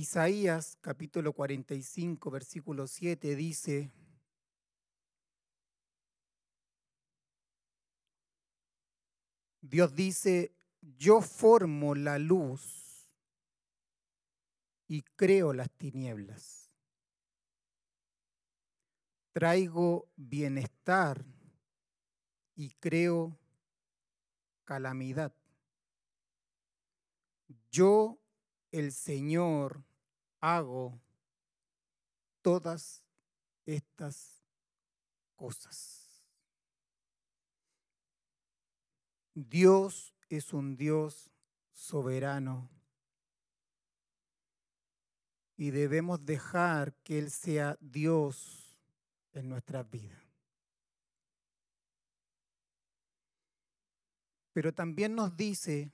Isaías 0.00 0.78
capítulo 0.80 1.34
45, 1.34 2.30
versículo 2.30 2.86
7 2.86 3.36
dice, 3.36 3.92
Dios 9.60 9.94
dice, 9.94 10.54
yo 10.96 11.20
formo 11.20 11.94
la 11.94 12.18
luz 12.18 13.12
y 14.88 15.02
creo 15.02 15.52
las 15.52 15.70
tinieblas. 15.70 16.70
Traigo 19.34 20.08
bienestar 20.16 21.26
y 22.56 22.70
creo 22.80 23.36
calamidad. 24.64 25.34
Yo, 27.70 28.18
el 28.72 28.92
Señor, 28.92 29.89
hago 30.40 31.00
todas 32.42 33.04
estas 33.66 34.42
cosas. 35.36 36.24
Dios 39.34 40.14
es 40.28 40.52
un 40.52 40.76
Dios 40.76 41.30
soberano 41.72 42.68
y 45.56 45.70
debemos 45.70 46.24
dejar 46.24 46.94
que 47.02 47.18
Él 47.18 47.30
sea 47.30 47.76
Dios 47.80 48.80
en 49.32 49.48
nuestras 49.48 49.88
vidas. 49.88 50.20
Pero 54.52 54.72
también 54.72 55.14
nos 55.14 55.36
dice 55.36 55.90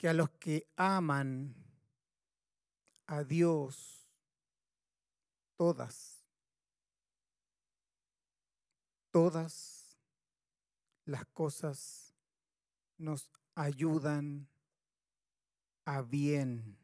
que 0.00 0.08
a 0.08 0.14
los 0.14 0.30
que 0.30 0.66
aman 0.76 1.54
a 3.06 3.22
Dios, 3.22 4.08
todas, 5.58 6.24
todas 9.10 9.98
las 11.04 11.26
cosas 11.26 12.14
nos 12.96 13.30
ayudan 13.54 14.48
a 15.84 16.00
bien. 16.00 16.78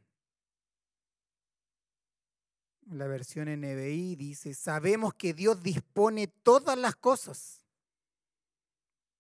La 2.85 3.07
versión 3.07 3.49
NBI 3.49 4.17
dice, 4.17 4.53
sabemos 4.53 5.15
que 5.15 5.33
Dios 5.33 5.63
dispone 5.63 6.27
todas 6.27 6.77
las 6.77 6.97
cosas 6.97 7.65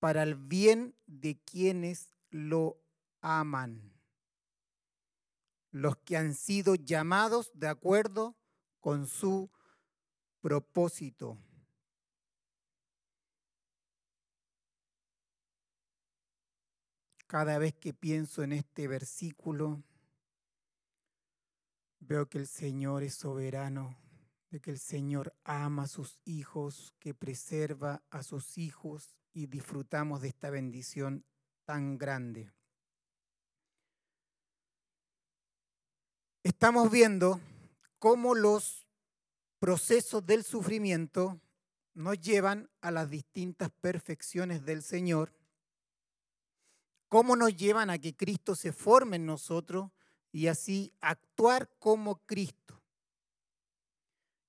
para 0.00 0.22
el 0.22 0.34
bien 0.34 0.94
de 1.06 1.38
quienes 1.38 2.10
lo 2.28 2.85
aman, 3.20 3.92
los 5.70 5.96
que 5.98 6.16
han 6.16 6.34
sido 6.34 6.74
llamados 6.74 7.50
de 7.54 7.68
acuerdo 7.68 8.36
con 8.80 9.06
su 9.06 9.50
propósito. 10.40 11.38
Cada 17.26 17.58
vez 17.58 17.74
que 17.74 17.92
pienso 17.92 18.44
en 18.44 18.52
este 18.52 18.86
versículo, 18.86 19.82
veo 21.98 22.28
que 22.28 22.38
el 22.38 22.46
Señor 22.46 23.02
es 23.02 23.14
soberano, 23.14 23.98
de 24.50 24.60
que 24.60 24.70
el 24.70 24.78
Señor 24.78 25.34
ama 25.42 25.82
a 25.82 25.88
sus 25.88 26.20
hijos, 26.24 26.94
que 27.00 27.14
preserva 27.14 28.02
a 28.10 28.22
sus 28.22 28.56
hijos 28.58 29.18
y 29.32 29.46
disfrutamos 29.46 30.22
de 30.22 30.28
esta 30.28 30.50
bendición 30.50 31.24
tan 31.64 31.98
grande. 31.98 32.55
Estamos 36.56 36.90
viendo 36.90 37.38
cómo 37.98 38.34
los 38.34 38.88
procesos 39.58 40.24
del 40.24 40.42
sufrimiento 40.42 41.38
nos 41.92 42.18
llevan 42.18 42.70
a 42.80 42.90
las 42.90 43.10
distintas 43.10 43.68
perfecciones 43.82 44.64
del 44.64 44.82
Señor, 44.82 45.34
cómo 47.08 47.36
nos 47.36 47.54
llevan 47.54 47.90
a 47.90 47.98
que 47.98 48.16
Cristo 48.16 48.54
se 48.54 48.72
forme 48.72 49.16
en 49.16 49.26
nosotros 49.26 49.90
y 50.32 50.46
así 50.46 50.94
actuar 51.02 51.68
como 51.78 52.24
Cristo. 52.24 52.80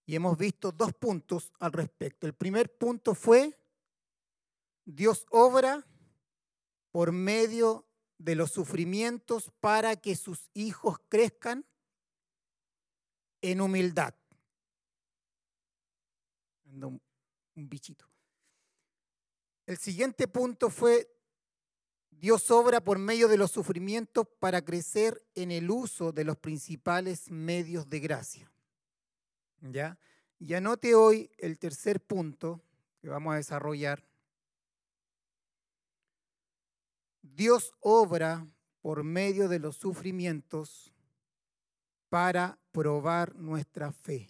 Y 0.06 0.16
hemos 0.16 0.38
visto 0.38 0.72
dos 0.72 0.94
puntos 0.94 1.52
al 1.60 1.74
respecto. 1.74 2.26
El 2.26 2.34
primer 2.34 2.74
punto 2.78 3.16
fue 3.16 3.60
Dios 4.86 5.26
obra 5.30 5.86
por 6.90 7.12
medio 7.12 7.86
de 8.18 8.36
los 8.36 8.52
sufrimientos 8.52 9.52
para 9.60 9.98
que 9.98 10.16
sus 10.16 10.50
hijos 10.54 11.00
crezcan 11.10 11.66
en 13.52 13.62
humildad. 13.62 14.14
Un 16.66 17.00
bichito. 17.56 18.06
El 19.66 19.78
siguiente 19.78 20.28
punto 20.28 20.70
fue, 20.70 21.10
Dios 22.12 22.52
obra 22.52 22.82
por 22.82 23.00
medio 23.00 23.28
de 23.28 23.38
los 23.38 23.52
sufrimientos 23.52 24.28
para 24.40 24.64
crecer 24.64 25.26
en 25.36 25.52
el 25.52 25.70
uso 25.70 26.12
de 26.12 26.24
los 26.24 26.38
principales 26.38 27.32
medios 27.32 27.90
de 27.90 28.00
gracia. 28.00 28.52
¿Ya? 29.62 29.98
Y 30.40 30.54
anote 30.54 30.94
hoy 30.94 31.32
el 31.38 31.58
tercer 31.58 32.00
punto 32.00 32.62
que 33.02 33.10
vamos 33.10 33.34
a 33.34 33.38
desarrollar 33.38 34.08
Dios 37.38 37.76
obra 37.82 38.48
por 38.82 39.04
medio 39.04 39.48
de 39.48 39.60
los 39.60 39.78
sufrimientos 39.78 40.92
para 42.10 42.58
probar 42.78 43.34
nuestra 43.34 43.92
fe. 43.92 44.30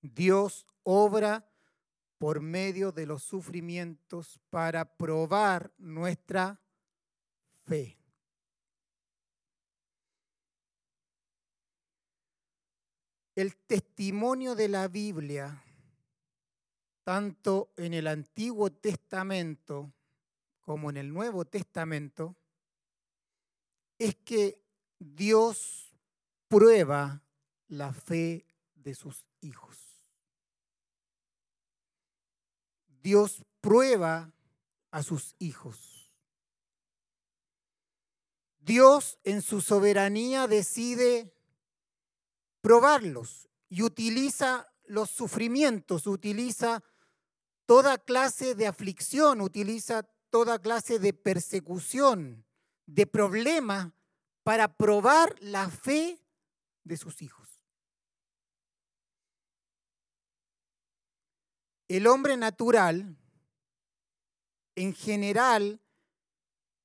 Dios 0.00 0.66
obra 0.82 1.48
por 2.18 2.40
medio 2.40 2.90
de 2.90 3.06
los 3.06 3.22
sufrimientos 3.22 4.40
para 4.50 4.84
probar 4.84 5.72
nuestra 5.78 6.60
fe. 7.62 7.96
El 13.36 13.54
testimonio 13.54 14.56
de 14.56 14.68
la 14.68 14.88
Biblia 14.88 15.62
tanto 17.04 17.72
en 17.76 17.94
el 17.94 18.08
Antiguo 18.08 18.72
Testamento 18.72 19.92
como 20.62 20.90
en 20.90 20.96
el 20.96 21.12
Nuevo 21.12 21.44
Testamento, 21.44 22.36
es 23.98 24.16
que 24.16 24.62
Dios 24.98 25.94
prueba 26.48 27.22
la 27.68 27.92
fe 27.92 28.46
de 28.74 28.94
sus 28.94 29.26
hijos. 29.40 29.78
Dios 33.02 33.44
prueba 33.60 34.32
a 34.90 35.02
sus 35.02 35.34
hijos. 35.38 36.12
Dios 38.60 39.18
en 39.24 39.42
su 39.42 39.60
soberanía 39.60 40.46
decide 40.46 41.34
probarlos 42.60 43.48
y 43.68 43.82
utiliza 43.82 44.72
los 44.84 45.10
sufrimientos, 45.10 46.06
utiliza 46.06 46.84
toda 47.66 47.98
clase 47.98 48.54
de 48.54 48.66
aflicción, 48.66 49.40
utiliza 49.40 50.08
toda 50.32 50.58
clase 50.58 50.98
de 50.98 51.12
persecución, 51.12 52.46
de 52.86 53.06
problema 53.06 53.94
para 54.42 54.76
probar 54.76 55.36
la 55.40 55.68
fe 55.68 56.18
de 56.84 56.96
sus 56.96 57.20
hijos. 57.20 57.48
El 61.86 62.06
hombre 62.06 62.38
natural, 62.38 63.18
en 64.74 64.94
general, 64.94 65.82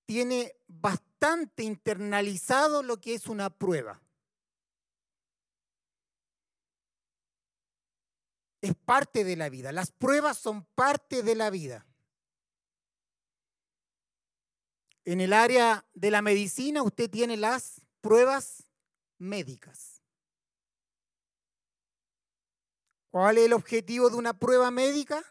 tiene 0.06 0.54
bastante 0.68 1.63
internalizado 1.63 2.83
lo 2.83 3.00
que 3.00 3.16
es 3.16 3.27
una 3.27 3.50
prueba. 3.50 4.01
es 8.62 8.75
parte 8.75 9.24
de 9.24 9.36
la 9.36 9.50
vida. 9.50 9.71
Las 9.71 9.92
pruebas 9.92 10.38
son 10.38 10.66
parte 10.75 11.24
de 11.24 11.36
la 11.36 11.50
vida. 11.50 11.86
En 15.07 15.21
el 15.21 15.31
área 15.31 15.86
de 15.94 16.12
la 16.12 16.21
medicina 16.21 16.83
usted 16.83 17.09
tiene 17.09 17.38
las 17.38 17.80
pruebas 18.01 18.68
médicas. 19.18 20.01
¿Cuál 23.09 23.38
es 23.38 23.45
el 23.45 23.54
objetivo 23.54 24.09
de 24.09 24.18
una 24.18 24.38
prueba 24.38 24.69
médica? 24.69 25.24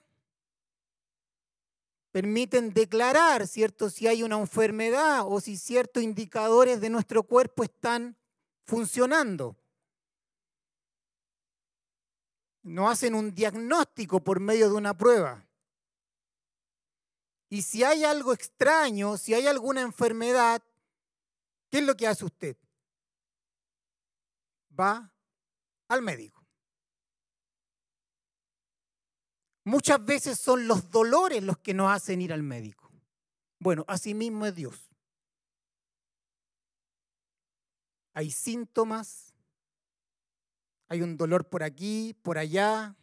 Permiten 2.10 2.72
declarar, 2.72 3.46
¿cierto?, 3.46 3.90
si 3.90 4.06
hay 4.06 4.22
una 4.22 4.40
enfermedad 4.40 5.26
o 5.26 5.42
si 5.42 5.58
ciertos 5.58 6.02
indicadores 6.02 6.80
de 6.80 6.88
nuestro 6.88 7.22
cuerpo 7.24 7.62
están 7.62 8.16
funcionando 8.64 9.56
no 12.62 12.88
hacen 12.88 13.14
un 13.14 13.34
diagnóstico 13.34 14.24
por 14.24 14.40
medio 14.40 14.70
de 14.70 14.74
una 14.74 14.96
prueba. 14.96 15.45
Y 17.48 17.62
si 17.62 17.84
hay 17.84 18.04
algo 18.04 18.32
extraño, 18.32 19.16
si 19.16 19.34
hay 19.34 19.46
alguna 19.46 19.82
enfermedad, 19.82 20.62
¿qué 21.70 21.78
es 21.78 21.84
lo 21.84 21.96
que 21.96 22.06
hace 22.06 22.24
usted? 22.24 22.56
Va 24.78 25.12
al 25.88 26.02
médico. 26.02 26.44
Muchas 29.64 30.04
veces 30.04 30.38
son 30.38 30.68
los 30.68 30.90
dolores 30.90 31.42
los 31.42 31.58
que 31.58 31.74
nos 31.74 31.90
hacen 31.90 32.20
ir 32.20 32.32
al 32.32 32.42
médico. 32.42 32.90
Bueno, 33.58 33.84
así 33.88 34.14
mismo 34.14 34.46
es 34.46 34.54
Dios. 34.54 34.92
Hay 38.14 38.30
síntomas, 38.30 39.34
hay 40.88 41.02
un 41.02 41.16
dolor 41.16 41.48
por 41.48 41.62
aquí, 41.62 42.14
por 42.22 42.38
allá, 42.38 42.96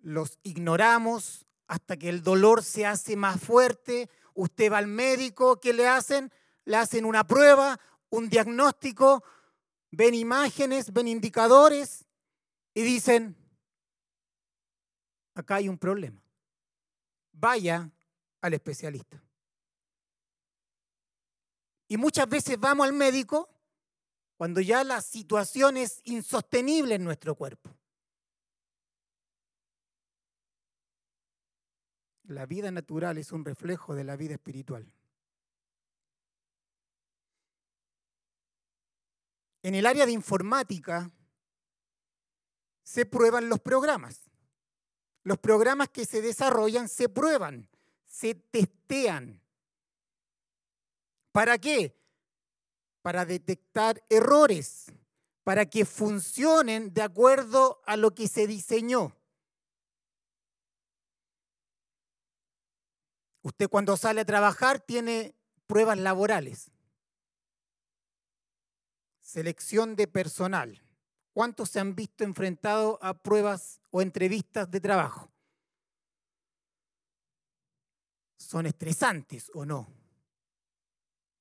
los 0.00 0.38
ignoramos 0.42 1.45
hasta 1.66 1.96
que 1.96 2.08
el 2.08 2.22
dolor 2.22 2.62
se 2.62 2.86
hace 2.86 3.16
más 3.16 3.40
fuerte. 3.40 4.08
Usted 4.34 4.72
va 4.72 4.78
al 4.78 4.86
médico, 4.86 5.60
¿qué 5.60 5.72
le 5.72 5.88
hacen? 5.88 6.32
Le 6.64 6.76
hacen 6.76 7.04
una 7.04 7.26
prueba, 7.26 7.78
un 8.10 8.28
diagnóstico, 8.28 9.24
ven 9.90 10.14
imágenes, 10.14 10.92
ven 10.92 11.08
indicadores 11.08 12.04
y 12.74 12.82
dicen, 12.82 13.36
acá 15.34 15.56
hay 15.56 15.68
un 15.68 15.78
problema. 15.78 16.20
Vaya 17.32 17.90
al 18.40 18.54
especialista. 18.54 19.22
Y 21.88 21.96
muchas 21.96 22.28
veces 22.28 22.58
vamos 22.58 22.86
al 22.86 22.92
médico 22.92 23.48
cuando 24.36 24.60
ya 24.60 24.84
la 24.84 25.00
situación 25.00 25.76
es 25.76 26.00
insostenible 26.04 26.94
en 26.96 27.04
nuestro 27.04 27.34
cuerpo. 27.34 27.75
La 32.28 32.46
vida 32.46 32.70
natural 32.70 33.18
es 33.18 33.30
un 33.30 33.44
reflejo 33.44 33.94
de 33.94 34.04
la 34.04 34.16
vida 34.16 34.34
espiritual. 34.34 34.90
En 39.62 39.74
el 39.74 39.86
área 39.86 40.06
de 40.06 40.12
informática 40.12 41.10
se 42.82 43.06
prueban 43.06 43.48
los 43.48 43.60
programas. 43.60 44.30
Los 45.22 45.38
programas 45.38 45.88
que 45.88 46.04
se 46.04 46.22
desarrollan 46.22 46.88
se 46.88 47.08
prueban, 47.08 47.68
se 48.06 48.34
testean. 48.34 49.40
¿Para 51.32 51.58
qué? 51.58 51.96
Para 53.02 53.24
detectar 53.24 54.02
errores, 54.08 54.86
para 55.42 55.66
que 55.66 55.84
funcionen 55.84 56.94
de 56.94 57.02
acuerdo 57.02 57.82
a 57.86 57.96
lo 57.96 58.14
que 58.14 58.28
se 58.28 58.46
diseñó. 58.46 59.16
Usted 63.46 63.68
cuando 63.68 63.96
sale 63.96 64.22
a 64.22 64.24
trabajar 64.24 64.80
tiene 64.80 65.36
pruebas 65.68 65.96
laborales. 65.98 66.72
Selección 69.20 69.94
de 69.94 70.08
personal. 70.08 70.82
¿Cuántos 71.32 71.68
se 71.68 71.78
han 71.78 71.94
visto 71.94 72.24
enfrentados 72.24 72.98
a 73.00 73.14
pruebas 73.14 73.80
o 73.92 74.02
entrevistas 74.02 74.68
de 74.68 74.80
trabajo? 74.80 75.30
¿Son 78.36 78.66
estresantes 78.66 79.48
o 79.54 79.64
no? 79.64 79.86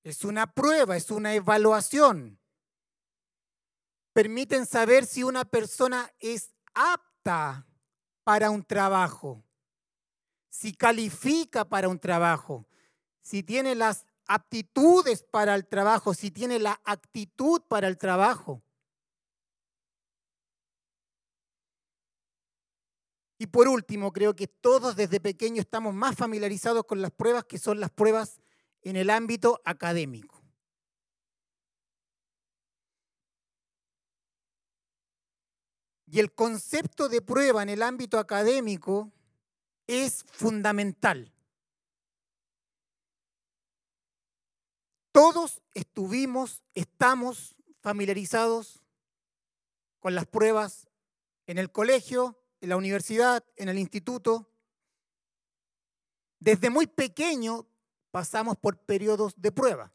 Es 0.03 0.23
una 0.23 0.45
prueba, 0.53 0.95
es 0.95 1.09
una 1.09 1.33
evaluación. 1.33 2.37
Permiten 4.13 4.67
saber 4.67 5.07
si 5.07 5.23
una 5.23 5.43
persona 5.43 6.13
es 6.19 6.53
apta 6.75 7.65
para 8.23 8.51
un 8.51 8.63
trabajo 8.63 9.43
si 10.55 10.73
califica 10.73 11.65
para 11.65 11.89
un 11.89 11.99
trabajo, 11.99 12.65
si 13.21 13.43
tiene 13.43 13.75
las 13.75 14.05
aptitudes 14.25 15.21
para 15.21 15.53
el 15.53 15.67
trabajo, 15.67 16.13
si 16.13 16.31
tiene 16.31 16.59
la 16.59 16.79
actitud 16.85 17.61
para 17.67 17.89
el 17.89 17.97
trabajo. 17.97 18.63
Y 23.37 23.47
por 23.47 23.67
último, 23.67 24.13
creo 24.13 24.33
que 24.33 24.47
todos 24.47 24.95
desde 24.95 25.19
pequeños 25.19 25.65
estamos 25.65 25.93
más 25.93 26.15
familiarizados 26.15 26.85
con 26.85 27.01
las 27.01 27.11
pruebas 27.11 27.43
que 27.43 27.59
son 27.59 27.81
las 27.81 27.91
pruebas 27.91 28.39
en 28.81 28.95
el 28.95 29.09
ámbito 29.09 29.61
académico. 29.65 30.41
Y 36.07 36.21
el 36.21 36.33
concepto 36.33 37.09
de 37.09 37.21
prueba 37.21 37.61
en 37.61 37.67
el 37.67 37.83
ámbito 37.83 38.19
académico 38.19 39.11
es 39.87 40.23
fundamental. 40.31 41.31
Todos 45.11 45.61
estuvimos, 45.73 46.63
estamos 46.73 47.55
familiarizados 47.79 48.83
con 49.99 50.13
las 50.13 50.25
pruebas 50.25 50.89
en 51.47 51.57
el 51.57 51.71
colegio, 51.71 52.37
en 52.61 52.69
la 52.69 52.77
universidad, 52.77 53.45
en 53.55 53.69
el 53.69 53.79
instituto. 53.79 54.49
Desde 56.39 56.69
muy 56.69 56.87
pequeño 56.87 57.65
pasamos 58.11 58.57
por 58.57 58.77
periodos 58.79 59.39
de 59.41 59.51
prueba. 59.51 59.93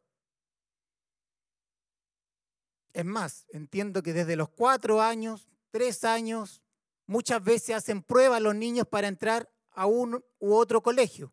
Es 2.93 3.05
más, 3.05 3.47
entiendo 3.51 4.03
que 4.03 4.13
desde 4.13 4.37
los 4.37 4.49
cuatro 4.49 5.01
años, 5.01 5.49
tres 5.71 6.05
años, 6.05 6.63
muchas 7.07 7.43
veces 7.43 7.77
hacen 7.77 8.03
pruebas 8.03 8.41
los 8.41 8.55
niños 8.55 8.87
para 8.89 9.09
entrar 9.09 9.51
a 9.73 9.87
un 9.87 10.25
u 10.39 10.55
otro 10.55 10.83
colegio, 10.83 11.33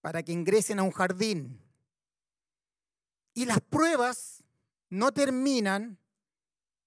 para 0.00 0.22
que 0.22 0.32
ingresen 0.32 0.78
a 0.78 0.82
un 0.82 0.90
jardín. 0.90 1.60
Y 3.34 3.46
las 3.46 3.60
pruebas 3.60 4.44
no 4.90 5.12
terminan 5.12 5.98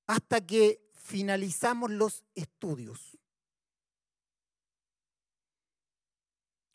hasta 0.06 0.46
que 0.46 0.88
finalizamos 0.94 1.90
los 1.92 2.24
estudios. 2.36 3.18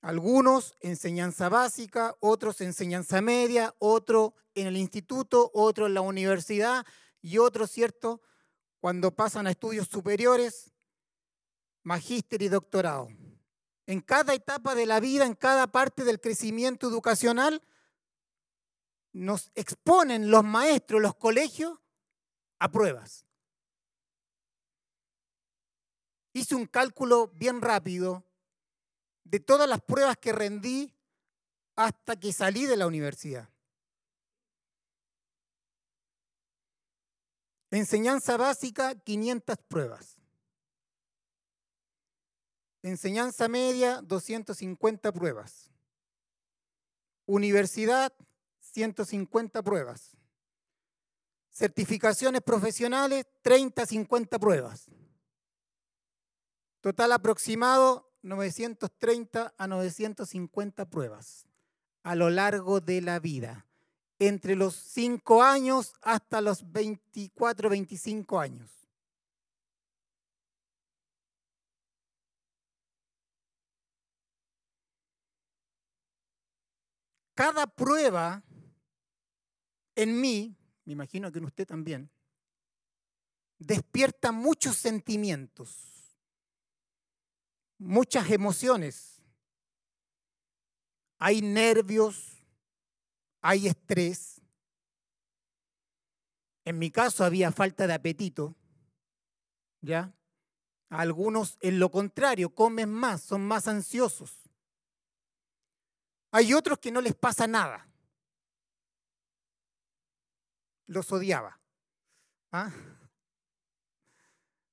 Algunos 0.01 0.77
enseñanza 0.81 1.49
básica, 1.51 2.17
otros 2.21 2.63
enseñanza 2.63 3.21
media, 3.21 3.75
otro 3.79 4.35
en 4.55 4.67
el 4.67 4.77
instituto, 4.77 5.51
otro 5.53 5.87
en 5.87 5.95
la 5.95 6.01
universidad 6.01 6.87
y 7.21 7.39
otros, 7.39 7.71
¿cierto? 7.71 8.23
Cuando 8.81 9.15
pasan 9.15 9.47
a 9.47 9.51
estudios 9.51 9.89
superiores, 9.89 10.73
magíster 11.91 12.41
y 12.41 12.49
doctorado. 12.49 13.09
En 13.85 14.01
cada 14.01 14.33
etapa 14.33 14.77
de 14.77 14.87
la 14.87 15.01
vida, 15.01 15.27
en 15.27 15.35
cada 15.35 15.67
parte 15.67 16.05
del 16.05 16.21
crecimiento 16.21 16.89
educacional, 16.89 17.61
nos 19.13 19.51
exponen 19.57 20.31
los 20.31 20.45
maestros, 20.45 21.03
los 21.03 21.17
colegios, 21.17 21.81
a 22.61 22.71
pruebas. 22.71 23.27
Hice 26.33 26.55
un 26.55 26.67
cálculo 26.67 27.27
bien 27.35 27.61
rápido 27.61 28.25
de 29.25 29.41
todas 29.41 29.69
las 29.69 29.81
pruebas 29.81 30.17
que 30.17 30.31
rendí 30.31 30.95
hasta 31.75 32.15
que 32.15 32.33
salí 32.33 32.67
de 32.67 32.77
la 32.77 32.87
universidad. 32.87 33.49
Enseñanza 37.73 38.37
básica, 38.37 38.95
500 38.95 39.57
pruebas. 39.67 40.20
Enseñanza 42.83 43.49
media, 43.49 44.01
250 44.03 45.13
pruebas. 45.13 45.71
Universidad, 47.27 48.13
150 48.61 49.63
pruebas. 49.63 50.17
Certificaciones 51.51 52.43
profesionales, 52.43 53.27
30, 53.43 53.85
50 53.85 54.39
pruebas. 54.39 54.87
Total 56.81 57.13
aproximado, 57.13 58.11
930 58.23 59.55
a 59.57 59.67
950 59.67 60.89
pruebas 60.89 61.47
a 62.03 62.15
lo 62.15 62.31
largo 62.31 62.81
de 62.81 63.03
la 63.03 63.19
vida, 63.19 63.67
entre 64.19 64.57
los 64.57 64.75
5 64.75 65.43
años 65.43 65.95
hasta 66.03 66.41
los 66.41 66.71
24, 66.73 67.69
25 67.69 68.41
años. 68.41 68.80
Cada 77.41 77.67
prueba 77.67 78.45
en 79.95 80.21
mí, 80.21 80.55
me 80.85 80.93
imagino 80.93 81.33
que 81.33 81.39
en 81.39 81.47
usted 81.47 81.67
también, 81.67 82.11
despierta 83.59 84.31
muchos 84.31 84.77
sentimientos, 84.77 86.19
muchas 87.79 88.31
emociones. 88.31 89.23
Hay 91.19 91.41
nervios, 91.41 92.45
hay 93.41 93.69
estrés. 93.69 94.43
En 96.67 96.79
mi 96.79 96.91
caso 96.91 97.25
había 97.25 97.53
falta 97.53 97.87
de 97.87 97.95
apetito, 97.95 98.55
¿ya? 99.81 100.15
Algunos 100.91 101.57
en 101.63 101.79
lo 101.79 101.91
contrario, 101.91 102.55
comen 102.55 102.91
más, 102.93 103.23
son 103.23 103.47
más 103.47 103.67
ansiosos. 103.67 104.40
Hay 106.33 106.55
otros 106.55 106.79
que 106.79 106.93
no 106.93 107.01
les 107.01 107.15
pasa 107.15 107.47
nada. 107.47 107.87
Los 110.87 111.11
odiaba. 111.13 111.59
¿Ah? 112.53 112.71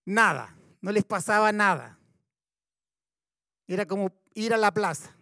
Nada, 0.06 0.56
no 0.82 0.92
les 0.92 1.04
pasaba 1.04 1.52
nada. 1.52 2.00
Era 3.68 3.86
como 3.86 4.12
ir 4.34 4.54
a 4.54 4.58
la 4.58 4.74
plaza, 4.74 5.14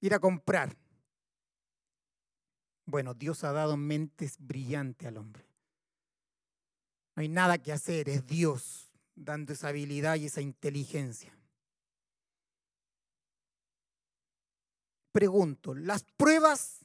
ir 0.00 0.14
a 0.14 0.18
comprar. 0.18 0.76
Bueno, 2.86 3.12
Dios 3.12 3.44
ha 3.44 3.52
dado 3.52 3.76
mentes 3.76 4.38
brillantes 4.38 5.06
al 5.06 5.18
hombre. 5.18 5.44
No 7.14 7.20
hay 7.20 7.28
nada 7.28 7.58
que 7.58 7.72
hacer, 7.72 8.08
es 8.08 8.26
Dios 8.26 8.88
dando 9.14 9.52
esa 9.52 9.68
habilidad 9.68 10.16
y 10.16 10.26
esa 10.26 10.40
inteligencia. 10.40 11.37
Pregunto, 15.12 15.74
¿las 15.74 16.04
pruebas 16.04 16.84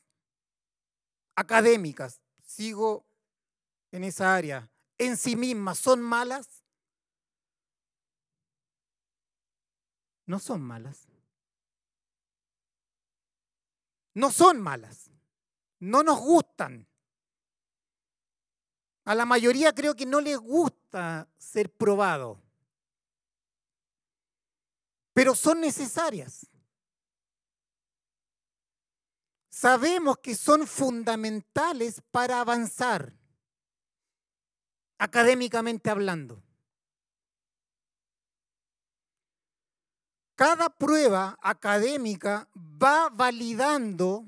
académicas, 1.36 2.22
sigo 2.46 3.06
en 3.92 4.04
esa 4.04 4.36
área, 4.36 4.70
en 4.98 5.18
sí 5.18 5.36
mismas 5.36 5.78
son 5.78 6.02
malas? 6.02 6.64
No 10.26 10.40
son 10.40 10.62
malas. 10.62 11.08
No 14.14 14.32
son 14.32 14.62
malas. 14.62 15.10
No 15.80 16.04
nos 16.04 16.20
gustan. 16.20 16.88
A 19.06 19.16
la 19.16 19.26
mayoría 19.26 19.74
creo 19.74 19.96
que 19.96 20.06
no 20.06 20.22
les 20.22 20.38
gusta 20.38 21.28
ser 21.38 21.70
probado, 21.70 22.42
pero 25.14 25.36
son 25.36 25.60
necesarias. 25.60 26.48
Sabemos 29.64 30.18
que 30.18 30.36
son 30.36 30.68
fundamentales 30.68 32.02
para 32.12 32.42
avanzar, 32.42 33.14
académicamente 34.98 35.90
hablando. 35.90 36.44
Cada 40.36 40.70
prueba 40.70 41.40
académica 41.42 42.50
va 42.54 43.08
validando 43.08 44.26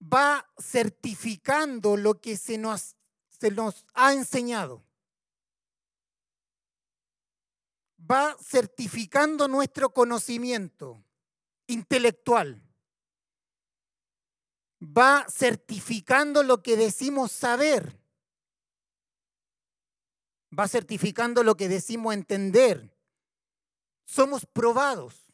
va 0.00 0.48
certificando 0.56 1.96
lo 1.96 2.20
que 2.20 2.36
se 2.36 2.56
nos, 2.56 2.94
se 3.26 3.50
nos 3.50 3.84
ha 3.94 4.12
enseñado. 4.12 4.84
Va 7.98 8.36
certificando 8.40 9.48
nuestro 9.48 9.92
conocimiento 9.92 11.02
intelectual. 11.66 12.62
Va 14.80 15.26
certificando 15.28 16.42
lo 16.42 16.62
que 16.62 16.76
decimos 16.76 17.32
saber. 17.32 17.98
Va 20.56 20.68
certificando 20.68 21.42
lo 21.42 21.56
que 21.56 21.68
decimos 21.68 22.14
entender. 22.14 22.96
Somos 24.04 24.46
probados. 24.46 25.26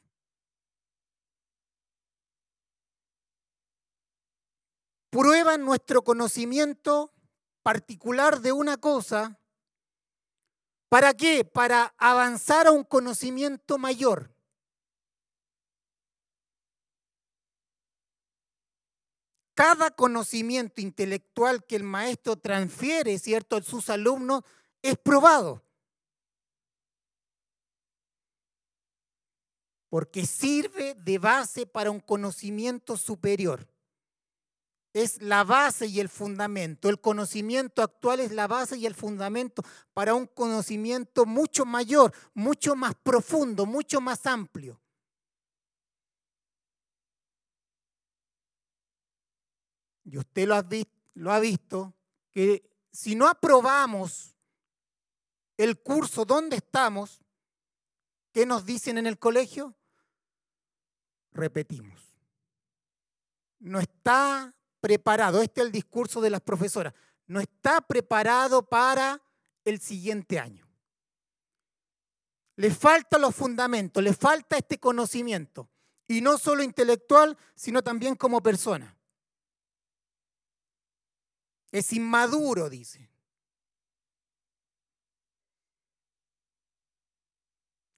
prueban 5.12 5.62
nuestro 5.62 6.02
conocimiento 6.02 7.12
particular 7.62 8.40
de 8.40 8.52
una 8.52 8.78
cosa. 8.78 9.38
¿Para 10.88 11.12
qué? 11.12 11.44
Para 11.44 11.94
avanzar 11.98 12.66
a 12.66 12.72
un 12.72 12.82
conocimiento 12.82 13.76
mayor. 13.76 14.31
Cada 19.62 19.92
conocimiento 19.92 20.80
intelectual 20.80 21.64
que 21.64 21.76
el 21.76 21.84
maestro 21.84 22.34
transfiere, 22.34 23.16
¿cierto?, 23.16 23.54
a 23.54 23.62
sus 23.62 23.90
alumnos 23.90 24.42
es 24.82 24.98
probado. 24.98 25.62
Porque 29.88 30.26
sirve 30.26 30.96
de 30.96 31.18
base 31.18 31.64
para 31.64 31.92
un 31.92 32.00
conocimiento 32.00 32.96
superior 32.96 33.68
es 34.94 35.22
la 35.22 35.44
base 35.44 35.86
y 35.86 36.00
el 36.00 36.08
fundamento. 36.08 36.88
El 36.88 37.00
conocimiento 37.00 37.82
actual 37.82 38.18
es 38.18 38.32
la 38.32 38.48
base 38.48 38.78
y 38.78 38.86
el 38.86 38.96
fundamento 38.96 39.62
para 39.94 40.14
un 40.14 40.26
conocimiento 40.26 41.24
mucho 41.24 41.64
mayor, 41.64 42.12
mucho 42.34 42.74
más 42.74 42.96
profundo, 42.96 43.64
mucho 43.64 44.00
más 44.00 44.26
amplio. 44.26 44.81
Y 50.04 50.18
usted 50.18 50.46
lo 50.46 51.32
ha, 51.32 51.40
visto, 51.40 51.94
que 52.30 52.68
si 52.90 53.14
no 53.14 53.28
aprobamos 53.28 54.36
el 55.56 55.80
curso 55.80 56.24
donde 56.24 56.56
estamos, 56.56 57.20
¿qué 58.32 58.46
nos 58.46 58.64
dicen 58.64 58.98
en 58.98 59.06
el 59.06 59.18
colegio? 59.18 59.76
Repetimos. 61.32 62.00
No 63.60 63.78
está 63.78 64.54
preparado, 64.80 65.40
este 65.40 65.60
es 65.60 65.66
el 65.66 65.72
discurso 65.72 66.20
de 66.20 66.30
las 66.30 66.40
profesoras, 66.40 66.94
no 67.26 67.40
está 67.40 67.80
preparado 67.80 68.68
para 68.68 69.22
el 69.64 69.80
siguiente 69.80 70.40
año. 70.40 70.66
Le 72.56 72.70
falta 72.70 73.18
los 73.18 73.34
fundamentos, 73.34 74.02
le 74.02 74.12
falta 74.12 74.56
este 74.56 74.78
conocimiento, 74.78 75.70
y 76.08 76.20
no 76.20 76.36
solo 76.36 76.62
intelectual, 76.62 77.38
sino 77.54 77.82
también 77.82 78.16
como 78.16 78.42
persona. 78.42 78.96
Es 81.72 81.92
inmaduro, 81.92 82.70
dice. 82.70 83.10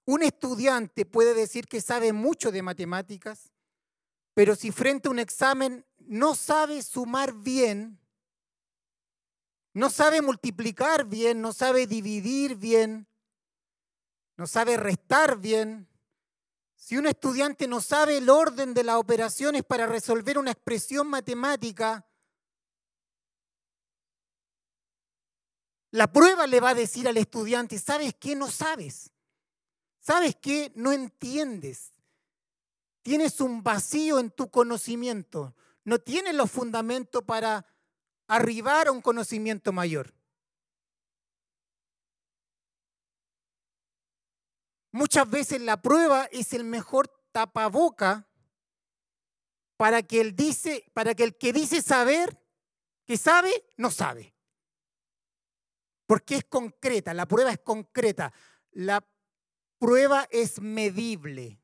Un 0.07 0.23
estudiante 0.23 1.05
puede 1.05 1.35
decir 1.35 1.67
que 1.67 1.81
sabe 1.81 2.13
mucho 2.13 2.53
de 2.53 2.63
matemáticas, 2.63 3.53
pero 4.35 4.55
si 4.55 4.71
frente 4.71 5.09
a 5.09 5.11
un 5.11 5.19
examen 5.19 5.85
no 5.99 6.35
sabe 6.35 6.83
sumar 6.83 7.33
bien, 7.33 7.99
no 9.73 9.91
sabe 9.91 10.23
multiplicar 10.23 11.07
bien, 11.07 11.41
no 11.41 11.53
sabe 11.53 11.87
dividir 11.87 12.57
bien, 12.57 13.09
no 14.37 14.47
sabe 14.47 14.77
restar 14.77 15.39
bien, 15.39 15.89
si 16.77 16.99
un 16.99 17.07
estudiante 17.07 17.67
no 17.67 17.81
sabe 17.81 18.19
el 18.19 18.29
orden 18.29 18.75
de 18.75 18.85
las 18.85 18.97
operaciones 18.97 19.65
para 19.65 19.87
resolver 19.87 20.37
una 20.37 20.51
expresión 20.51 21.09
matemática, 21.09 22.07
la 25.95 26.13
prueba 26.13 26.47
le 26.47 26.61
va 26.61 26.71
a 26.71 26.75
decir 26.75 27.09
al 27.09 27.17
estudiante, 27.17 27.79
¿sabes 27.79 28.15
qué? 28.19 28.35
No 28.37 28.51
sabes. 28.51 29.11
¿Sabes 30.01 30.37
qué? 30.37 30.73
No 30.75 30.93
entiendes. 30.93 31.93
Tienes 33.03 33.41
un 33.41 33.63
vacío 33.63 34.19
en 34.19 34.31
tu 34.31 34.51
conocimiento 34.51 35.55
no 35.85 35.99
tiene 35.99 36.33
los 36.33 36.51
fundamentos 36.51 37.23
para 37.23 37.67
arribar 38.27 38.89
a 38.89 38.93
un 38.93 39.03
conocimiento 39.03 39.73
mayor. 39.73 40.15
Muchas 44.93 45.29
veces 45.29 45.61
la 45.61 45.83
prueba 45.83 46.25
es 46.27 46.53
el 46.53 46.65
mejor 46.65 47.09
tapaboca 47.33 48.29
para 49.77 50.03
que 50.03 50.21
el 50.21 50.37
dice, 50.37 50.85
para 50.95 51.15
que 51.15 51.25
el 51.25 51.37
que 51.37 51.53
dice 51.53 51.83
saber, 51.83 52.41
que 53.05 53.17
sabe, 53.17 53.51
no 53.77 53.91
sabe. 53.91 54.34
Porque 56.07 56.37
es 56.37 56.45
concreta, 56.45 57.15
la 57.15 57.27
prueba 57.27 57.51
es 57.51 57.59
concreta, 57.61 58.33
la 58.73 59.07
prueba 59.79 60.27
es 60.31 60.61
medible. 60.61 61.59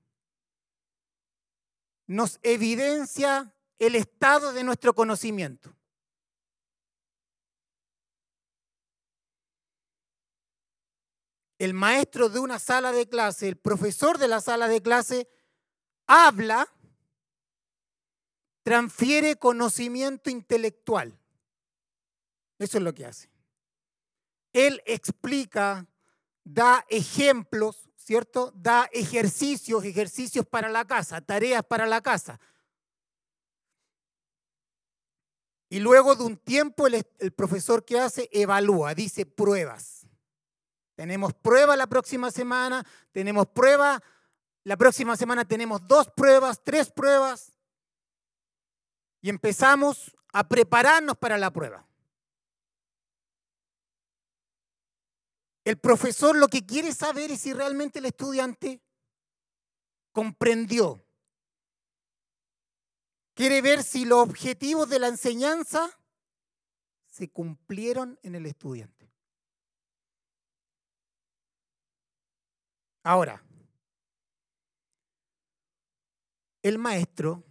Nos 2.06 2.38
evidencia 2.42 3.54
el 3.78 3.94
estado 3.94 4.52
de 4.52 4.64
nuestro 4.64 4.94
conocimiento. 4.94 5.74
El 11.58 11.74
maestro 11.74 12.30
de 12.30 12.38
una 12.38 12.58
sala 12.58 12.90
de 12.90 13.06
clase, 13.08 13.48
el 13.48 13.56
profesor 13.56 14.16
de 14.16 14.28
la 14.28 14.40
sala 14.40 14.66
de 14.66 14.80
clase, 14.80 15.28
habla, 16.06 16.66
transfiere 18.62 19.36
conocimiento 19.36 20.30
intelectual. 20.30 21.18
Eso 22.58 22.78
es 22.78 22.84
lo 22.84 22.94
que 22.94 23.06
hace. 23.06 23.30
Él 24.52 24.82
explica, 24.86 25.86
da 26.44 26.84
ejemplos, 26.88 27.88
¿cierto? 27.96 28.52
Da 28.54 28.88
ejercicios, 28.92 29.84
ejercicios 29.84 30.46
para 30.46 30.68
la 30.68 30.84
casa, 30.84 31.20
tareas 31.20 31.62
para 31.64 31.86
la 31.86 32.00
casa. 32.00 32.40
Y 35.72 35.78
luego 35.78 36.16
de 36.16 36.24
un 36.24 36.36
tiempo 36.36 36.88
el, 36.88 37.32
profesor 37.32 37.84
que 37.84 38.00
hace 38.00 38.28
evalúa, 38.32 38.92
dice 38.92 39.24
pruebas. 39.24 40.04
Tenemos 40.96 41.32
prueba 41.32 41.76
la 41.76 41.86
próxima 41.86 42.32
semana, 42.32 42.84
tenemos 43.12 43.46
prueba, 43.46 44.02
la 44.64 44.76
próxima 44.76 45.16
semana 45.16 45.44
tenemos 45.44 45.86
dos 45.86 46.08
pruebas, 46.10 46.60
tres 46.64 46.90
pruebas, 46.90 47.52
y 49.22 49.30
empezamos 49.30 50.16
a 50.32 50.48
prepararnos 50.48 51.16
para 51.16 51.38
la 51.38 51.52
prueba. 51.52 51.86
El 55.70 55.78
profesor 55.78 56.34
lo 56.34 56.48
que 56.48 56.66
quiere 56.66 56.92
saber 56.92 57.30
es 57.30 57.42
si 57.42 57.52
realmente 57.52 58.00
el 58.00 58.06
estudiante 58.06 58.82
comprendió. 60.10 61.06
Quiere 63.34 63.62
ver 63.62 63.84
si 63.84 64.04
los 64.04 64.18
objetivos 64.18 64.88
de 64.88 64.98
la 64.98 65.06
enseñanza 65.06 65.88
se 67.06 67.30
cumplieron 67.30 68.18
en 68.24 68.34
el 68.34 68.46
estudiante. 68.46 69.12
Ahora, 73.04 73.40
el 76.62 76.78
maestro 76.78 77.44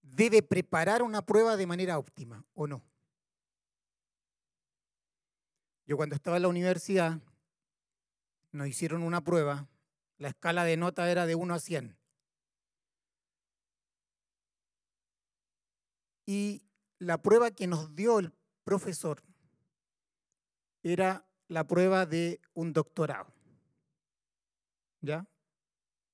debe 0.00 0.42
preparar 0.42 1.02
una 1.02 1.20
prueba 1.20 1.58
de 1.58 1.66
manera 1.66 1.98
óptima, 1.98 2.46
¿o 2.54 2.66
no? 2.66 2.89
Yo 5.90 5.96
cuando 5.96 6.14
estaba 6.14 6.36
en 6.36 6.42
la 6.42 6.48
universidad, 6.48 7.20
nos 8.52 8.68
hicieron 8.68 9.02
una 9.02 9.24
prueba, 9.24 9.68
la 10.18 10.28
escala 10.28 10.62
de 10.62 10.76
nota 10.76 11.10
era 11.10 11.26
de 11.26 11.34
1 11.34 11.52
a 11.52 11.58
100. 11.58 11.98
Y 16.26 16.62
la 17.00 17.20
prueba 17.20 17.50
que 17.50 17.66
nos 17.66 17.92
dio 17.96 18.20
el 18.20 18.32
profesor 18.62 19.20
era 20.84 21.26
la 21.48 21.66
prueba 21.66 22.06
de 22.06 22.40
un 22.54 22.72
doctorado. 22.72 23.34
¿Ya? 25.00 25.26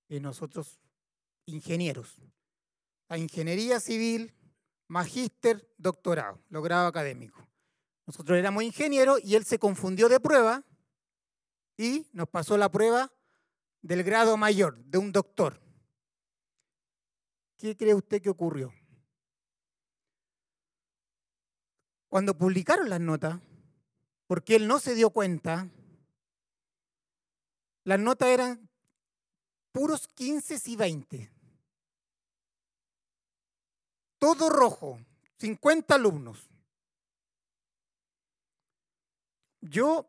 Y 0.08 0.20
nosotros, 0.20 0.80
ingenieros. 1.44 2.16
La 3.10 3.18
ingeniería 3.18 3.78
civil, 3.78 4.32
magíster, 4.88 5.70
doctorado, 5.76 6.40
logrado 6.48 6.86
académico. 6.86 7.46
Nosotros 8.06 8.38
éramos 8.38 8.62
ingenieros 8.62 9.20
y 9.24 9.34
él 9.34 9.44
se 9.44 9.58
confundió 9.58 10.08
de 10.08 10.20
prueba 10.20 10.64
y 11.76 12.06
nos 12.12 12.28
pasó 12.28 12.56
la 12.56 12.70
prueba 12.70 13.12
del 13.82 14.02
grado 14.04 14.36
mayor, 14.36 14.76
de 14.84 14.98
un 14.98 15.12
doctor. 15.12 15.60
¿Qué 17.56 17.76
cree 17.76 17.94
usted 17.94 18.22
que 18.22 18.30
ocurrió? 18.30 18.72
Cuando 22.08 22.36
publicaron 22.38 22.88
las 22.88 23.00
notas, 23.00 23.40
porque 24.26 24.56
él 24.56 24.68
no 24.68 24.78
se 24.78 24.94
dio 24.94 25.10
cuenta, 25.10 25.68
las 27.84 27.98
notas 27.98 28.28
eran 28.28 28.68
puros 29.72 30.06
15 30.08 30.58
y 30.64 30.76
20. 30.76 31.32
Todo 34.18 34.48
rojo, 34.48 34.98
50 35.38 35.94
alumnos. 35.94 36.48
Yo 39.70 40.08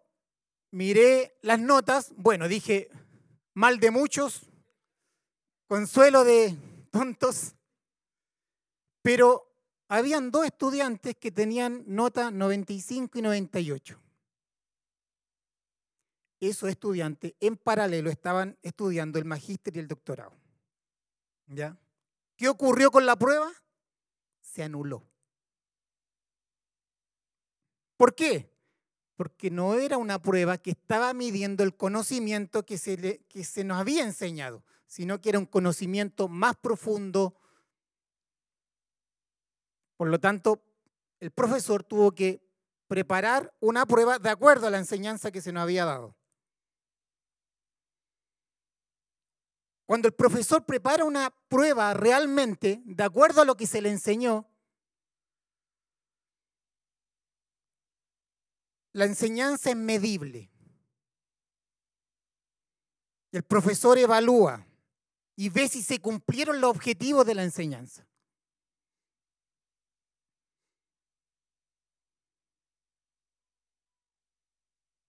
miré 0.72 1.38
las 1.42 1.60
notas, 1.60 2.14
bueno, 2.16 2.48
dije, 2.48 2.90
mal 3.54 3.80
de 3.80 3.92
muchos, 3.92 4.42
consuelo 5.68 6.24
de 6.24 6.56
tontos, 6.92 7.56
pero 9.02 9.48
habían 9.88 10.32
dos 10.32 10.46
estudiantes 10.46 11.16
que 11.16 11.32
tenían 11.32 11.84
nota 11.88 12.30
95 12.30 13.18
y 13.18 13.22
98. 13.22 14.00
Esos 16.40 16.70
estudiantes 16.70 17.34
en 17.40 17.58
paralelo 17.58 18.10
estaban 18.10 18.58
estudiando 18.62 19.18
el 19.18 19.26
magíster 19.26 19.76
y 19.76 19.80
el 19.80 19.88
doctorado. 19.88 20.34
¿Ya? 21.48 21.76
¿Qué 22.36 22.48
ocurrió 22.48 22.92
con 22.92 23.06
la 23.06 23.16
prueba? 23.16 23.52
Se 24.42 24.62
anuló. 24.62 25.04
¿Por 27.96 28.14
qué? 28.14 28.57
Porque 29.18 29.50
no 29.50 29.74
era 29.74 29.98
una 29.98 30.22
prueba 30.22 30.60
que 30.60 30.70
estaba 30.72 31.12
midiendo 31.14 31.64
el 31.64 31.76
conocimiento 31.76 32.64
que 32.66 32.78
se, 32.78 33.26
que 33.28 33.44
se 33.44 33.64
nos 33.64 33.80
había 33.80 34.04
enseñado, 34.04 34.64
sino 34.86 35.20
que 35.20 35.30
era 35.30 35.40
un 35.40 35.48
conocimiento 35.48 36.28
más 36.28 36.56
profundo. 36.56 37.36
Por 39.98 40.10
lo 40.10 40.20
tanto, 40.20 40.62
el 41.20 41.32
profesor 41.32 41.84
tuvo 41.84 42.12
que 42.12 42.48
preparar 42.88 43.52
una 43.60 43.88
prueba 43.88 44.20
de 44.20 44.30
acuerdo 44.30 44.68
a 44.68 44.70
la 44.70 44.78
enseñanza 44.78 45.32
que 45.32 45.42
se 45.42 45.52
nos 45.52 45.64
había 45.64 45.84
dado. 45.84 46.16
Cuando 49.88 50.08
el 50.08 50.14
profesor 50.14 50.64
prepara 50.64 51.06
una 51.06 51.34
prueba 51.48 51.94
realmente 51.96 52.84
de 52.86 53.04
acuerdo 53.04 53.42
a 53.42 53.46
lo 53.46 53.58
que 53.58 53.66
se 53.66 53.82
le 53.82 53.90
enseñó, 53.90 54.48
La 58.98 59.06
enseñanza 59.06 59.70
es 59.70 59.76
medible. 59.76 60.50
El 63.32 63.44
profesor 63.44 63.96
evalúa 63.96 64.66
y 65.36 65.50
ve 65.50 65.70
si 65.70 65.84
se 65.84 66.02
cumplieron 66.02 66.60
los 66.60 66.72
objetivos 66.72 67.24
de 67.24 67.36
la 67.36 67.44
enseñanza. 67.44 68.08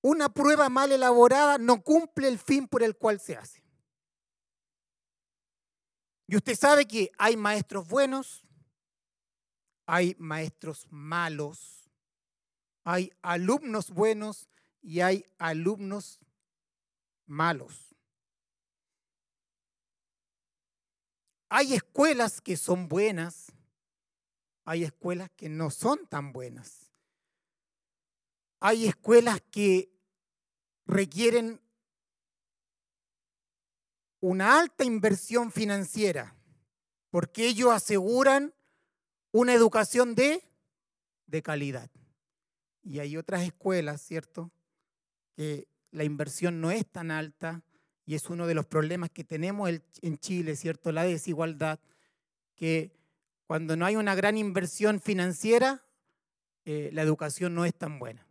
Una 0.03 0.29
prueba 0.29 0.69
mal 0.69 0.93
elaborada 0.93 1.57
no 1.57 1.83
cumple 1.83 2.29
el 2.29 2.39
fin 2.39 2.69
por 2.69 2.83
el 2.83 2.95
cual 2.95 3.19
se 3.21 3.37
hace. 3.37 3.65
Y 6.27 6.37
usted 6.37 6.57
sabe 6.57 6.87
que 6.87 7.11
hay 7.17 7.39
maestros 7.39 7.89
buenos, 7.89 8.45
hay 9.87 10.15
maestros 10.19 10.87
malos, 10.91 11.78
hay 12.91 13.13
alumnos 13.21 13.91
buenos 13.91 14.49
y 14.81 15.01
hay 15.01 15.27
alumnos 15.37 16.21
malos. 17.27 17.95
Hay 21.51 21.75
escuelas 21.75 22.41
que 22.41 22.57
son 22.57 22.89
buenas, 22.89 23.53
hay 24.65 24.85
escuelas 24.85 25.31
que 25.37 25.51
no 25.51 25.69
son 25.69 26.07
tan 26.07 26.33
buenas. 26.33 26.91
Hay 28.59 28.87
escuelas 28.87 29.43
que 29.51 29.93
requieren 30.87 31.61
una 34.21 34.61
alta 34.61 34.85
inversión 34.85 35.53
financiera 35.53 36.35
porque 37.11 37.49
ellos 37.49 37.71
aseguran 37.71 38.55
una 39.31 39.53
educación 39.53 40.15
de, 40.15 40.43
de 41.27 41.43
calidad. 41.43 41.91
Y 42.89 43.01
hay 43.01 43.19
otras 43.19 43.43
escuelas, 43.43 44.01
¿cierto? 44.01 44.51
Que 45.37 45.69
la 45.91 46.05
inversión 46.05 46.63
no 46.63 46.71
es 46.71 46.87
tan 46.87 47.11
alta 47.11 47.63
y 48.07 48.15
es 48.15 48.31
uno 48.31 48.47
de 48.47 48.55
los 48.55 48.65
problemas 48.65 49.11
que 49.11 49.25
tenemos 49.25 49.71
en 50.01 50.19
Chile, 50.19 50.57
¿cierto? 50.57 50.91
La 50.91 51.05
desigualdad, 51.05 51.81
que 52.55 52.97
cuando 53.47 53.77
no 53.77 53.85
hay 53.85 53.97
una 53.97 54.15
gran 54.15 54.39
inversión 54.39 55.01
financiera, 55.01 55.85
eh, 56.65 56.89
la 56.95 57.03
educación 57.03 57.55
no 57.55 57.67
es 57.67 57.75
tan 57.75 57.99
buena. 57.99 58.27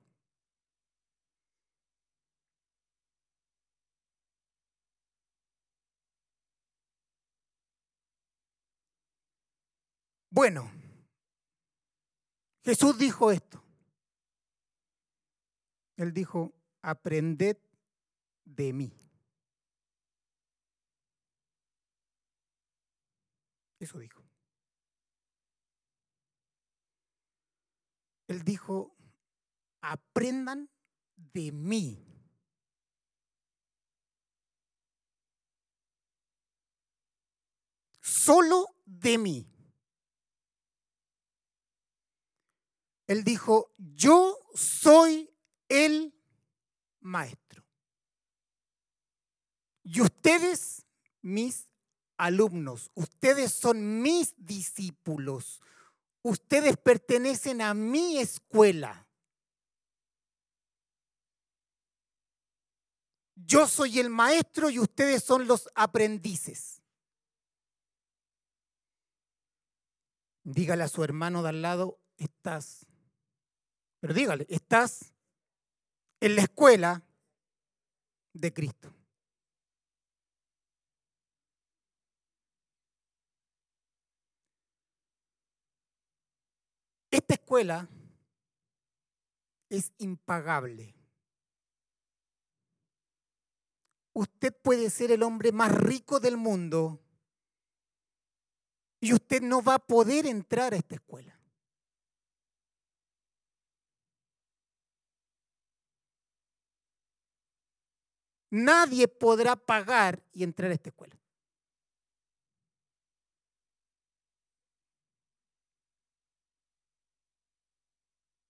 Bueno, 10.31 10.71
Jesús 12.63 12.97
dijo 12.97 13.31
esto. 13.31 13.66
Él 15.97 16.13
dijo, 16.13 16.53
aprended 16.81 17.57
de 18.45 18.71
mí. 18.71 18.93
Eso 23.79 23.99
dijo. 23.99 24.23
Él 28.27 28.43
dijo, 28.43 28.95
aprendan 29.81 30.69
de 31.15 31.51
mí. 31.51 32.03
Solo 38.01 38.67
de 38.85 39.17
mí. 39.17 39.47
Él 43.07 43.23
dijo, 43.23 43.73
yo 43.77 44.37
soy 44.53 45.29
el 45.69 46.13
maestro. 46.99 47.63
Y 49.83 50.01
ustedes, 50.01 50.85
mis 51.21 51.69
alumnos, 52.17 52.91
ustedes 52.93 53.53
son 53.53 54.01
mis 54.01 54.33
discípulos, 54.37 55.61
ustedes 56.21 56.75
pertenecen 56.77 57.61
a 57.61 57.73
mi 57.73 58.17
escuela. 58.17 59.07
Yo 63.35 63.65
soy 63.65 63.99
el 63.99 64.09
maestro 64.09 64.69
y 64.69 64.79
ustedes 64.79 65.23
son 65.23 65.47
los 65.47 65.69
aprendices. 65.73 66.81
Dígale 70.43 70.83
a 70.83 70.87
su 70.89 71.03
hermano 71.03 71.43
de 71.43 71.49
al 71.49 71.61
lado, 71.61 71.99
estás, 72.17 72.85
pero 73.99 74.13
dígale, 74.13 74.45
estás 74.49 75.13
en 76.19 76.35
la 76.35 76.41
escuela 76.41 77.03
de 78.33 78.53
Cristo. 78.53 78.93
Esta 87.09 87.33
escuela 87.35 87.87
es 89.69 89.91
impagable. 89.97 90.93
Usted 94.13 94.55
puede 94.61 94.89
ser 94.89 95.11
el 95.11 95.23
hombre 95.23 95.51
más 95.51 95.71
rico 95.71 96.19
del 96.19 96.37
mundo 96.37 96.99
y 98.99 99.13
usted 99.13 99.41
no 99.41 99.61
va 99.61 99.75
a 99.75 99.79
poder 99.79 100.25
entrar 100.25 100.73
a 100.73 100.77
esta 100.77 100.95
escuela. 100.95 101.36
Nadie 108.49 109.07
podrá 109.07 109.55
pagar 109.55 110.23
y 110.31 110.43
entrar 110.43 110.71
a 110.71 110.73
esta 110.73 110.89
escuela. 110.89 111.17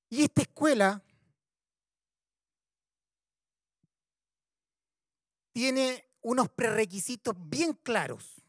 Y 0.10 0.24
esta 0.24 0.42
escuela 0.42 1.04
tiene 5.52 6.08
unos 6.22 6.50
prerequisitos 6.50 7.36
bien 7.38 7.74
claros. 7.74 8.42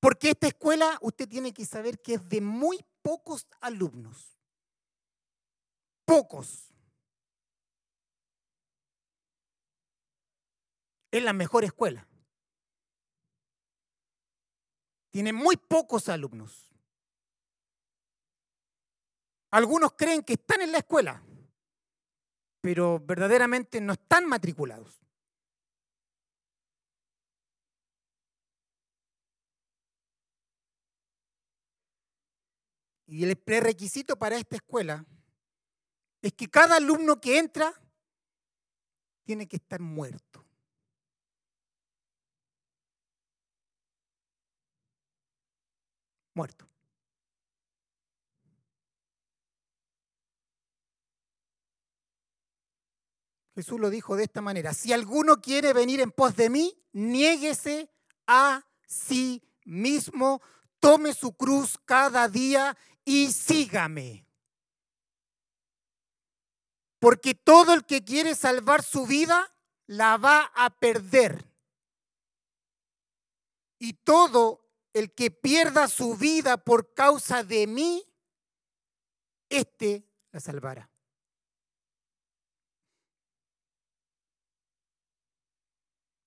Porque 0.00 0.30
esta 0.30 0.48
escuela 0.48 0.98
usted 1.00 1.28
tiene 1.28 1.54
que 1.54 1.64
saber 1.64 2.00
que 2.00 2.14
es 2.14 2.28
de 2.28 2.40
muy 2.40 2.84
pocos 3.00 3.46
alumnos. 3.60 4.38
Pocos. 6.04 6.73
Es 11.14 11.22
la 11.22 11.32
mejor 11.32 11.62
escuela. 11.62 12.08
Tiene 15.12 15.32
muy 15.32 15.56
pocos 15.56 16.08
alumnos. 16.08 16.74
Algunos 19.52 19.92
creen 19.92 20.24
que 20.24 20.32
están 20.32 20.60
en 20.62 20.72
la 20.72 20.78
escuela, 20.78 21.22
pero 22.60 22.98
verdaderamente 22.98 23.80
no 23.80 23.92
están 23.92 24.26
matriculados. 24.26 25.06
Y 33.06 33.22
el 33.22 33.36
prerequisito 33.36 34.18
para 34.18 34.36
esta 34.36 34.56
escuela 34.56 35.06
es 36.22 36.32
que 36.32 36.50
cada 36.50 36.78
alumno 36.78 37.20
que 37.20 37.38
entra 37.38 37.72
tiene 39.22 39.46
que 39.46 39.58
estar 39.58 39.78
muerto. 39.78 40.44
Muerto. 46.34 46.68
Jesús 53.54 53.78
lo 53.78 53.88
dijo 53.88 54.16
de 54.16 54.24
esta 54.24 54.40
manera, 54.40 54.74
si 54.74 54.92
alguno 54.92 55.40
quiere 55.40 55.72
venir 55.72 56.00
en 56.00 56.10
pos 56.10 56.34
de 56.34 56.50
mí, 56.50 56.76
niéguese 56.92 57.88
a 58.26 58.66
sí 58.86 59.42
mismo, 59.64 60.42
tome 60.80 61.14
su 61.14 61.34
cruz 61.34 61.78
cada 61.84 62.28
día 62.28 62.76
y 63.04 63.32
sígame. 63.32 64.26
Porque 66.98 67.34
todo 67.34 67.74
el 67.74 67.84
que 67.84 68.02
quiere 68.02 68.34
salvar 68.34 68.82
su 68.82 69.06
vida, 69.06 69.54
la 69.86 70.16
va 70.16 70.50
a 70.54 70.70
perder. 70.70 71.46
Y 73.78 73.92
todo 73.92 74.63
el 74.94 75.12
que 75.12 75.30
pierda 75.30 75.88
su 75.88 76.16
vida 76.16 76.56
por 76.56 76.94
causa 76.94 77.42
de 77.42 77.66
mí, 77.66 78.02
éste 79.48 80.06
la 80.32 80.40
salvará. 80.40 80.88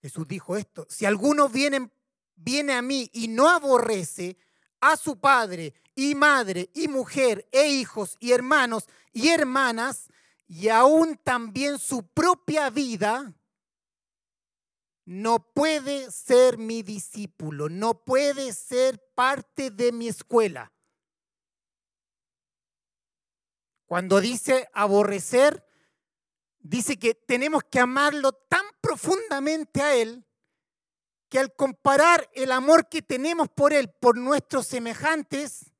Jesús 0.01 0.27
dijo 0.27 0.55
esto, 0.55 0.85
si 0.89 1.05
alguno 1.05 1.49
viene, 1.49 1.89
viene 2.35 2.73
a 2.73 2.81
mí 2.81 3.09
y 3.13 3.27
no 3.27 3.49
aborrece 3.49 4.37
a 4.79 4.95
su 4.95 5.19
padre 5.19 5.73
y 5.95 6.13
madre 6.13 6.69
y 6.73 6.87
mujer 6.87 7.47
e 7.51 7.67
hijos 7.67 8.15
y 8.19 8.31
hermanos 8.31 8.87
y 9.11 9.29
hermanas 9.29 10.09
y 10.47 10.69
aún 10.69 11.17
también 11.17 11.79
su 11.79 12.05
propia 12.07 12.69
vida, 12.69 13.33
no 15.07 15.39
puede 15.53 16.11
ser 16.11 16.57
mi 16.57 16.83
discípulo, 16.83 17.69
no 17.69 18.03
puede 18.03 18.51
ser 18.51 19.01
parte 19.15 19.71
de 19.71 19.93
mi 19.93 20.09
escuela. 20.09 20.73
Cuando 23.85 24.19
dice 24.19 24.67
aborrecer, 24.73 25.65
dice 26.59 26.99
que 26.99 27.15
tenemos 27.15 27.63
que 27.63 27.79
amarlo 27.79 28.33
tan 28.33 28.65
profundamente 28.81 29.81
a 29.81 29.95
Él 29.95 30.25
que 31.29 31.39
al 31.39 31.55
comparar 31.55 32.29
el 32.33 32.51
amor 32.51 32.89
que 32.89 33.01
tenemos 33.01 33.47
por 33.47 33.71
Él, 33.71 33.89
por 33.89 34.17
nuestros 34.17 34.67
semejantes, 34.67 35.71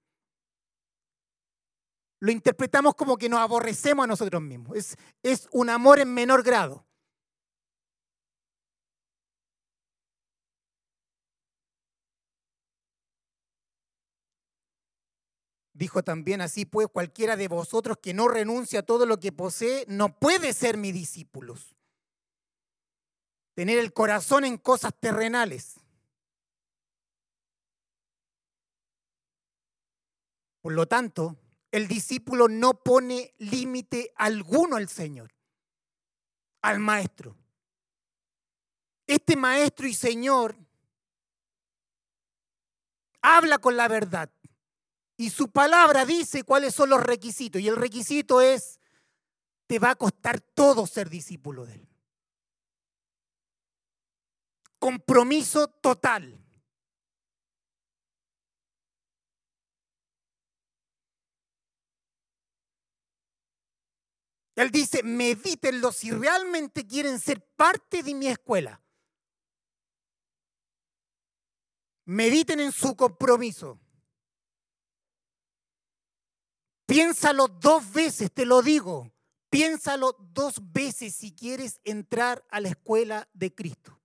lo 2.22 2.32
interpretamos 2.32 2.96
como 2.96 3.18
que 3.18 3.28
nos 3.28 3.42
aborrecemos 3.42 4.06
a 4.06 4.08
nosotros 4.08 4.42
mismos. 4.42 4.78
Es, 4.78 4.98
es 5.22 5.50
un 5.52 5.70
amor 5.70 6.00
en 6.00 6.14
menor 6.14 6.44
grado. 6.44 6.87
Dijo 15.78 16.02
también 16.02 16.42
así, 16.42 16.66
pues 16.66 16.88
cualquiera 16.88 17.36
de 17.36 17.48
vosotros 17.48 18.00
que 18.02 18.12
no 18.12 18.28
renuncia 18.28 18.80
a 18.80 18.84
todo 18.84 19.06
lo 19.06 19.20
que 19.20 19.32
posee, 19.32 19.86
no 19.88 20.18
puede 20.18 20.54
ser 20.54 20.76
mi 20.76 20.92
discípulos. 20.92 21.76
Tener 23.54 23.78
el 23.78 23.94
corazón 23.94 24.44
en 24.44 24.58
cosas 24.58 24.92
terrenales. 25.00 25.76
Por 30.62 30.74
lo 30.74 30.88
tanto, 30.88 31.38
el 31.70 31.88
discípulo 31.88 32.48
no 32.48 32.84
pone 32.84 33.36
límite 33.38 34.12
alguno 34.16 34.78
al 34.78 34.90
Señor, 34.90 35.32
al 36.64 36.80
Maestro. 36.80 37.38
Este 39.06 39.36
Maestro 39.36 39.86
y 39.86 39.94
Señor 39.94 40.58
habla 43.22 43.60
con 43.60 43.78
la 43.78 43.88
verdad 43.88 44.32
y 45.18 45.32
su 45.32 45.50
palabra 45.50 46.06
dice 46.06 46.44
cuáles 46.44 46.76
son 46.76 46.92
los 46.92 47.02
requisitos. 47.02 47.60
Y 47.60 47.68
el 47.68 47.76
requisito 47.76 48.40
es, 48.40 48.80
te 49.66 49.80
va 49.80 49.92
a 49.92 49.96
costar 49.96 50.40
todo 50.40 50.86
ser 50.86 51.10
discípulo 51.10 51.66
de 51.66 51.74
Él. 51.74 51.90
Compromiso 54.78 55.68
total. 55.68 56.40
Él 64.56 64.72
dice, 64.72 65.02
medítenlo 65.04 65.92
si 65.92 66.12
realmente 66.12 66.86
quieren 66.86 67.20
ser 67.20 67.42
parte 67.56 68.02
de 68.04 68.14
mi 68.14 68.28
escuela. 68.28 68.82
Mediten 72.06 72.60
en 72.60 72.72
su 72.72 72.96
compromiso. 72.96 73.80
Piénsalo 76.88 77.50
dos 77.50 77.92
veces, 77.92 78.32
te 78.32 78.46
lo 78.46 78.62
digo. 78.62 79.12
Piénsalo 79.50 80.16
dos 80.34 80.56
veces 80.72 81.14
si 81.14 81.34
quieres 81.34 81.82
entrar 81.84 82.46
a 82.50 82.62
la 82.62 82.70
escuela 82.70 83.28
de 83.34 83.54
Cristo. 83.54 84.00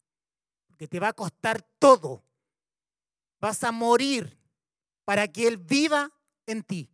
Porque 0.67 0.89
te 0.89 0.99
va 0.99 1.09
a 1.09 1.13
costar 1.13 1.63
todo. 1.79 2.25
Vas 3.41 3.63
a 3.63 3.71
morir 3.71 4.37
para 5.05 5.29
que 5.29 5.47
Él 5.47 5.59
viva 5.59 6.13
en 6.45 6.65
ti. 6.65 6.91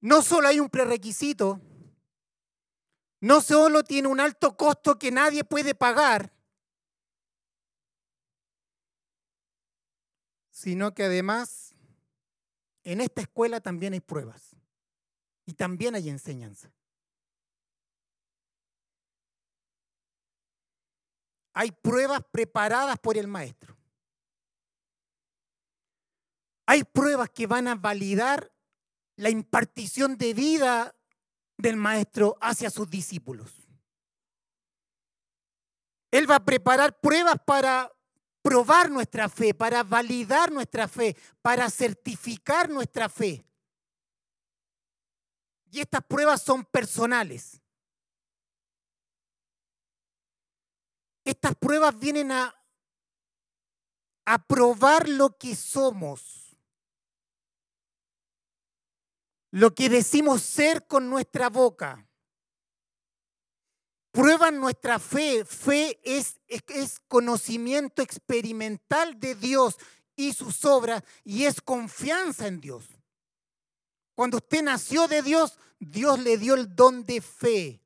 No 0.00 0.22
solo 0.22 0.48
hay 0.48 0.58
un 0.58 0.70
prerequisito 0.70 1.60
no 3.22 3.40
solo 3.40 3.84
tiene 3.84 4.08
un 4.08 4.18
alto 4.18 4.56
costo 4.56 4.98
que 4.98 5.12
nadie 5.12 5.44
puede 5.44 5.76
pagar, 5.76 6.32
sino 10.50 10.92
que 10.92 11.04
además 11.04 11.72
en 12.82 13.00
esta 13.00 13.20
escuela 13.20 13.60
también 13.60 13.92
hay 13.92 14.00
pruebas 14.00 14.56
y 15.46 15.54
también 15.54 15.94
hay 15.94 16.08
enseñanza. 16.08 16.72
Hay 21.54 21.70
pruebas 21.70 22.22
preparadas 22.32 22.98
por 22.98 23.16
el 23.16 23.28
maestro. 23.28 23.76
Hay 26.66 26.82
pruebas 26.82 27.30
que 27.30 27.46
van 27.46 27.68
a 27.68 27.76
validar 27.76 28.50
la 29.14 29.30
impartición 29.30 30.16
de 30.16 30.34
vida 30.34 30.96
del 31.62 31.76
maestro 31.76 32.36
hacia 32.40 32.68
sus 32.68 32.90
discípulos. 32.90 33.52
Él 36.10 36.30
va 36.30 36.36
a 36.36 36.44
preparar 36.44 37.00
pruebas 37.00 37.36
para 37.46 37.90
probar 38.42 38.90
nuestra 38.90 39.28
fe, 39.28 39.54
para 39.54 39.82
validar 39.82 40.50
nuestra 40.50 40.88
fe, 40.88 41.16
para 41.40 41.70
certificar 41.70 42.68
nuestra 42.68 43.08
fe. 43.08 43.46
Y 45.70 45.80
estas 45.80 46.04
pruebas 46.04 46.42
son 46.42 46.64
personales. 46.64 47.62
Estas 51.24 51.54
pruebas 51.54 51.96
vienen 51.98 52.32
a, 52.32 52.54
a 54.26 54.38
probar 54.46 55.08
lo 55.08 55.38
que 55.38 55.54
somos, 55.54 56.41
lo 59.52 59.74
que 59.74 59.90
decimos 59.90 60.42
ser 60.42 60.86
con 60.86 61.10
nuestra 61.10 61.50
boca. 61.50 62.08
Prueban 64.10 64.58
nuestra 64.58 64.98
fe. 64.98 65.44
Fe 65.44 66.00
es, 66.02 66.40
conocimiento 67.06 68.02
experimental 68.02 69.20
de 69.20 69.34
Dios 69.34 69.76
y 70.16 70.32
sus 70.32 70.64
obras 70.64 71.02
y 71.22 71.44
es 71.44 71.60
confianza 71.60 72.46
en 72.46 72.60
Dios. 72.60 72.86
Cuando 74.14 74.38
usted 74.38 74.62
nació 74.62 75.06
de 75.06 75.22
Dios, 75.22 75.58
Dios 75.78 76.18
le 76.18 76.38
dio 76.38 76.54
el 76.54 76.74
don 76.74 77.04
de 77.04 77.20
fe 77.20 77.82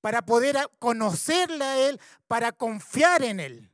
para 0.00 0.22
poder 0.22 0.56
conocerle 0.78 1.64
a 1.64 1.88
Él, 1.88 2.00
para 2.26 2.52
confiar 2.52 3.22
en 3.22 3.38
Él. 3.40 3.70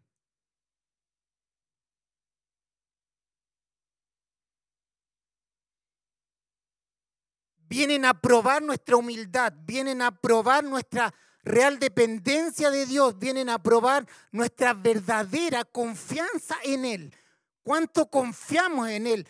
Vienen 7.72 8.04
a 8.04 8.12
probar 8.12 8.60
nuestra 8.60 8.98
humildad, 8.98 9.54
vienen 9.64 10.02
a 10.02 10.10
probar 10.10 10.62
nuestra 10.62 11.14
real 11.42 11.78
dependencia 11.78 12.68
de 12.68 12.84
Dios, 12.84 13.18
vienen 13.18 13.48
a 13.48 13.62
probar 13.62 14.06
nuestra 14.30 14.74
verdadera 14.74 15.64
confianza 15.64 16.54
en 16.64 16.84
Él. 16.84 17.16
¿Cuánto 17.62 18.10
confiamos 18.10 18.90
en 18.90 19.06
Él? 19.06 19.26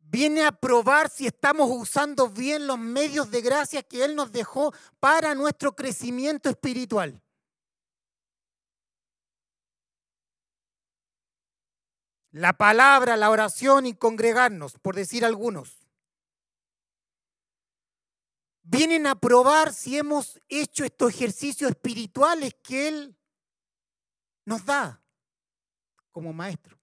viene 0.00 0.44
a 0.44 0.52
probar 0.52 1.08
si 1.08 1.26
estamos 1.26 1.70
usando 1.70 2.28
bien 2.28 2.66
los 2.66 2.78
medios 2.78 3.30
de 3.30 3.40
gracia 3.40 3.82
que 3.82 4.04
Él 4.04 4.14
nos 4.14 4.30
dejó 4.30 4.74
para 5.00 5.34
nuestro 5.34 5.74
crecimiento 5.74 6.50
espiritual. 6.50 7.22
La 12.38 12.52
palabra, 12.52 13.16
la 13.16 13.30
oración 13.30 13.84
y 13.84 13.94
congregarnos, 13.94 14.78
por 14.78 14.94
decir 14.94 15.24
algunos. 15.24 15.88
Vienen 18.62 19.08
a 19.08 19.16
probar 19.16 19.74
si 19.74 19.98
hemos 19.98 20.40
hecho 20.48 20.84
estos 20.84 21.12
ejercicios 21.12 21.70
espirituales 21.70 22.54
que 22.62 22.86
Él 22.86 23.16
nos 24.44 24.64
da 24.64 25.02
como 26.12 26.32
maestro. 26.32 26.78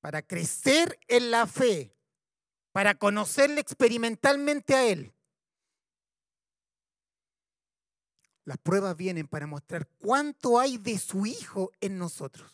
para 0.00 0.22
crecer 0.22 0.98
en 1.08 1.30
la 1.30 1.46
fe, 1.46 1.94
para 2.72 2.94
conocerle 2.94 3.60
experimentalmente 3.60 4.74
a 4.74 4.86
Él. 4.86 5.12
Las 8.50 8.58
pruebas 8.58 8.96
vienen 8.96 9.28
para 9.28 9.46
mostrar 9.46 9.86
cuánto 10.00 10.58
hay 10.58 10.76
de 10.76 10.98
su 10.98 11.24
Hijo 11.24 11.70
en 11.80 11.98
nosotros. 11.98 12.52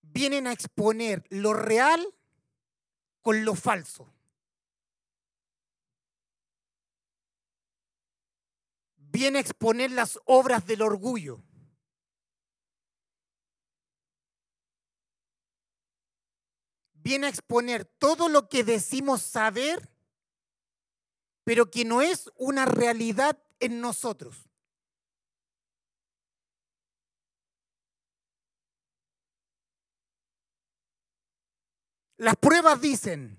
Vienen 0.00 0.46
a 0.46 0.52
exponer 0.52 1.22
lo 1.28 1.52
real 1.52 2.02
con 3.20 3.44
lo 3.44 3.54
falso. 3.54 4.10
Viene 8.96 9.36
a 9.36 9.42
exponer 9.42 9.90
las 9.90 10.18
obras 10.24 10.64
del 10.64 10.80
orgullo. 10.80 11.44
viene 17.04 17.26
a 17.26 17.28
exponer 17.28 17.84
todo 17.84 18.30
lo 18.30 18.48
que 18.48 18.64
decimos 18.64 19.20
saber, 19.20 19.93
pero 21.44 21.70
que 21.70 21.84
no 21.84 22.00
es 22.00 22.30
una 22.36 22.64
realidad 22.64 23.38
en 23.60 23.80
nosotros. 23.80 24.48
Las 32.16 32.36
pruebas 32.36 32.80
dicen, 32.80 33.36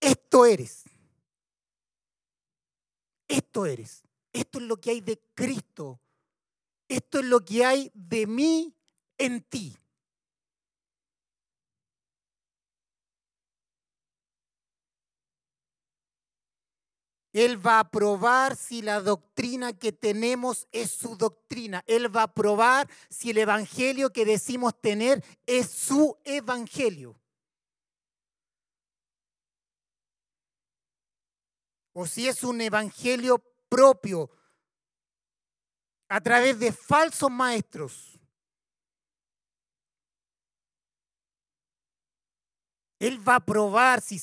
esto 0.00 0.44
eres, 0.44 0.84
esto 3.26 3.64
eres, 3.64 4.02
esto 4.32 4.58
es 4.58 4.64
lo 4.64 4.76
que 4.78 4.90
hay 4.90 5.00
de 5.00 5.18
Cristo, 5.34 6.00
esto 6.88 7.20
es 7.20 7.24
lo 7.24 7.42
que 7.42 7.64
hay 7.64 7.90
de 7.94 8.26
mí 8.26 8.76
en 9.16 9.42
ti. 9.44 9.74
Él 17.36 17.58
va 17.58 17.80
a 17.80 17.90
probar 17.90 18.56
si 18.56 18.80
la 18.80 19.02
doctrina 19.02 19.74
que 19.74 19.92
tenemos 19.92 20.66
es 20.72 20.90
su 20.90 21.18
doctrina. 21.18 21.84
Él 21.86 22.14
va 22.16 22.22
a 22.22 22.32
probar 22.32 22.88
si 23.10 23.28
el 23.28 23.36
evangelio 23.36 24.10
que 24.10 24.24
decimos 24.24 24.80
tener 24.80 25.22
es 25.44 25.68
su 25.68 26.16
evangelio. 26.24 27.14
O 31.92 32.06
si 32.06 32.26
es 32.26 32.42
un 32.42 32.58
evangelio 32.62 33.36
propio 33.68 34.30
a 36.08 36.22
través 36.22 36.58
de 36.58 36.72
falsos 36.72 37.30
maestros. 37.30 38.18
Él 42.98 43.20
va 43.28 43.34
a 43.34 43.44
probar 43.44 44.00
si, 44.00 44.18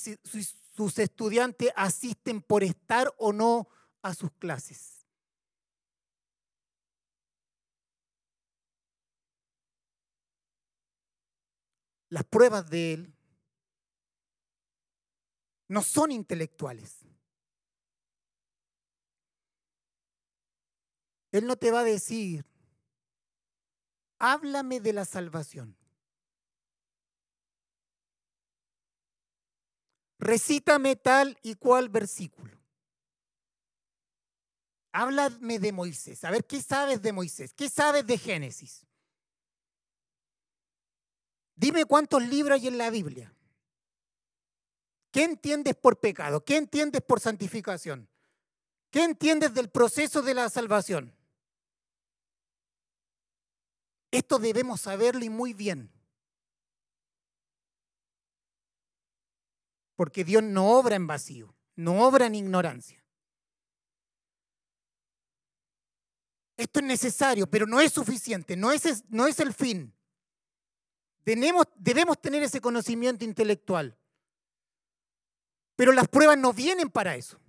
sus 0.76 0.98
estudiantes 0.98 1.72
asisten 1.76 2.42
por 2.42 2.64
estar 2.64 3.14
o 3.18 3.32
no 3.32 3.68
a 4.02 4.14
sus 4.14 4.32
clases. 4.34 5.06
Las 12.10 12.24
pruebas 12.26 12.70
de 12.70 12.94
él 12.94 13.14
no 15.68 15.82
son 15.82 16.12
intelectuales. 16.12 17.00
Él 21.32 21.48
no 21.48 21.56
te 21.56 21.72
va 21.72 21.80
a 21.80 21.84
decir, 21.84 22.46
háblame 24.20 24.80
de 24.80 24.94
la 24.94 25.06
salvación. 25.06 25.76
Recítame 30.24 30.96
tal 30.96 31.38
y 31.42 31.56
cual 31.56 31.90
versículo. 31.90 32.58
Háblame 34.92 35.60
de 35.60 35.72
Moisés. 35.72 36.24
A 36.24 36.32
ver, 36.32 36.46
¿qué 36.46 36.62
sabes 36.62 37.02
de 37.02 37.12
Moisés? 37.12 37.54
¿Qué 37.54 37.70
sabes 37.70 38.06
de 38.06 38.18
Génesis? 38.18 38.86
Dime 41.56 41.86
cuántos 41.86 42.22
libros 42.24 42.60
hay 42.60 42.68
en 42.68 42.78
la 42.78 42.90
Biblia. 42.90 43.34
¿Qué 45.12 45.24
entiendes 45.24 45.76
por 45.76 46.00
pecado? 46.00 46.44
¿Qué 46.44 46.58
entiendes 46.58 47.02
por 47.02 47.20
santificación? 47.20 48.10
¿Qué 48.90 49.04
entiendes 49.04 49.54
del 49.54 49.70
proceso 49.70 50.22
de 50.22 50.34
la 50.34 50.50
salvación? 50.50 51.16
Esto 54.12 54.38
debemos 54.38 54.82
saberlo 54.82 55.26
y 55.26 55.30
muy 55.30 55.54
bien. 55.54 55.92
Porque 60.04 60.26
Dios 60.26 60.44
no 60.44 60.78
obra 60.78 60.98
en 60.98 61.08
vacío, 61.08 61.56
no 61.78 62.06
obra 62.06 62.26
en 62.26 62.36
ignorancia. 62.36 63.02
Esto 66.58 66.82
es 66.82 66.86
necesario, 66.86 67.50
pero 67.50 67.66
no 67.66 67.80
es 67.80 67.94
suficiente, 67.94 68.58
no 68.58 68.74
es, 68.74 69.06
no 69.08 69.28
es 69.28 69.40
el 69.40 69.54
fin. 69.54 69.96
debemos 71.24 72.20
tener 72.22 72.44
ese 72.44 72.60
conocimiento 72.60 73.24
intelectual, 73.24 73.98
Pero 75.78 75.94
las 75.94 76.10
pruebas 76.10 76.38
no 76.38 76.52
vienen 76.52 76.90
para 76.90 77.16
eso. 77.16 77.40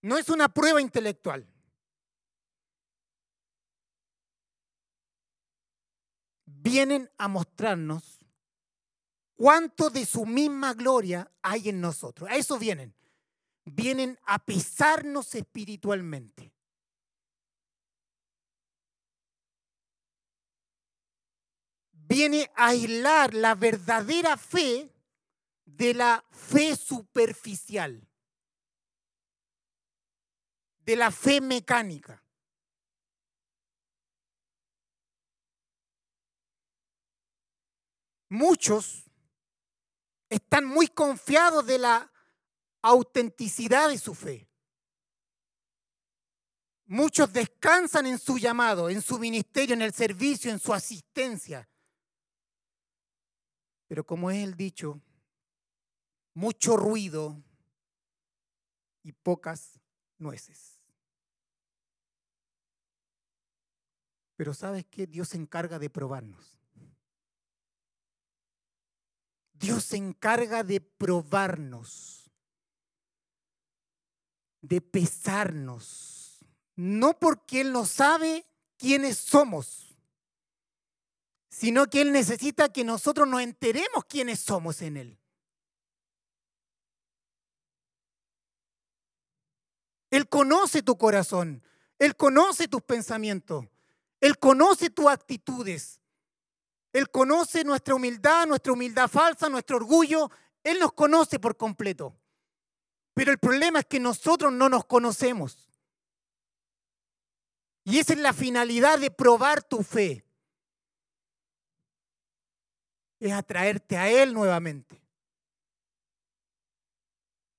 No 0.00 0.16
es 0.16 0.28
una 0.28 0.48
prueba 0.48 0.80
intelectual. 0.80 1.44
Vienen 6.46 7.10
a 7.18 7.26
mostrarnos 7.26 8.17
cuánto 9.38 9.88
de 9.88 10.04
su 10.04 10.26
misma 10.26 10.74
gloria 10.74 11.30
hay 11.42 11.68
en 11.68 11.80
nosotros. 11.80 12.28
A 12.28 12.34
eso 12.34 12.58
vienen. 12.58 12.92
Vienen 13.64 14.18
a 14.24 14.44
pesarnos 14.44 15.32
espiritualmente. 15.34 16.52
Viene 21.92 22.50
a 22.56 22.68
aislar 22.68 23.32
la 23.32 23.54
verdadera 23.54 24.36
fe 24.36 24.92
de 25.64 25.94
la 25.94 26.24
fe 26.32 26.74
superficial, 26.74 28.08
de 30.80 30.96
la 30.96 31.12
fe 31.12 31.40
mecánica. 31.40 32.24
Muchos 38.30 39.07
están 40.28 40.64
muy 40.64 40.88
confiados 40.88 41.66
de 41.66 41.78
la 41.78 42.12
autenticidad 42.82 43.88
de 43.88 43.98
su 43.98 44.14
fe. 44.14 44.48
Muchos 46.86 47.32
descansan 47.32 48.06
en 48.06 48.18
su 48.18 48.38
llamado, 48.38 48.88
en 48.88 49.02
su 49.02 49.18
ministerio, 49.18 49.74
en 49.74 49.82
el 49.82 49.92
servicio, 49.92 50.50
en 50.50 50.58
su 50.58 50.72
asistencia. 50.72 51.68
Pero 53.86 54.04
como 54.04 54.30
es 54.30 54.42
el 54.42 54.54
dicho, 54.54 55.00
mucho 56.34 56.76
ruido 56.76 57.42
y 59.02 59.12
pocas 59.12 59.78
nueces. 60.18 60.78
Pero 64.36 64.54
¿sabes 64.54 64.86
qué? 64.86 65.06
Dios 65.06 65.28
se 65.28 65.36
encarga 65.36 65.78
de 65.78 65.90
probarnos. 65.90 66.57
Dios 69.58 69.84
se 69.84 69.96
encarga 69.96 70.62
de 70.62 70.80
probarnos, 70.80 72.30
de 74.60 74.80
pesarnos, 74.80 76.38
no 76.76 77.18
porque 77.18 77.62
Él 77.62 77.72
no 77.72 77.84
sabe 77.84 78.46
quiénes 78.76 79.18
somos, 79.18 79.96
sino 81.50 81.88
que 81.88 82.02
Él 82.02 82.12
necesita 82.12 82.72
que 82.72 82.84
nosotros 82.84 83.26
nos 83.26 83.40
enteremos 83.40 84.04
quiénes 84.08 84.38
somos 84.38 84.80
en 84.82 84.96
Él. 84.96 85.18
Él 90.10 90.28
conoce 90.28 90.82
tu 90.82 90.96
corazón, 90.96 91.62
Él 91.98 92.16
conoce 92.16 92.68
tus 92.68 92.82
pensamientos, 92.82 93.66
Él 94.20 94.38
conoce 94.38 94.88
tus 94.88 95.08
actitudes, 95.08 96.00
Él 96.92 97.10
conoce 97.10 97.64
nuestra 97.64 97.94
humildad, 97.94 98.46
nuestra 98.46 98.72
humildad 98.72 99.08
falsa, 99.08 99.48
nuestro 99.48 99.76
orgullo, 99.76 100.30
Él 100.62 100.78
nos 100.78 100.92
conoce 100.92 101.38
por 101.38 101.56
completo. 101.56 102.16
Pero 103.14 103.32
el 103.32 103.38
problema 103.38 103.80
es 103.80 103.86
que 103.86 104.00
nosotros 104.00 104.52
no 104.52 104.68
nos 104.68 104.84
conocemos. 104.84 105.68
Y 107.84 107.98
esa 107.98 108.12
es 108.12 108.18
la 108.18 108.32
finalidad 108.32 108.98
de 108.98 109.10
probar 109.10 109.62
tu 109.62 109.82
fe. 109.82 110.24
Es 113.20 113.32
atraerte 113.32 113.96
a 113.96 114.10
Él 114.10 114.32
nuevamente 114.32 115.02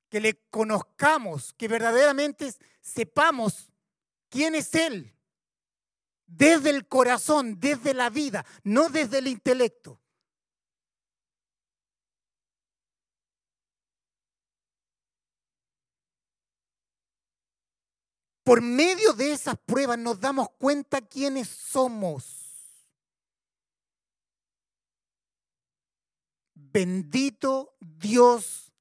que 0.10 0.20
le 0.20 0.36
conozcamos, 0.50 1.54
que 1.54 1.68
verdaderamente 1.68 2.52
sepamos 2.82 3.72
quién 4.30 4.56
es 4.56 4.74
Él, 4.74 5.14
desde 6.30 6.70
el 6.70 6.88
corazón, 6.88 7.60
desde 7.60 7.94
la 7.94 8.10
vida, 8.10 8.46
no 8.64 8.90
desde 8.90 9.18
el 9.18 9.28
intelecto. 9.28 10.00
Por 18.44 18.62
medio 18.62 19.14
de 19.14 19.32
esas 19.32 19.58
pruebas 19.60 20.00
nos 20.00 20.20
damos 20.20 20.50
cuenta 20.58 21.02
quiénes 21.02 21.48
somos. 21.48 22.40
Bendito 26.56 27.76
Dios 27.80 28.72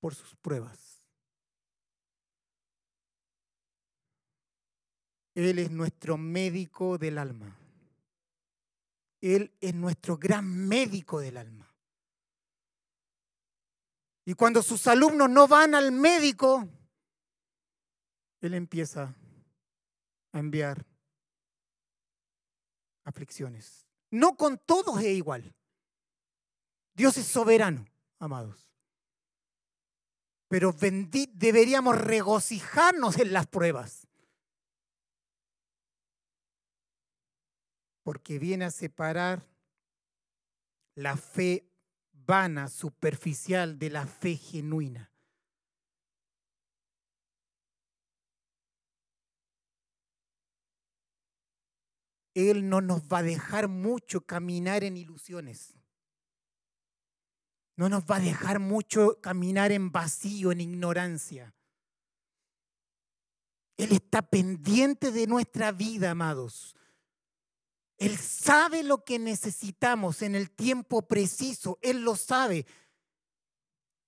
por 0.00 0.14
sus 0.14 0.34
pruebas. 0.36 0.93
Él 5.34 5.58
es 5.58 5.70
nuestro 5.70 6.16
médico 6.16 6.98
del 6.98 7.18
alma. 7.18 7.56
Él 9.20 9.52
es 9.60 9.74
nuestro 9.74 10.16
gran 10.16 10.46
médico 10.68 11.20
del 11.20 11.36
alma. 11.36 11.72
Y 14.26 14.34
cuando 14.34 14.62
sus 14.62 14.86
alumnos 14.86 15.28
no 15.28 15.48
van 15.48 15.74
al 15.74 15.92
médico, 15.92 16.68
Él 18.40 18.54
empieza 18.54 19.14
a 20.32 20.38
enviar 20.38 20.84
aflicciones. 23.04 23.86
No 24.10 24.36
con 24.36 24.58
todos 24.58 24.98
es 25.00 25.16
igual. 25.16 25.54
Dios 26.94 27.16
es 27.18 27.26
soberano, 27.26 27.84
amados 28.18 28.64
pero 30.54 30.72
deberíamos 30.72 31.98
regocijarnos 31.98 33.18
en 33.18 33.32
las 33.32 33.48
pruebas. 33.48 34.06
Porque 38.04 38.38
viene 38.38 38.66
a 38.66 38.70
separar 38.70 39.44
la 40.94 41.16
fe 41.16 41.68
vana, 42.12 42.68
superficial, 42.68 43.78
de 43.78 43.90
la 43.90 44.06
fe 44.06 44.36
genuina. 44.36 45.10
Él 52.34 52.68
no 52.68 52.80
nos 52.80 53.02
va 53.02 53.18
a 53.18 53.22
dejar 53.22 53.68
mucho 53.68 54.22
caminar 54.22 54.82
en 54.82 54.96
ilusiones. 54.96 55.74
No 57.76 57.88
nos 57.88 58.04
va 58.04 58.16
a 58.16 58.20
dejar 58.20 58.58
mucho 58.58 59.20
caminar 59.20 59.72
en 59.72 59.90
vacío, 59.90 60.52
en 60.52 60.60
ignorancia. 60.60 61.54
Él 63.76 63.92
está 63.92 64.22
pendiente 64.22 65.10
de 65.10 65.26
nuestra 65.26 65.72
vida, 65.72 66.10
amados. 66.10 66.76
Él 67.98 68.18
sabe 68.18 68.82
lo 68.82 69.04
que 69.04 69.18
necesitamos 69.18 70.22
en 70.22 70.34
el 70.34 70.50
tiempo 70.50 71.02
preciso. 71.02 71.78
Él 71.80 72.02
lo 72.02 72.16
sabe. 72.16 72.66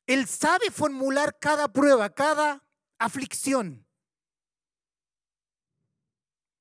Él 0.07 0.27
sabe 0.27 0.71
formular 0.71 1.39
cada 1.39 1.69
prueba, 1.69 2.11
cada 2.11 2.63
aflicción 2.99 3.87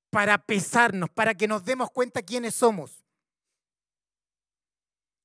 para 0.09 0.37
pesarnos, 0.37 1.09
para 1.09 1.35
que 1.35 1.47
nos 1.47 1.65
demos 1.65 1.91
cuenta 1.91 2.21
quiénes 2.21 2.55
somos. 2.55 3.03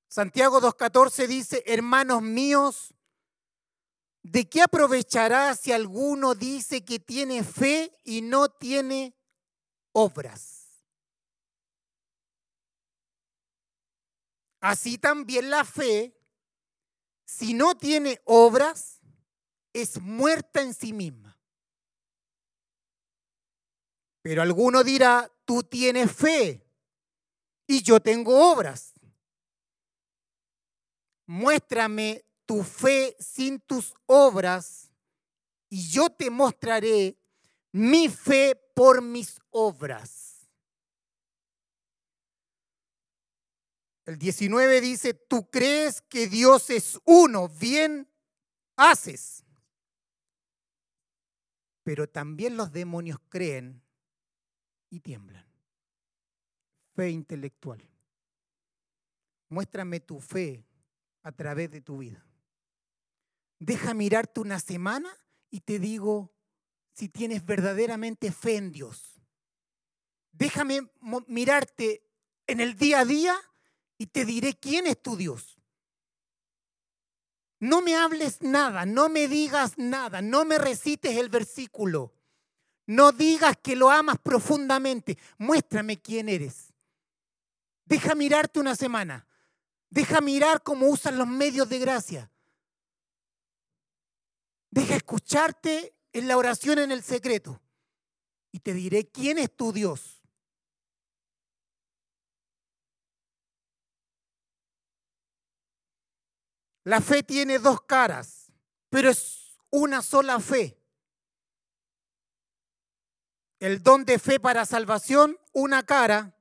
Santiago 0.08 0.60
2.14 0.60 1.28
dice, 1.28 1.62
hermanos 1.64 2.20
míos, 2.22 2.92
¿de 4.22 4.48
qué 4.48 4.62
aprovechará 4.62 5.54
si 5.54 5.70
alguno 5.70 6.34
dice 6.34 6.84
que 6.84 6.98
tiene 6.98 7.44
fe 7.44 7.96
y 8.02 8.20
no 8.20 8.48
tiene 8.48 9.14
obras? 9.92 10.59
Así 14.60 14.98
también 14.98 15.50
la 15.50 15.64
fe, 15.64 16.14
si 17.24 17.54
no 17.54 17.74
tiene 17.74 18.20
obras, 18.24 19.00
es 19.72 20.00
muerta 20.00 20.60
en 20.60 20.74
sí 20.74 20.92
misma. 20.92 21.38
Pero 24.22 24.42
alguno 24.42 24.84
dirá, 24.84 25.30
tú 25.44 25.62
tienes 25.62 26.12
fe 26.12 26.66
y 27.66 27.82
yo 27.82 28.00
tengo 28.00 28.52
obras 28.52 28.90
muéstrame 31.30 32.24
tu 32.44 32.64
fe 32.64 33.14
sin 33.20 33.60
tus 33.60 33.94
obras 34.06 34.90
y 35.68 35.88
yo 35.88 36.10
te 36.10 36.28
mostraré 36.28 37.16
mi 37.70 38.08
fe 38.08 38.56
por 38.74 39.00
mis 39.00 39.40
obras. 39.50 40.19
El 44.10 44.18
19 44.18 44.80
dice, 44.80 45.14
tú 45.14 45.48
crees 45.50 46.02
que 46.02 46.26
Dios 46.26 46.68
es 46.70 46.98
uno, 47.04 47.48
bien 47.48 48.10
haces. 48.74 49.44
Pero 51.84 52.08
también 52.08 52.56
los 52.56 52.72
demonios 52.72 53.20
creen 53.28 53.80
y 54.88 54.98
tiemblan. 54.98 55.46
Fe 56.96 57.10
intelectual. 57.10 57.88
Muéstrame 59.48 60.00
tu 60.00 60.18
fe 60.18 60.66
a 61.22 61.30
través 61.30 61.70
de 61.70 61.80
tu 61.80 61.98
vida. 61.98 62.26
Deja 63.60 63.94
mirarte 63.94 64.40
una 64.40 64.58
semana 64.58 65.16
y 65.50 65.60
te 65.60 65.78
digo 65.78 66.34
si 66.94 67.08
tienes 67.08 67.46
verdaderamente 67.46 68.32
fe 68.32 68.56
en 68.56 68.72
Dios. 68.72 69.22
Déjame 70.32 70.90
mirarte 71.28 72.02
en 72.48 72.58
el 72.58 72.74
día 72.76 72.98
a 72.98 73.04
día 73.04 73.40
y 74.00 74.06
te 74.06 74.24
diré 74.24 74.54
quién 74.54 74.86
es 74.86 75.02
tu 75.02 75.14
Dios. 75.14 75.58
No 77.58 77.82
me 77.82 77.96
hables 77.96 78.40
nada, 78.40 78.86
no 78.86 79.10
me 79.10 79.28
digas 79.28 79.76
nada, 79.76 80.22
no 80.22 80.46
me 80.46 80.56
recites 80.56 81.18
el 81.18 81.28
versículo. 81.28 82.14
No 82.86 83.12
digas 83.12 83.58
que 83.62 83.76
lo 83.76 83.90
amas 83.90 84.16
profundamente. 84.18 85.18
Muéstrame 85.36 86.00
quién 86.00 86.30
eres. 86.30 86.72
Deja 87.84 88.14
mirarte 88.14 88.58
una 88.58 88.74
semana. 88.74 89.26
Deja 89.90 90.22
mirar 90.22 90.62
cómo 90.62 90.86
usan 90.88 91.18
los 91.18 91.26
medios 91.26 91.68
de 91.68 91.78
gracia. 91.78 92.32
Deja 94.70 94.96
escucharte 94.96 95.94
en 96.14 96.26
la 96.26 96.38
oración 96.38 96.78
en 96.78 96.90
el 96.90 97.02
secreto. 97.02 97.60
Y 98.50 98.60
te 98.60 98.72
diré 98.72 99.10
quién 99.10 99.36
es 99.36 99.54
tu 99.54 99.74
Dios. 99.74 100.19
La 106.84 107.00
fe 107.00 107.22
tiene 107.22 107.58
dos 107.58 107.82
caras, 107.82 108.52
pero 108.88 109.10
es 109.10 109.58
una 109.70 110.02
sola 110.02 110.40
fe. 110.40 110.78
El 113.58 113.82
don 113.82 114.04
de 114.04 114.18
fe 114.18 114.40
para 114.40 114.64
salvación, 114.64 115.38
una 115.52 115.84
cara 115.84 116.34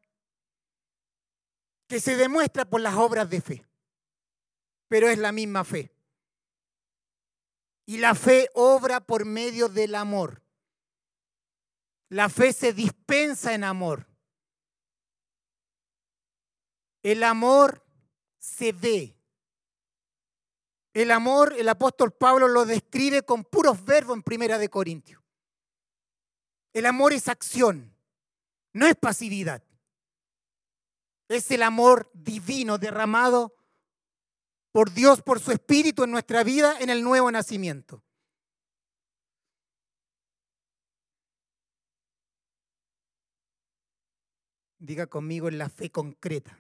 que 1.87 1.99
se 1.99 2.15
demuestra 2.15 2.65
por 2.65 2.79
las 2.79 2.95
obras 2.95 3.29
de 3.29 3.41
fe, 3.41 3.65
pero 4.87 5.09
es 5.09 5.17
la 5.17 5.31
misma 5.31 5.65
fe. 5.65 5.91
Y 7.85 7.97
la 7.97 8.15
fe 8.15 8.49
obra 8.53 9.01
por 9.01 9.25
medio 9.25 9.67
del 9.67 9.95
amor. 9.95 10.43
La 12.07 12.29
fe 12.29 12.53
se 12.53 12.71
dispensa 12.71 13.53
en 13.53 13.63
amor. 13.63 14.07
El 17.03 17.23
amor 17.23 17.83
se 18.37 18.71
ve. 18.71 19.18
El 20.93 21.11
amor, 21.11 21.53
el 21.57 21.69
apóstol 21.69 22.11
Pablo 22.11 22.47
lo 22.47 22.65
describe 22.65 23.23
con 23.23 23.43
puros 23.43 23.83
verbos 23.85 24.15
en 24.15 24.23
Primera 24.23 24.57
de 24.57 24.69
Corintios. 24.69 25.21
El 26.73 26.85
amor 26.85 27.13
es 27.13 27.27
acción, 27.27 27.95
no 28.73 28.87
es 28.87 28.95
pasividad. 28.95 29.63
Es 31.27 31.51
el 31.51 31.61
amor 31.61 32.09
divino 32.13 32.77
derramado 32.77 33.55
por 34.71 34.91
Dios, 34.91 35.21
por 35.21 35.39
su 35.39 35.51
Espíritu 35.51 36.03
en 36.03 36.11
nuestra 36.11 36.43
vida 36.43 36.79
en 36.79 36.89
el 36.89 37.03
nuevo 37.03 37.31
nacimiento. 37.31 38.03
Diga 44.79 45.07
conmigo 45.07 45.49
en 45.49 45.57
la 45.57 45.69
fe 45.69 45.91
concreta. 45.91 46.57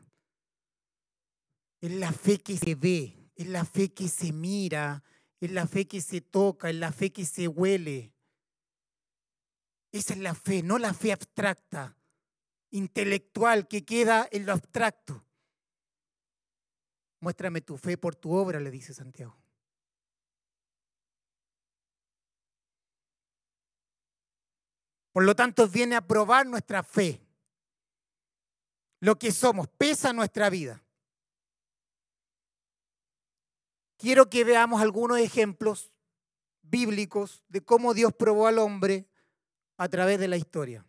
En 1.81 1.99
la 1.99 2.11
fe 2.11 2.39
que 2.39 2.57
se 2.57 2.75
ve, 2.75 3.18
es 3.39 3.47
la 3.47 3.63
fe 3.63 3.93
que 3.93 4.09
se 4.09 4.33
mira, 4.33 5.01
es 5.39 5.49
la 5.51 5.65
fe 5.65 5.87
que 5.87 6.01
se 6.01 6.19
toca, 6.19 6.69
es 6.69 6.75
la 6.75 6.91
fe 6.91 7.13
que 7.13 7.25
se 7.25 7.47
huele. 7.47 8.13
Esa 9.93 10.13
es 10.13 10.19
la 10.19 10.35
fe, 10.35 10.61
no 10.61 10.77
la 10.77 10.93
fe 10.93 11.13
abstracta, 11.13 11.95
intelectual 12.69 13.69
que 13.69 13.85
queda 13.85 14.27
en 14.29 14.45
lo 14.45 14.51
abstracto. 14.51 15.23
Muéstrame 17.21 17.61
tu 17.61 17.77
fe 17.77 17.97
por 17.97 18.13
tu 18.13 18.33
obra, 18.33 18.59
le 18.59 18.71
dice 18.71 18.93
Santiago. 18.93 19.41
Por 25.13 25.23
lo 25.23 25.33
tanto, 25.33 25.65
viene 25.69 25.95
a 25.95 26.05
probar 26.05 26.45
nuestra 26.45 26.83
fe. 26.83 27.25
Lo 28.99 29.17
que 29.17 29.31
somos, 29.31 29.69
pesa 29.69 30.11
nuestra 30.11 30.49
vida. 30.49 30.83
Quiero 33.99 34.29
que 34.29 34.43
veamos 34.43 34.81
algunos 34.81 35.19
ejemplos 35.19 35.91
bíblicos 36.63 37.43
de 37.49 37.61
cómo 37.61 37.93
Dios 37.93 38.13
probó 38.17 38.47
al 38.47 38.57
hombre 38.57 39.07
a 39.77 39.87
través 39.89 40.19
de 40.19 40.27
la 40.27 40.37
historia. 40.37 40.85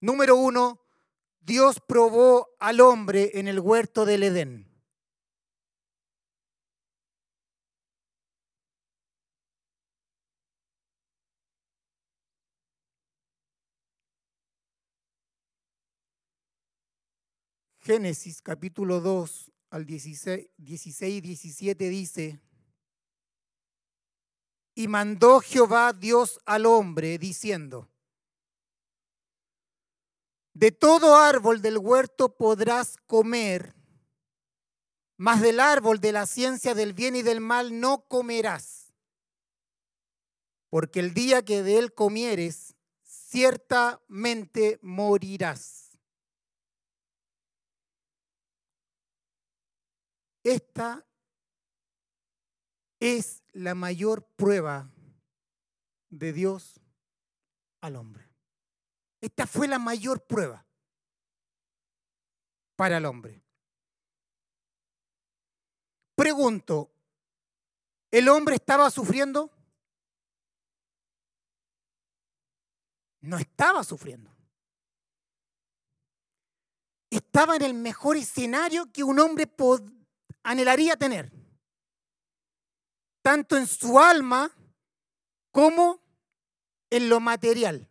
Número 0.00 0.34
uno, 0.34 0.80
Dios 1.40 1.78
probó 1.86 2.48
al 2.58 2.80
hombre 2.80 3.32
en 3.34 3.46
el 3.46 3.60
huerto 3.60 4.04
del 4.04 4.24
Edén. 4.24 4.68
Génesis 17.80 18.40
capítulo 18.40 19.00
2, 19.00 19.51
al 19.72 19.86
16, 19.86 20.50
16 20.58 21.14
y 21.14 21.20
17 21.22 21.88
dice, 21.88 22.40
y 24.74 24.86
mandó 24.86 25.40
Jehová 25.40 25.94
Dios 25.94 26.38
al 26.44 26.66
hombre 26.66 27.16
diciendo, 27.16 27.88
de 30.52 30.72
todo 30.72 31.16
árbol 31.16 31.62
del 31.62 31.78
huerto 31.78 32.36
podrás 32.36 32.96
comer, 33.06 33.74
mas 35.16 35.40
del 35.40 35.58
árbol 35.58 36.00
de 36.00 36.12
la 36.12 36.26
ciencia 36.26 36.74
del 36.74 36.92
bien 36.92 37.16
y 37.16 37.22
del 37.22 37.40
mal 37.40 37.80
no 37.80 38.06
comerás, 38.08 38.92
porque 40.68 41.00
el 41.00 41.14
día 41.14 41.42
que 41.42 41.62
de 41.62 41.78
él 41.78 41.94
comieres, 41.94 42.76
ciertamente 43.02 44.78
morirás. 44.82 45.81
Esta 50.44 51.06
es 52.98 53.42
la 53.52 53.74
mayor 53.74 54.24
prueba 54.36 54.90
de 56.10 56.32
Dios 56.32 56.80
al 57.80 57.96
hombre. 57.96 58.28
Esta 59.20 59.46
fue 59.46 59.68
la 59.68 59.78
mayor 59.78 60.26
prueba 60.26 60.66
para 62.76 62.98
el 62.98 63.04
hombre. 63.06 63.42
Pregunto, 66.16 66.92
¿el 68.10 68.28
hombre 68.28 68.56
estaba 68.56 68.90
sufriendo? 68.90 69.50
No 73.20 73.38
estaba 73.38 73.84
sufriendo. 73.84 74.30
Estaba 77.10 77.56
en 77.56 77.62
el 77.62 77.74
mejor 77.74 78.16
escenario 78.16 78.92
que 78.92 79.04
un 79.04 79.20
hombre 79.20 79.46
podía 79.46 80.01
anhelaría 80.42 80.96
tener, 80.96 81.32
tanto 83.22 83.56
en 83.56 83.66
su 83.66 83.98
alma 83.98 84.50
como 85.50 86.00
en 86.90 87.08
lo 87.08 87.20
material. 87.20 87.88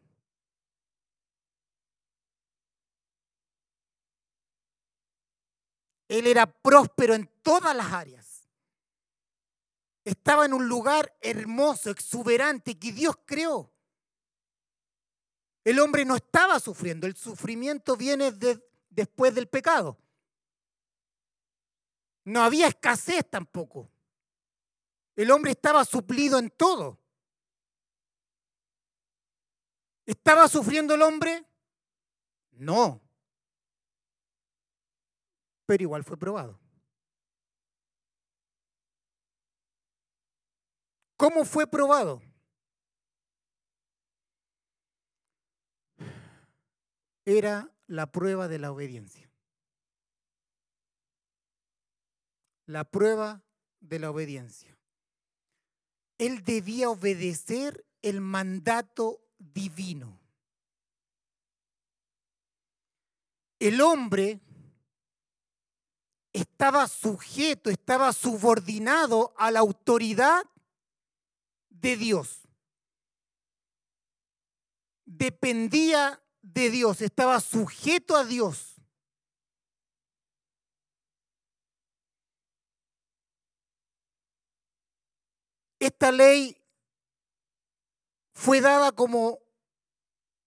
Él 6.08 6.28
era 6.28 6.46
próspero 6.46 7.14
en 7.14 7.30
todas 7.42 7.74
las 7.74 7.94
áreas. 7.94 8.50
Estaba 10.04 10.46
en 10.46 10.54
un 10.54 10.68
lugar 10.68 11.16
hermoso, 11.22 11.90
exuberante, 11.90 12.78
que 12.78 12.92
Dios 12.92 13.16
creó. 13.26 13.72
El 15.64 15.80
hombre 15.80 16.04
no 16.04 16.16
estaba 16.16 16.60
sufriendo, 16.60 17.08
el 17.08 17.16
sufrimiento 17.16 17.96
viene 17.96 18.34
después 18.90 19.34
del 19.34 19.48
pecado. 19.48 19.98
No 22.24 22.42
había 22.42 22.68
escasez 22.68 23.30
tampoco. 23.30 23.90
El 25.16 25.32
hombre 25.32 25.52
estaba 25.52 25.84
suplido 25.86 26.40
en 26.40 26.50
todo. 26.50 27.00
¿Estaba 30.06 30.48
sufriendo 30.48 30.94
el 30.94 31.02
hombre? 31.02 31.46
No. 32.52 33.02
Pero 35.66 35.84
igual 35.84 36.04
fue 36.04 36.18
probado. 36.18 36.60
¿Cómo 41.18 41.46
fue 41.46 41.68
probado? 41.68 42.22
Era 47.26 47.72
la 47.88 48.12
prueba 48.12 48.48
de 48.48 48.58
la 48.60 48.72
obediencia. 48.72 49.31
La 52.72 52.86
prueba 52.86 53.44
de 53.80 54.00
la 54.00 54.10
obediencia. 54.10 54.78
Él 56.18 56.44
debía 56.44 56.90
obedecer 56.90 57.86
el 58.02 58.22
mandato 58.22 59.22
divino. 59.38 60.20
El 63.60 63.82
hombre 63.82 64.40
estaba 66.34 66.88
sujeto, 66.88 67.70
estaba 67.70 68.14
subordinado 68.14 69.34
a 69.38 69.52
la 69.52 69.60
autoridad 69.60 70.44
de 71.70 71.98
Dios. 71.98 72.48
Dependía 75.06 76.24
de 76.42 76.70
Dios, 76.70 77.02
estaba 77.02 77.40
sujeto 77.42 78.16
a 78.16 78.24
Dios. 78.24 78.71
Esta 85.82 86.12
ley 86.12 86.56
fue 88.36 88.62
dada 88.62 88.92
como 88.92 89.40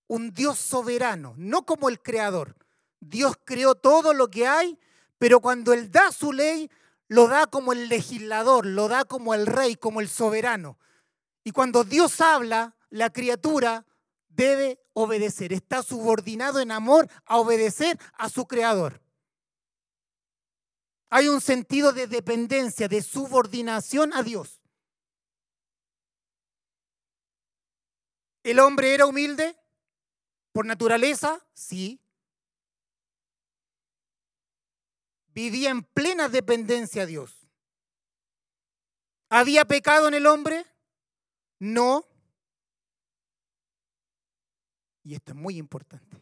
un 0.06 0.32
Dios 0.32 0.60
soberano, 0.60 1.34
no 1.36 1.66
como 1.66 1.88
el 1.88 2.00
creador. 2.00 2.54
Dios 3.00 3.34
creó 3.44 3.74
todo 3.74 4.14
lo 4.14 4.30
que 4.30 4.46
hay, 4.46 4.78
pero 5.18 5.40
cuando 5.40 5.72
Él 5.72 5.90
da 5.90 6.12
su 6.12 6.32
ley, 6.32 6.70
lo 7.08 7.26
da 7.26 7.48
como 7.48 7.72
el 7.72 7.88
legislador, 7.88 8.64
lo 8.64 8.86
da 8.86 9.04
como 9.04 9.34
el 9.34 9.46
rey, 9.46 9.74
como 9.74 10.00
el 10.00 10.08
soberano. 10.08 10.78
Y 11.42 11.50
cuando 11.50 11.82
Dios 11.82 12.20
habla, 12.20 12.76
la 12.90 13.10
criatura 13.10 13.84
debe 14.28 14.78
obedecer, 14.92 15.52
está 15.52 15.82
subordinado 15.82 16.60
en 16.60 16.70
amor 16.70 17.08
a 17.26 17.38
obedecer 17.38 17.98
a 18.12 18.28
su 18.28 18.46
creador. 18.46 19.02
Hay 21.10 21.26
un 21.26 21.40
sentido 21.40 21.92
de 21.92 22.06
dependencia, 22.06 22.86
de 22.86 23.02
subordinación 23.02 24.12
a 24.14 24.22
Dios. 24.22 24.60
¿El 28.44 28.58
hombre 28.60 28.94
era 28.94 29.06
humilde? 29.06 29.56
¿Por 30.52 30.66
naturaleza? 30.66 31.44
Sí. 31.54 31.98
Vivía 35.28 35.70
en 35.70 35.82
plena 35.82 36.28
dependencia 36.28 37.02
a 37.02 37.06
Dios. 37.06 37.48
¿Había 39.30 39.64
pecado 39.64 40.06
en 40.08 40.14
el 40.14 40.26
hombre? 40.26 40.64
No. 41.58 42.06
Y 45.02 45.14
esto 45.14 45.32
es 45.32 45.36
muy 45.36 45.56
importante. 45.56 46.20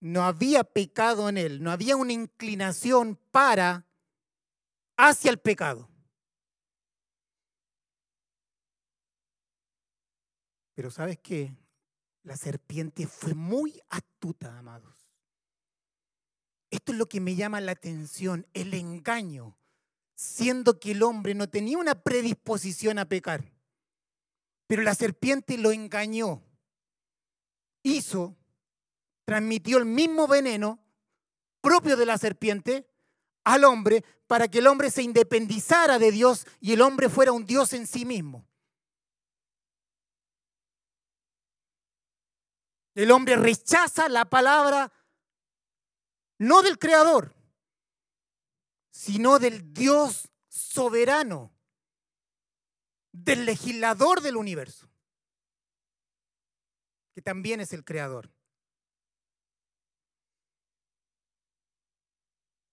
No 0.00 0.22
había 0.22 0.62
pecado 0.62 1.28
en 1.28 1.36
él, 1.36 1.62
no 1.62 1.72
había 1.72 1.96
una 1.96 2.12
inclinación 2.12 3.16
para 3.32 3.86
hacia 4.96 5.30
el 5.30 5.38
pecado. 5.38 5.88
Pero 10.74 10.90
¿sabes 10.90 11.18
qué? 11.18 11.54
La 12.22 12.36
serpiente 12.36 13.06
fue 13.06 13.34
muy 13.34 13.80
astuta, 13.90 14.58
amados. 14.58 14.96
Esto 16.70 16.92
es 16.92 16.98
lo 16.98 17.06
que 17.06 17.20
me 17.20 17.36
llama 17.36 17.60
la 17.60 17.72
atención, 17.72 18.46
el 18.52 18.74
engaño, 18.74 19.56
siendo 20.14 20.80
que 20.80 20.92
el 20.92 21.02
hombre 21.02 21.34
no 21.34 21.48
tenía 21.48 21.78
una 21.78 22.02
predisposición 22.02 22.98
a 22.98 23.08
pecar. 23.08 23.52
Pero 24.66 24.82
la 24.82 24.94
serpiente 24.94 25.58
lo 25.58 25.70
engañó, 25.70 26.42
hizo, 27.82 28.36
transmitió 29.24 29.78
el 29.78 29.84
mismo 29.84 30.26
veneno 30.26 30.80
propio 31.60 31.96
de 31.96 32.06
la 32.06 32.18
serpiente 32.18 32.88
al 33.44 33.64
hombre 33.64 34.04
para 34.26 34.48
que 34.48 34.58
el 34.58 34.66
hombre 34.66 34.90
se 34.90 35.02
independizara 35.02 35.98
de 35.98 36.10
Dios 36.10 36.46
y 36.60 36.72
el 36.72 36.80
hombre 36.80 37.08
fuera 37.08 37.32
un 37.32 37.44
Dios 37.44 37.72
en 37.74 37.86
sí 37.86 38.04
mismo. 38.04 38.46
El 42.94 43.10
hombre 43.10 43.36
rechaza 43.36 44.08
la 44.08 44.24
palabra 44.24 44.92
no 46.38 46.62
del 46.62 46.78
Creador, 46.78 47.34
sino 48.90 49.38
del 49.38 49.72
Dios 49.72 50.30
soberano, 50.48 51.52
del 53.12 53.44
legislador 53.44 54.20
del 54.20 54.36
universo, 54.36 54.88
que 57.14 57.22
también 57.22 57.60
es 57.60 57.72
el 57.72 57.84
Creador. 57.84 58.30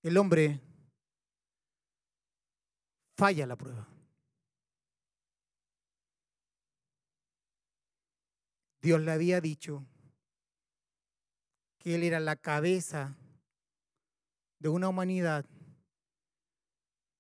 El 0.04 0.18
hombre 0.18 0.60
falla 3.16 3.46
la 3.46 3.56
prueba. 3.56 3.88
Dios 8.82 9.00
le 9.02 9.12
había 9.12 9.40
dicho 9.42 9.86
que 11.82 11.96
Él 11.96 12.04
era 12.04 12.20
la 12.20 12.36
cabeza 12.36 13.18
de 14.60 14.70
una 14.70 14.88
humanidad 14.88 15.46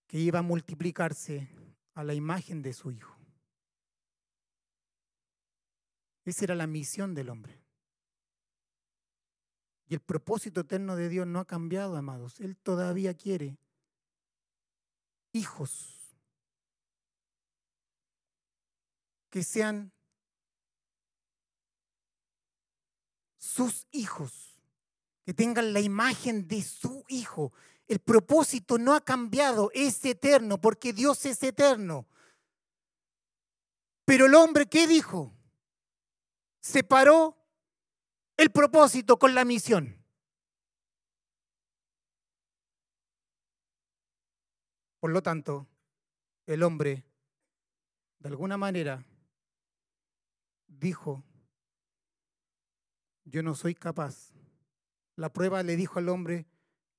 que 0.05 0.19
iba 0.19 0.39
a 0.39 0.43
multiplicarse 0.43 1.49
a 1.95 2.03
la 2.03 2.13
imagen 2.13 2.61
de 2.61 2.73
su 2.73 2.91
Hijo. 2.91 3.17
Esa 6.25 6.45
era 6.45 6.55
la 6.55 6.67
misión 6.67 7.15
del 7.15 7.29
hombre. 7.29 7.59
Y 9.87 9.95
el 9.95 9.99
propósito 9.99 10.61
eterno 10.61 10.95
de 10.95 11.09
Dios 11.09 11.25
no 11.25 11.39
ha 11.39 11.45
cambiado, 11.45 11.97
amados. 11.97 12.39
Él 12.39 12.55
todavía 12.55 13.15
quiere 13.15 13.57
hijos 15.33 16.15
que 19.31 19.43
sean 19.43 19.91
sus 23.39 23.87
hijos 23.91 24.50
que 25.23 25.33
tengan 25.33 25.73
la 25.73 25.79
imagen 25.79 26.47
de 26.47 26.61
su 26.61 27.05
Hijo. 27.07 27.53
El 27.87 27.99
propósito 27.99 28.77
no 28.77 28.95
ha 28.95 29.01
cambiado, 29.01 29.69
es 29.73 30.03
eterno, 30.05 30.59
porque 30.59 30.93
Dios 30.93 31.25
es 31.25 31.41
eterno. 31.43 32.07
Pero 34.05 34.25
el 34.25 34.35
hombre, 34.35 34.67
¿qué 34.67 34.87
dijo? 34.87 35.33
Separó 36.61 37.37
el 38.37 38.51
propósito 38.51 39.17
con 39.19 39.35
la 39.35 39.45
misión. 39.45 40.01
Por 44.99 45.11
lo 45.11 45.21
tanto, 45.23 45.67
el 46.45 46.63
hombre, 46.63 47.03
de 48.19 48.29
alguna 48.29 48.57
manera, 48.57 49.03
dijo, 50.67 51.23
yo 53.25 53.41
no 53.43 53.55
soy 53.55 53.73
capaz 53.73 54.30
la 55.15 55.31
prueba 55.31 55.63
le 55.63 55.75
dijo 55.75 55.99
al 55.99 56.09
hombre 56.09 56.47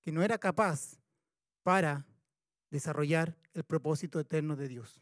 que 0.01 0.13
no 0.13 0.23
era 0.23 0.39
capaz 0.39 0.99
para 1.63 2.07
desarrollar 2.71 3.37
el 3.55 3.65
propósito 3.65 4.19
eterno 4.21 4.57
de 4.57 4.69
Dios. 4.69 5.01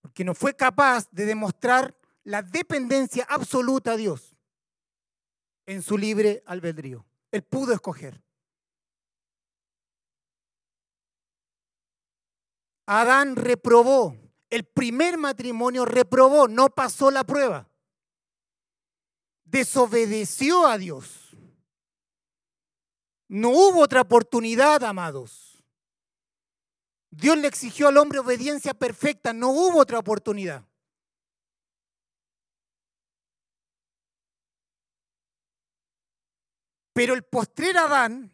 Porque 0.00 0.24
no 0.24 0.34
fue 0.34 0.54
capaz 0.54 1.08
de 1.10 1.26
demostrar 1.26 1.96
la 2.24 2.42
dependencia 2.42 3.24
absoluta 3.28 3.92
a 3.92 3.96
Dios 3.96 4.36
en 5.66 5.82
su 5.82 5.98
libre 5.98 6.42
albedrío. 6.46 7.06
Él 7.30 7.42
pudo 7.42 7.72
escoger. 7.72 8.22
Adán 12.86 13.36
reprobó, 13.36 14.16
el 14.48 14.64
primer 14.64 15.18
matrimonio 15.18 15.84
reprobó, 15.84 16.48
no 16.48 16.70
pasó 16.70 17.10
la 17.10 17.24
prueba 17.24 17.68
desobedeció 19.50 20.66
a 20.66 20.78
Dios. 20.78 21.36
No 23.28 23.50
hubo 23.50 23.82
otra 23.82 24.02
oportunidad, 24.02 24.82
amados. 24.84 25.62
Dios 27.10 27.36
le 27.38 27.48
exigió 27.48 27.88
al 27.88 27.96
hombre 27.96 28.18
obediencia 28.18 28.74
perfecta, 28.74 29.32
no 29.32 29.50
hubo 29.50 29.78
otra 29.80 29.98
oportunidad. 29.98 30.64
Pero 36.92 37.14
el 37.14 37.22
postrer 37.22 37.76
Adán 37.76 38.32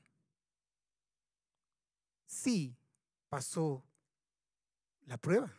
sí 2.25 2.75
pasó 3.29 3.85
la 5.07 5.19
prueba. 5.19 5.53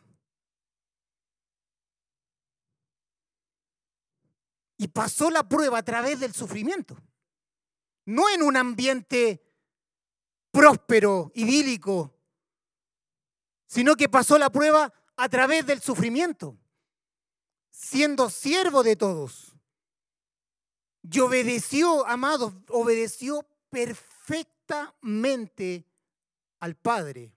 Y 4.78 4.90
pasó 4.90 5.30
la 5.30 5.48
prueba 5.48 5.78
a 5.80 5.84
través 5.84 6.20
del 6.20 6.34
sufrimiento. 6.34 6.98
No 8.06 8.30
en 8.30 8.44
un 8.44 8.58
ambiente 8.58 9.42
próspero, 10.52 11.32
idílico, 11.36 12.14
sino 13.68 13.96
que 13.96 14.10
pasó 14.10 14.38
la 14.38 14.52
prueba 14.52 14.94
a 15.18 15.30
través 15.30 15.66
del 15.66 15.82
sufrimiento, 15.82 16.60
siendo 17.72 18.30
siervo 18.30 18.84
de 18.84 18.96
todos. 18.96 19.54
Y 21.02 21.20
obedeció, 21.20 22.06
amados, 22.08 22.54
obedeció 22.70 23.44
perfectamente 23.70 25.86
al 26.60 26.76
Padre. 26.76 27.34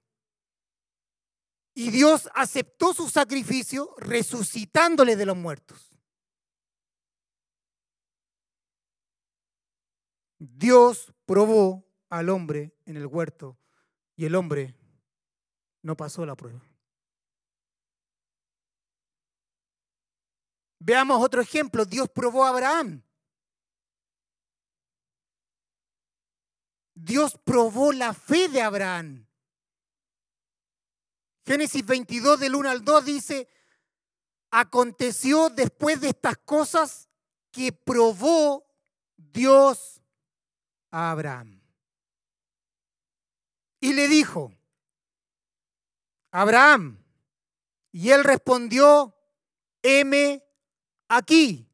Y 1.74 1.90
Dios 1.90 2.28
aceptó 2.34 2.94
su 2.94 3.08
sacrificio 3.08 3.94
resucitándole 3.98 5.16
de 5.16 5.26
los 5.26 5.36
muertos. 5.36 5.87
Dios 10.38 11.12
probó 11.26 11.84
al 12.08 12.28
hombre 12.28 12.76
en 12.86 12.96
el 12.96 13.06
huerto 13.06 13.58
y 14.16 14.24
el 14.24 14.34
hombre 14.34 14.74
no 15.82 15.96
pasó 15.96 16.24
la 16.24 16.36
prueba. 16.36 16.60
Veamos 20.78 21.22
otro 21.22 21.40
ejemplo. 21.40 21.84
Dios 21.84 22.08
probó 22.08 22.44
a 22.44 22.50
Abraham. 22.50 23.02
Dios 26.94 27.38
probó 27.44 27.92
la 27.92 28.12
fe 28.14 28.48
de 28.48 28.62
Abraham. 28.62 29.26
Génesis 31.46 31.84
22 31.84 32.40
del 32.40 32.54
1 32.54 32.68
al 32.68 32.84
2 32.84 33.04
dice, 33.04 33.48
aconteció 34.50 35.48
después 35.48 36.00
de 36.00 36.08
estas 36.08 36.36
cosas 36.38 37.08
que 37.50 37.72
probó 37.72 38.66
Dios 39.16 39.97
a 40.90 41.10
Abraham. 41.10 41.60
Y 43.80 43.92
le 43.92 44.08
dijo, 44.08 44.52
Abraham, 46.30 47.02
y 47.92 48.10
él 48.10 48.24
respondió, 48.24 49.14
heme 49.82 50.44
aquí. 51.08 51.68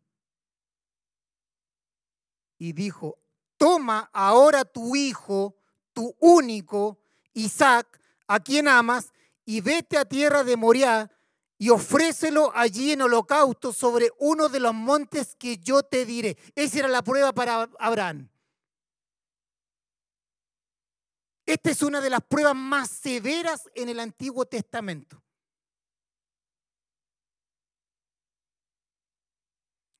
Y 2.58 2.72
dijo, 2.72 3.18
toma 3.56 4.10
ahora 4.12 4.64
tu 4.64 4.94
hijo, 4.96 5.56
tu 5.92 6.14
único, 6.20 6.98
Isaac, 7.32 8.00
a 8.26 8.40
quien 8.40 8.68
amas, 8.68 9.12
y 9.44 9.60
vete 9.60 9.98
a 9.98 10.04
tierra 10.04 10.44
de 10.44 10.56
Moriah 10.56 11.10
y 11.58 11.70
ofrécelo 11.70 12.52
allí 12.54 12.92
en 12.92 13.02
holocausto 13.02 13.72
sobre 13.72 14.10
uno 14.18 14.48
de 14.48 14.60
los 14.60 14.74
montes 14.74 15.36
que 15.36 15.58
yo 15.58 15.82
te 15.82 16.04
diré. 16.04 16.36
Esa 16.54 16.80
era 16.80 16.88
la 16.88 17.02
prueba 17.02 17.32
para 17.32 17.70
Abraham. 17.78 18.28
Esta 21.46 21.70
es 21.70 21.82
una 21.82 22.00
de 22.00 22.10
las 22.10 22.22
pruebas 22.22 22.54
más 22.54 22.90
severas 22.90 23.68
en 23.74 23.88
el 23.88 24.00
Antiguo 24.00 24.46
Testamento. 24.46 25.22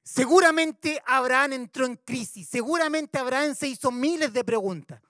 Seguramente 0.02 1.02
Abraham 1.06 1.54
entró 1.54 1.86
en 1.86 1.96
crisis, 1.96 2.48
seguramente 2.48 3.18
Abraham 3.18 3.54
se 3.54 3.68
hizo 3.68 3.90
miles 3.90 4.32
de 4.32 4.44
preguntas. 4.44 5.02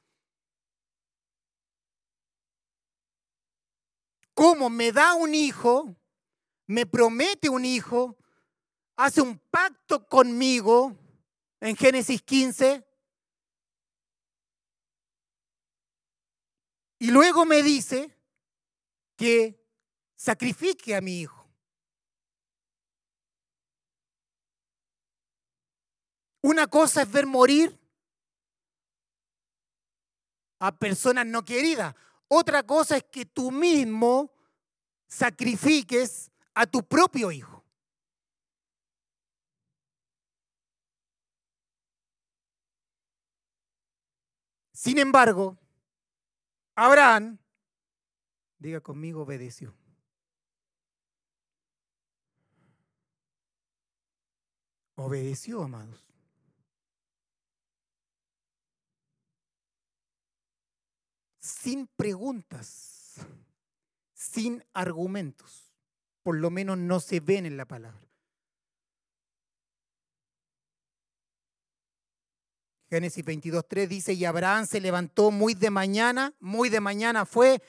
¿Cómo 4.33 4.71
me 4.71 4.91
da 4.91 5.15
un 5.15 5.35
hijo? 5.35 5.95
Me 6.67 6.87
promete 6.87 7.49
un 7.49 7.65
hijo, 7.65 8.17
hace 8.97 9.21
un 9.21 9.39
pacto 9.39 10.09
conmigo 10.09 10.97
en 11.61 11.77
Génesis 11.77 12.23
15 12.23 12.85
y 16.99 17.11
luego 17.11 17.45
me 17.45 17.63
dice 17.63 18.17
que 19.17 19.63
sacrifique 20.15 20.95
a 20.95 21.01
mi 21.01 21.21
hijo. 21.21 21.45
Una 26.43 26.67
cosa 26.67 27.03
es 27.03 27.11
ver 27.11 27.27
morir 27.27 27.79
a 30.59 30.77
personas 30.77 31.27
no 31.27 31.45
queridas. 31.45 31.95
Otra 32.29 32.63
cosa 32.63 32.97
es 32.97 33.05
que 33.05 33.25
tú 33.27 33.51
mismo 33.51 34.31
sacrifiques 35.07 36.31
a 36.55 36.67
tu 36.67 36.83
propio 36.83 37.31
hijo. 37.31 37.65
Sin 44.73 44.99
embargo, 44.99 45.57
Abraham, 46.77 47.39
diga 48.59 48.81
conmigo, 48.81 49.23
obedeció. 49.23 49.75
Obedeció, 54.97 55.63
amados. 55.63 56.15
sin 61.65 61.87
preguntas, 61.87 63.27
sin 64.15 64.65
argumentos. 64.73 65.71
Por 66.23 66.37
lo 66.37 66.51
menos 66.51 66.79
no 66.79 67.01
se 67.01 67.21
ven 67.21 67.47
en 67.47 67.57
la 67.57 67.67
palabra. 67.67 68.04
Génesis 72.91 73.25
22.3 73.25 73.89
dice, 73.89 74.13
y 74.13 74.25
Abraham 74.25 74.67
se 74.67 74.81
levantó 74.81 75.31
muy 75.31 75.55
de 75.55 75.71
mañana, 75.71 76.33
muy 76.39 76.69
de 76.69 76.81
mañana 76.81 77.27
fue, 77.27 77.63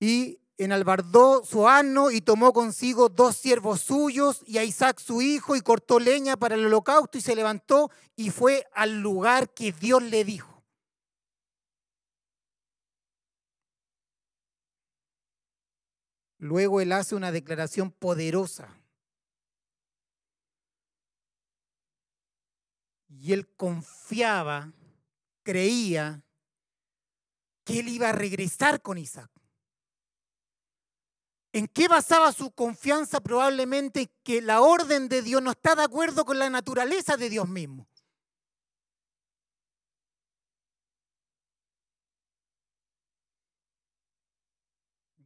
y 0.00 0.40
enalbardó 0.56 1.44
su 1.44 1.68
asno 1.68 2.10
y 2.10 2.20
tomó 2.20 2.52
consigo 2.52 3.08
dos 3.08 3.36
siervos 3.36 3.80
suyos 3.80 4.42
y 4.46 4.58
a 4.58 4.64
Isaac 4.64 4.98
su 4.98 5.22
hijo 5.22 5.56
y 5.56 5.60
cortó 5.60 5.98
leña 5.98 6.36
para 6.36 6.54
el 6.54 6.66
holocausto 6.66 7.18
y 7.18 7.20
se 7.20 7.34
levantó 7.34 7.90
y 8.16 8.30
fue 8.30 8.66
al 8.72 9.00
lugar 9.00 9.52
que 9.54 9.72
Dios 9.72 10.02
le 10.02 10.24
dijo. 10.24 10.52
Luego 16.38 16.80
él 16.80 16.90
hace 16.90 17.14
una 17.14 17.30
declaración 17.30 17.92
poderosa. 17.92 18.81
Y 23.22 23.32
él 23.32 23.46
confiaba, 23.54 24.72
creía 25.44 26.24
que 27.62 27.78
él 27.78 27.86
iba 27.86 28.08
a 28.08 28.12
regresar 28.12 28.82
con 28.82 28.98
Isaac. 28.98 29.30
¿En 31.52 31.68
qué 31.68 31.86
basaba 31.86 32.32
su 32.32 32.50
confianza? 32.50 33.20
Probablemente 33.20 34.10
que 34.24 34.42
la 34.42 34.60
orden 34.60 35.08
de 35.08 35.22
Dios 35.22 35.40
no 35.40 35.52
está 35.52 35.76
de 35.76 35.84
acuerdo 35.84 36.24
con 36.24 36.36
la 36.36 36.50
naturaleza 36.50 37.16
de 37.16 37.30
Dios 37.30 37.48
mismo. 37.48 37.86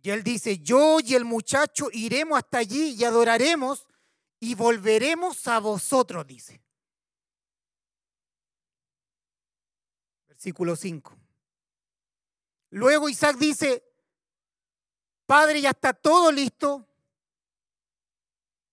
Y 0.02 0.10
él 0.10 0.22
dice, 0.22 0.58
yo 0.58 0.98
y 1.00 1.14
el 1.14 1.24
muchacho 1.24 1.88
iremos 1.94 2.36
hasta 2.36 2.58
allí 2.58 2.90
y 2.90 3.04
adoraremos 3.04 3.86
y 4.38 4.54
volveremos 4.54 5.48
a 5.48 5.60
vosotros, 5.60 6.26
dice. 6.26 6.65
Versículo 10.46 10.76
5. 10.76 11.18
Luego 12.70 13.08
Isaac 13.08 13.36
dice, 13.36 13.82
Padre, 15.26 15.60
ya 15.60 15.70
está 15.70 15.92
todo 15.92 16.30
listo, 16.30 16.86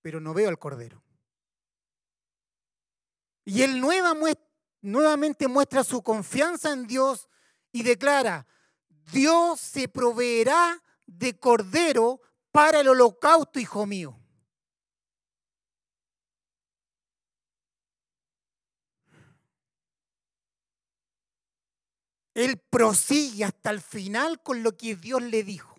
pero 0.04 0.20
no 0.20 0.36
veo 0.36 0.50
al 0.50 0.60
cordero. 0.60 1.02
Y 3.44 3.64
él 3.64 3.82
nuevamente 4.82 5.48
muestra 5.48 5.84
su 5.84 6.04
confianza 6.04 6.72
en 6.72 6.86
Dios 6.86 7.28
y 7.72 7.82
declara, 7.82 8.46
Dios 9.12 9.60
se 9.60 9.88
proveerá 9.88 10.80
de 11.08 11.40
cordero 11.40 12.22
para 12.52 12.82
el 12.82 12.90
holocausto, 12.90 13.60
hijo 13.60 13.88
mío. 13.88 14.23
Él 22.34 22.58
prosigue 22.70 23.44
hasta 23.44 23.70
el 23.70 23.82
final 23.82 24.42
con 24.42 24.64
lo 24.64 24.76
que 24.76 24.96
Dios 24.96 25.22
le 25.22 25.44
dijo. 25.44 25.78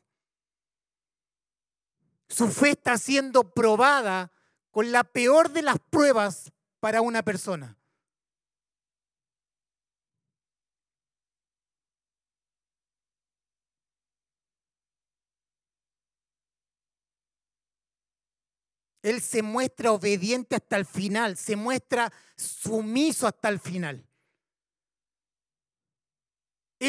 Su 2.28 2.48
fe 2.48 2.70
está 2.70 2.96
siendo 2.98 3.52
probada 3.52 4.32
con 4.70 4.92
la 4.92 5.04
peor 5.04 5.50
de 5.50 5.62
las 5.62 5.78
pruebas 5.78 6.52
para 6.80 7.00
una 7.00 7.22
persona. 7.22 7.78
Él 19.02 19.20
se 19.20 19.42
muestra 19.42 19.92
obediente 19.92 20.56
hasta 20.56 20.76
el 20.76 20.86
final, 20.86 21.36
se 21.36 21.56
muestra 21.56 22.10
sumiso 22.36 23.26
hasta 23.26 23.50
el 23.50 23.60
final. 23.60 24.08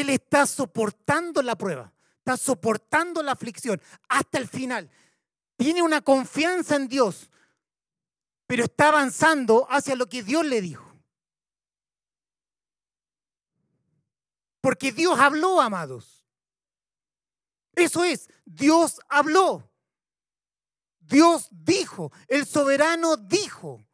Él 0.00 0.10
está 0.10 0.46
soportando 0.46 1.40
la 1.42 1.56
prueba, 1.56 1.92
está 2.18 2.36
soportando 2.36 3.22
la 3.22 3.32
aflicción 3.32 3.80
hasta 4.08 4.38
el 4.38 4.46
final. 4.46 4.90
Tiene 5.56 5.82
una 5.82 6.02
confianza 6.02 6.76
en 6.76 6.86
Dios, 6.86 7.30
pero 8.46 8.64
está 8.64 8.88
avanzando 8.88 9.66
hacia 9.70 9.96
lo 9.96 10.06
que 10.06 10.22
Dios 10.22 10.44
le 10.44 10.60
dijo. 10.60 10.84
Porque 14.60 14.92
Dios 14.92 15.18
habló, 15.18 15.60
amados. 15.62 16.26
Eso 17.74 18.04
es, 18.04 18.28
Dios 18.44 19.00
habló. 19.08 19.70
Dios 20.98 21.48
dijo, 21.50 22.12
el 22.28 22.46
soberano 22.46 23.16
dijo. 23.16 23.86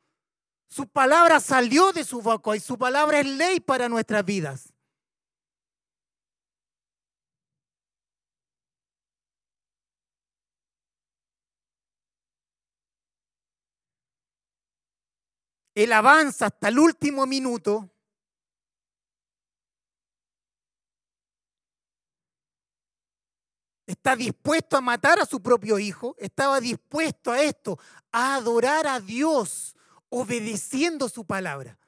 Su 0.68 0.88
palabra 0.88 1.38
salió 1.38 1.92
de 1.92 2.02
su 2.02 2.22
boca 2.22 2.56
y 2.56 2.60
su 2.60 2.78
palabra 2.78 3.20
es 3.20 3.26
ley 3.26 3.60
para 3.60 3.88
nuestras 3.88 4.24
vidas. 4.24 4.71
Él 15.74 15.92
avanza 15.92 16.46
hasta 16.46 16.68
el 16.68 16.78
último 16.78 17.26
minuto. 17.26 17.88
Está 23.86 24.16
dispuesto 24.16 24.76
a 24.76 24.80
matar 24.80 25.18
a 25.20 25.26
su 25.26 25.42
propio 25.42 25.78
hijo. 25.78 26.14
Estaba 26.18 26.60
dispuesto 26.60 27.32
a 27.32 27.42
esto, 27.42 27.78
a 28.10 28.36
adorar 28.36 28.86
a 28.86 29.00
Dios, 29.00 29.74
obedeciendo 30.08 31.08
su 31.08 31.24
palabra. 31.24 31.78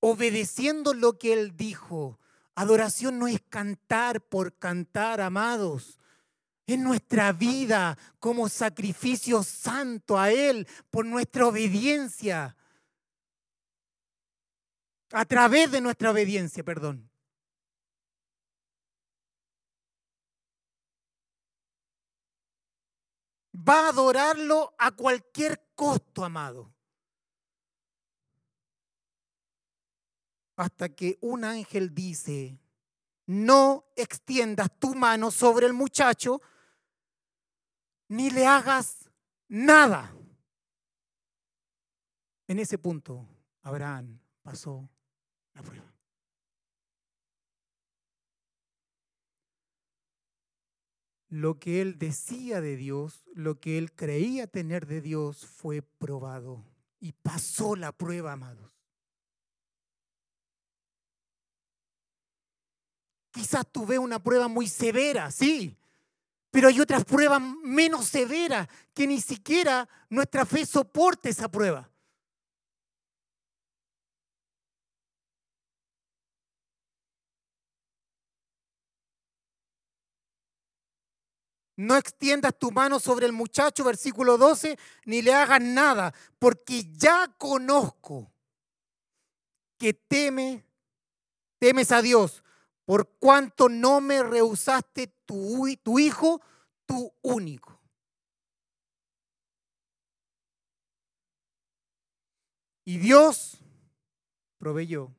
Obedeciendo 0.00 0.94
lo 0.94 1.18
que 1.18 1.32
Él 1.32 1.56
dijo. 1.56 2.18
Adoración 2.54 3.18
no 3.18 3.26
es 3.26 3.40
cantar 3.48 4.20
por 4.20 4.56
cantar, 4.58 5.20
amados 5.20 5.97
en 6.68 6.84
nuestra 6.84 7.32
vida 7.32 7.96
como 8.20 8.46
sacrificio 8.48 9.42
santo 9.42 10.18
a 10.18 10.30
Él 10.30 10.68
por 10.90 11.06
nuestra 11.06 11.46
obediencia. 11.46 12.54
A 15.10 15.24
través 15.24 15.70
de 15.70 15.80
nuestra 15.80 16.10
obediencia, 16.10 16.62
perdón. 16.62 17.10
Va 23.54 23.86
a 23.86 23.88
adorarlo 23.88 24.74
a 24.78 24.90
cualquier 24.90 25.70
costo, 25.74 26.22
amado. 26.22 26.70
Hasta 30.56 30.90
que 30.90 31.16
un 31.22 31.44
ángel 31.44 31.94
dice, 31.94 32.58
no 33.24 33.86
extiendas 33.96 34.68
tu 34.78 34.94
mano 34.94 35.30
sobre 35.30 35.66
el 35.66 35.72
muchacho 35.72 36.42
ni 38.08 38.30
le 38.30 38.46
hagas 38.46 39.10
nada. 39.48 40.14
En 42.46 42.58
ese 42.58 42.78
punto, 42.78 43.26
Abraham 43.62 44.18
pasó 44.42 44.88
la 45.54 45.62
prueba. 45.62 45.92
Lo 51.30 51.58
que 51.58 51.82
él 51.82 51.98
decía 51.98 52.62
de 52.62 52.76
Dios, 52.76 53.28
lo 53.34 53.60
que 53.60 53.76
él 53.76 53.92
creía 53.92 54.46
tener 54.46 54.86
de 54.86 55.02
Dios 55.02 55.44
fue 55.46 55.82
probado 55.82 56.64
y 57.00 57.12
pasó 57.12 57.76
la 57.76 57.92
prueba, 57.92 58.32
amados. 58.32 58.72
Quizás 63.30 63.70
tuve 63.70 63.98
una 63.98 64.22
prueba 64.22 64.48
muy 64.48 64.66
severa, 64.66 65.30
sí, 65.30 65.77
pero 66.58 66.70
hay 66.70 66.80
otras 66.80 67.04
pruebas 67.04 67.40
menos 67.62 68.08
severas 68.08 68.66
que 68.92 69.06
ni 69.06 69.20
siquiera 69.20 69.88
nuestra 70.10 70.44
fe 70.44 70.66
soporte 70.66 71.28
esa 71.28 71.48
prueba. 71.48 71.88
No 81.76 81.96
extiendas 81.96 82.58
tu 82.58 82.72
mano 82.72 82.98
sobre 82.98 83.26
el 83.26 83.32
muchacho, 83.32 83.84
versículo 83.84 84.36
12, 84.36 84.76
ni 85.04 85.22
le 85.22 85.32
hagas 85.32 85.60
nada, 85.60 86.12
porque 86.40 86.90
ya 86.90 87.32
conozco 87.38 88.32
que 89.78 89.94
teme, 89.94 90.66
temes 91.60 91.92
a 91.92 92.02
Dios, 92.02 92.42
por 92.88 93.18
cuanto 93.18 93.68
no 93.68 94.00
me 94.00 94.22
rehusaste 94.22 95.08
tu, 95.26 95.66
tu 95.82 95.98
hijo, 95.98 96.40
tu 96.86 97.14
único. 97.20 97.78
Y 102.86 102.96
Dios 102.96 103.58
proveyó 104.56 105.14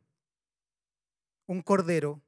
un 1.46 1.62
cordero 1.62 2.20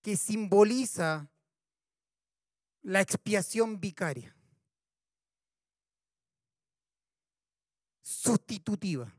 que 0.00 0.16
simboliza 0.16 1.28
la 2.80 3.02
expiación 3.02 3.78
vicaria, 3.78 4.34
sustitutiva 8.00 9.14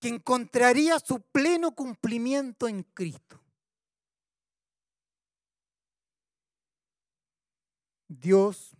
que 0.00 0.08
encontraría 0.08 0.98
su 0.98 1.20
pleno 1.20 1.72
cumplimiento 1.72 2.66
en 2.66 2.82
Cristo. 2.82 3.38
Dios 8.08 8.74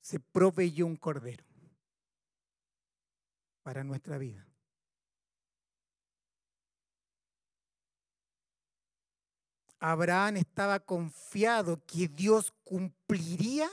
se 0.00 0.20
proveyó 0.20 0.86
un 0.86 0.96
cordero 0.96 1.44
para 3.62 3.82
nuestra 3.82 4.18
vida. 4.18 4.46
Abraham 9.80 10.36
estaba 10.36 10.80
confiado 10.80 11.84
que 11.86 12.08
Dios 12.08 12.52
cumpliría 12.62 13.68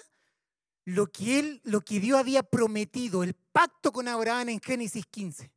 lo 0.85 1.07
que 1.07 1.39
él, 1.39 1.61
lo 1.63 1.81
que 1.81 1.99
Dios 1.99 2.19
había 2.19 2.43
prometido, 2.43 3.23
el 3.23 3.33
pacto 3.33 3.91
con 3.91 4.07
Abraham 4.07 4.49
en 4.49 4.61
Génesis 4.61 5.05
15. 5.05 5.51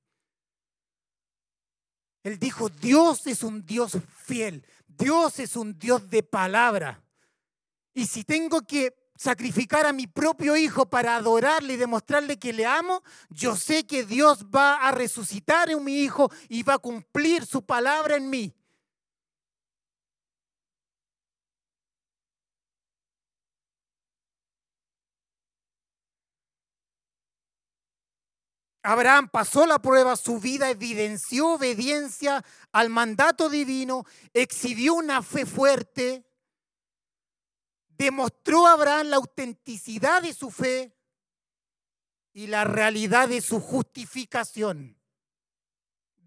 Él 2.23 2.39
dijo, 2.39 2.69
Dios 2.69 3.27
es 3.27 3.43
un 3.43 3.65
Dios 3.65 3.99
fiel, 4.25 4.65
Dios 4.87 5.39
es 5.39 5.57
un 5.57 5.79
Dios 5.79 6.11
de 6.11 6.23
palabra. 6.23 7.03
Y 7.95 8.07
si 8.07 8.25
tengo 8.25 8.63
que 8.63 8.95
sacrificar 9.17 9.87
a 9.87 9.93
mi 9.93 10.07
propio 10.07 10.57
hijo 10.57 10.87
para 10.87 11.17
adorarle 11.17 11.75
y 11.75 11.77
demostrarle 11.77 12.39
que 12.39 12.53
le 12.53 12.67
amo, 12.67 13.03
yo 13.31 13.57
sé 13.57 13.87
que 13.87 14.05
Dios 14.05 14.45
va 14.55 14.75
a 14.75 14.93
resucitar 14.93 15.71
en 15.71 15.83
mi 15.83 16.01
hijo 16.01 16.31
y 16.49 16.63
va 16.63 16.75
a 16.75 16.79
cumplir 16.79 17.47
su 17.47 17.63
palabra 17.63 18.17
en 18.17 18.29
mí. 18.29 18.55
Abraham 28.87 29.29
pasó 29.29 29.67
la 29.67 29.81
prueba, 29.81 30.15
su 30.15 30.39
vida 30.39 30.71
evidenció 30.71 31.55
obediencia 31.55 32.45
al 32.71 32.89
mandato 32.89 33.49
divino, 33.51 34.05
exhibió 34.33 34.95
una 34.95 35.23
fe 35.23 35.45
fuerte, 35.45 36.25
demostró 37.89 38.65
a 38.65 38.75
Abraham 38.75 39.09
la 39.09 39.17
autenticidad 39.17 40.23
de 40.23 40.33
su 40.33 40.53
fe 40.53 40.97
y 42.33 42.47
la 42.47 42.63
realidad 42.63 43.29
de 43.29 43.41
su 43.41 43.59
justificación, 43.59 44.97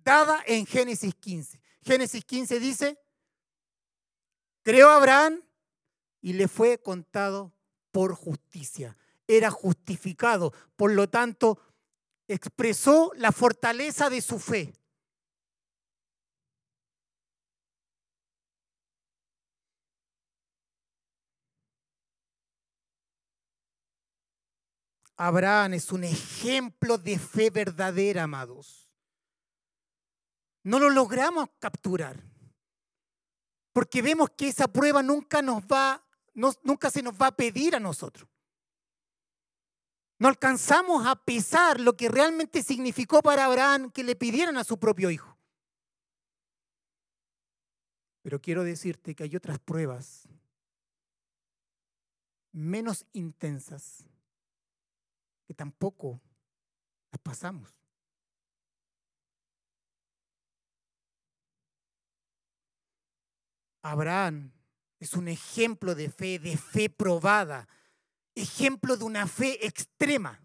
dada 0.03 0.43
en 0.45 0.65
Génesis 0.65 1.15
15. 1.15 1.61
Génesis 1.81 2.25
15 2.25 2.59
dice, 2.59 2.99
creó 4.63 4.89
Abraham 4.89 5.41
y 6.19 6.33
le 6.33 6.49
fue 6.49 6.77
contado 6.77 7.53
por 7.93 8.15
justicia. 8.15 8.97
Era 9.27 9.49
justificado, 9.49 10.51
por 10.75 10.91
lo 10.91 11.07
tanto, 11.07 11.61
expresó 12.29 13.11
la 13.15 13.31
fortaleza 13.31 14.09
de 14.09 14.21
su 14.21 14.39
fe. 14.39 14.71
Abraham 25.17 25.73
es 25.73 25.91
un 25.91 26.05
ejemplo 26.05 26.97
de 26.97 27.19
fe 27.19 27.49
verdadera, 27.49 28.23
amados. 28.23 28.89
No 30.63 30.79
lo 30.79 30.89
logramos 30.89 31.49
capturar, 31.59 32.23
porque 33.73 34.01
vemos 34.01 34.29
que 34.29 34.47
esa 34.47 34.67
prueba 34.67 35.01
nunca 35.01 35.41
nos 35.41 35.63
va, 35.63 36.05
nunca 36.63 36.89
se 36.89 37.01
nos 37.01 37.15
va 37.15 37.27
a 37.27 37.35
pedir 37.35 37.75
a 37.75 37.79
nosotros. 37.79 38.29
No 40.19 40.27
alcanzamos 40.27 41.07
a 41.07 41.15
pesar 41.15 41.79
lo 41.79 41.95
que 41.95 42.09
realmente 42.09 42.61
significó 42.61 43.21
para 43.21 43.45
Abraham 43.45 43.89
que 43.89 44.03
le 44.03 44.17
pidieran 44.17 44.57
a 44.57 44.65
su 44.65 44.77
propio 44.77 45.09
hijo. 45.09 45.37
Pero 48.21 48.41
quiero 48.41 48.63
decirte 48.63 49.15
que 49.15 49.23
hay 49.23 49.35
otras 49.37 49.59
pruebas 49.59 50.27
menos 52.51 53.05
intensas 53.13 54.05
que 55.47 55.53
tampoco 55.53 56.19
las 57.11 57.21
pasamos. 57.21 57.73
Abraham 63.81 64.51
Es 64.99 65.13
un 65.13 65.29
ejemplo 65.29 65.95
de 65.95 66.09
fe, 66.09 66.39
de 66.39 66.57
fe 66.57 66.89
probada, 66.89 67.69
ejemplo 68.39 68.97
de 68.97 69.03
una 69.03 69.27
fe 69.27 69.65
extrema, 69.65 70.41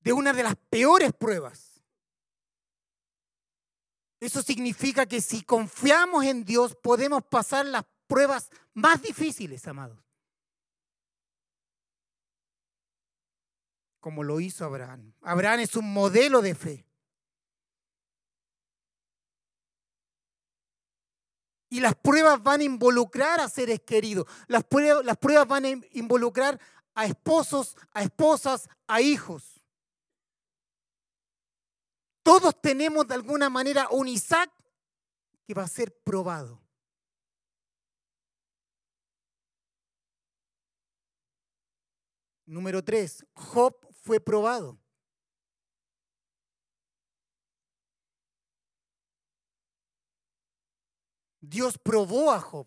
de 0.00 0.12
una 0.12 0.32
de 0.32 0.42
las 0.42 0.56
peores 0.70 1.12
pruebas. 1.12 1.82
Eso 4.20 4.42
significa 4.42 5.06
que 5.06 5.20
si 5.20 5.42
confiamos 5.42 6.24
en 6.24 6.44
Dios 6.44 6.76
podemos 6.76 7.22
pasar 7.24 7.66
las 7.66 7.84
pruebas 8.06 8.50
más 8.72 9.02
difíciles, 9.02 9.66
amados. 9.66 9.98
Como 14.00 14.22
lo 14.22 14.40
hizo 14.40 14.64
Abraham. 14.64 15.14
Abraham 15.22 15.60
es 15.60 15.76
un 15.76 15.92
modelo 15.92 16.42
de 16.42 16.54
fe. 16.54 16.86
Y 21.74 21.80
las 21.80 21.96
pruebas 21.96 22.40
van 22.40 22.60
a 22.60 22.62
involucrar 22.62 23.40
a 23.40 23.48
seres 23.48 23.80
queridos. 23.80 24.26
Las 24.46 24.62
pruebas, 24.62 25.04
las 25.04 25.16
pruebas 25.16 25.48
van 25.48 25.64
a 25.64 25.70
involucrar 25.70 26.60
a 26.94 27.04
esposos, 27.04 27.76
a 27.92 28.04
esposas, 28.04 28.68
a 28.86 29.00
hijos. 29.00 29.60
Todos 32.22 32.60
tenemos 32.60 33.08
de 33.08 33.14
alguna 33.14 33.50
manera 33.50 33.88
un 33.90 34.06
Isaac 34.06 34.52
que 35.48 35.52
va 35.52 35.64
a 35.64 35.68
ser 35.68 35.92
probado. 36.04 36.62
Número 42.46 42.84
tres, 42.84 43.26
Job 43.34 43.74
fue 44.04 44.20
probado. 44.20 44.78
Dios 51.48 51.78
probó 51.78 52.32
a 52.32 52.40
Job. 52.40 52.66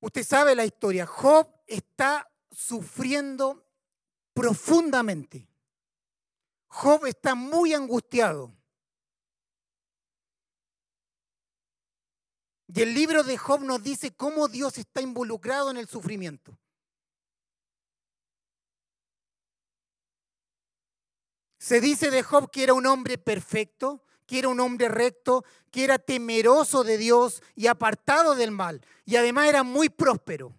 Usted 0.00 0.24
sabe 0.24 0.54
la 0.54 0.64
historia. 0.64 1.06
Job 1.06 1.48
está 1.66 2.28
sufriendo 2.50 3.64
profundamente. 4.34 5.48
Job 6.66 7.06
está 7.06 7.34
muy 7.34 7.74
angustiado. 7.74 8.52
Y 12.74 12.80
el 12.80 12.94
libro 12.94 13.22
de 13.22 13.36
Job 13.36 13.60
nos 13.60 13.82
dice 13.82 14.14
cómo 14.16 14.48
Dios 14.48 14.78
está 14.78 15.02
involucrado 15.02 15.70
en 15.70 15.76
el 15.76 15.86
sufrimiento. 15.86 16.58
Se 21.58 21.80
dice 21.80 22.10
de 22.10 22.22
Job 22.22 22.50
que 22.50 22.64
era 22.64 22.74
un 22.74 22.86
hombre 22.86 23.18
perfecto, 23.18 24.02
que 24.32 24.38
era 24.38 24.48
un 24.48 24.60
hombre 24.60 24.88
recto, 24.88 25.44
que 25.70 25.84
era 25.84 25.98
temeroso 25.98 26.84
de 26.84 26.96
Dios 26.96 27.42
y 27.54 27.66
apartado 27.66 28.34
del 28.34 28.50
mal. 28.50 28.80
Y 29.04 29.16
además 29.16 29.46
era 29.46 29.62
muy 29.62 29.90
próspero. 29.90 30.58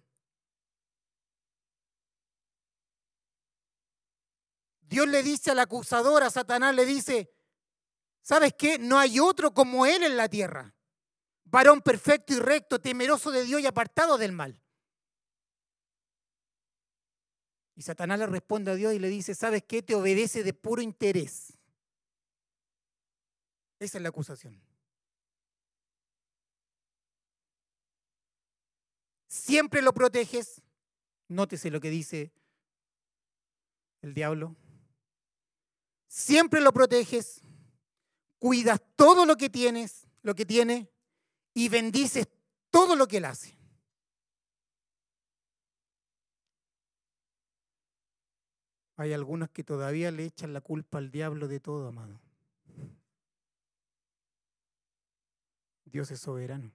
Dios 4.82 5.08
le 5.08 5.24
dice 5.24 5.50
al 5.50 5.58
acusador, 5.58 6.22
a 6.22 6.30
Satanás, 6.30 6.72
le 6.72 6.86
dice, 6.86 7.34
¿sabes 8.22 8.54
qué? 8.56 8.78
No 8.78 8.96
hay 8.96 9.18
otro 9.18 9.52
como 9.52 9.86
él 9.86 10.04
en 10.04 10.16
la 10.16 10.28
tierra. 10.28 10.72
Varón 11.42 11.80
perfecto 11.80 12.32
y 12.32 12.38
recto, 12.38 12.80
temeroso 12.80 13.32
de 13.32 13.42
Dios 13.42 13.60
y 13.60 13.66
apartado 13.66 14.18
del 14.18 14.30
mal. 14.30 14.62
Y 17.74 17.82
Satanás 17.82 18.20
le 18.20 18.28
responde 18.28 18.70
a 18.70 18.76
Dios 18.76 18.94
y 18.94 19.00
le 19.00 19.08
dice, 19.08 19.34
¿sabes 19.34 19.64
qué? 19.66 19.82
Te 19.82 19.96
obedece 19.96 20.44
de 20.44 20.54
puro 20.54 20.80
interés. 20.80 21.58
Esa 23.78 23.98
es 23.98 24.02
la 24.02 24.08
acusación. 24.08 24.60
Siempre 29.28 29.82
lo 29.82 29.92
proteges. 29.92 30.62
Nótese 31.28 31.70
lo 31.70 31.80
que 31.80 31.90
dice 31.90 32.32
el 34.02 34.14
diablo. 34.14 34.54
Siempre 36.06 36.60
lo 36.60 36.72
proteges. 36.72 37.40
Cuidas 38.38 38.80
todo 38.94 39.26
lo 39.26 39.36
que 39.36 39.50
tienes, 39.50 40.06
lo 40.22 40.34
que 40.34 40.44
tiene, 40.44 40.90
y 41.54 41.68
bendices 41.68 42.28
todo 42.70 42.94
lo 42.94 43.06
que 43.06 43.16
él 43.16 43.24
hace. 43.24 43.56
Hay 48.96 49.12
algunos 49.12 49.50
que 49.50 49.64
todavía 49.64 50.10
le 50.10 50.26
echan 50.26 50.52
la 50.52 50.60
culpa 50.60 50.98
al 50.98 51.10
diablo 51.10 51.48
de 51.48 51.58
todo, 51.58 51.88
amado. 51.88 52.20
Dios 55.94 56.10
es 56.10 56.18
soberano. 56.18 56.72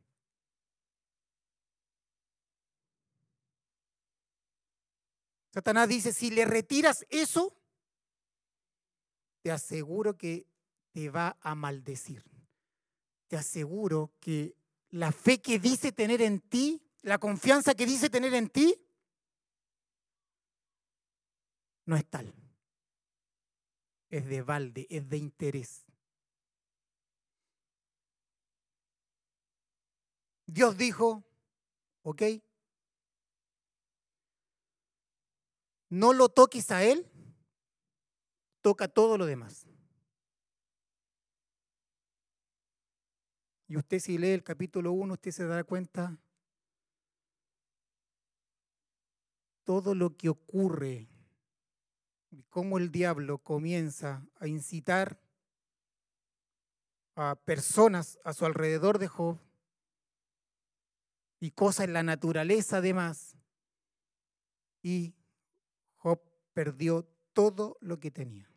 Satanás 5.52 5.90
dice, 5.90 6.14
si 6.14 6.32
le 6.32 6.46
retiras 6.46 7.06
eso, 7.10 7.54
te 9.42 9.52
aseguro 9.52 10.18
que 10.18 10.48
te 10.94 11.10
va 11.10 11.38
a 11.42 11.54
maldecir. 11.54 12.24
Te 13.28 13.36
aseguro 13.36 14.14
que 14.22 14.56
la 14.90 15.12
fe 15.12 15.42
que 15.42 15.60
dice 15.60 15.92
tener 15.92 16.22
en 16.22 16.40
ti, 16.40 16.82
la 17.02 17.18
confianza 17.18 17.76
que 17.76 17.86
dice 17.86 18.10
tener 18.10 18.34
en 18.34 18.48
ti, 18.48 18.82
no 21.84 21.98
es 21.98 22.06
tal. 22.06 22.34
Es 24.10 24.26
de 24.30 24.42
balde, 24.44 24.88
es 24.90 25.10
de 25.10 25.18
interés. 25.18 25.89
Dios 30.52 30.78
dijo, 30.78 31.24
¿ok? 32.02 32.24
No 35.90 36.14
lo 36.14 36.30
toques 36.30 36.72
a 36.72 36.84
Él, 36.84 37.08
toca 38.62 38.88
todo 38.88 39.18
lo 39.18 39.26
demás. 39.28 39.68
Y 43.68 43.78
usted 43.78 44.00
si 44.00 44.18
lee 44.18 44.30
el 44.32 44.44
capítulo 44.44 44.92
1, 44.92 45.14
usted 45.14 45.32
se 45.32 45.46
da 45.46 45.64
cuenta 45.64 46.18
todo 49.64 49.94
lo 49.94 50.18
que 50.18 50.30
ocurre 50.30 51.08
cómo 52.50 52.80
el 52.80 52.92
diablo 52.92 53.38
comienza 53.38 54.26
a 54.40 54.48
incitar 54.48 55.22
a 57.16 57.36
personas 57.36 58.18
a 58.24 58.34
su 58.34 58.46
alrededor 58.46 58.98
de 58.98 59.08
Job 59.08 59.38
y 61.40 61.52
cosas 61.52 61.86
en 61.86 61.94
la 61.94 62.04
naturaleza 62.04 62.78
además. 62.78 63.36
Y 64.82 65.16
Job 65.98 66.22
perdió 66.54 67.08
todo 67.34 67.78
lo 67.82 68.00
que 68.00 68.12
tenía. 68.12 68.50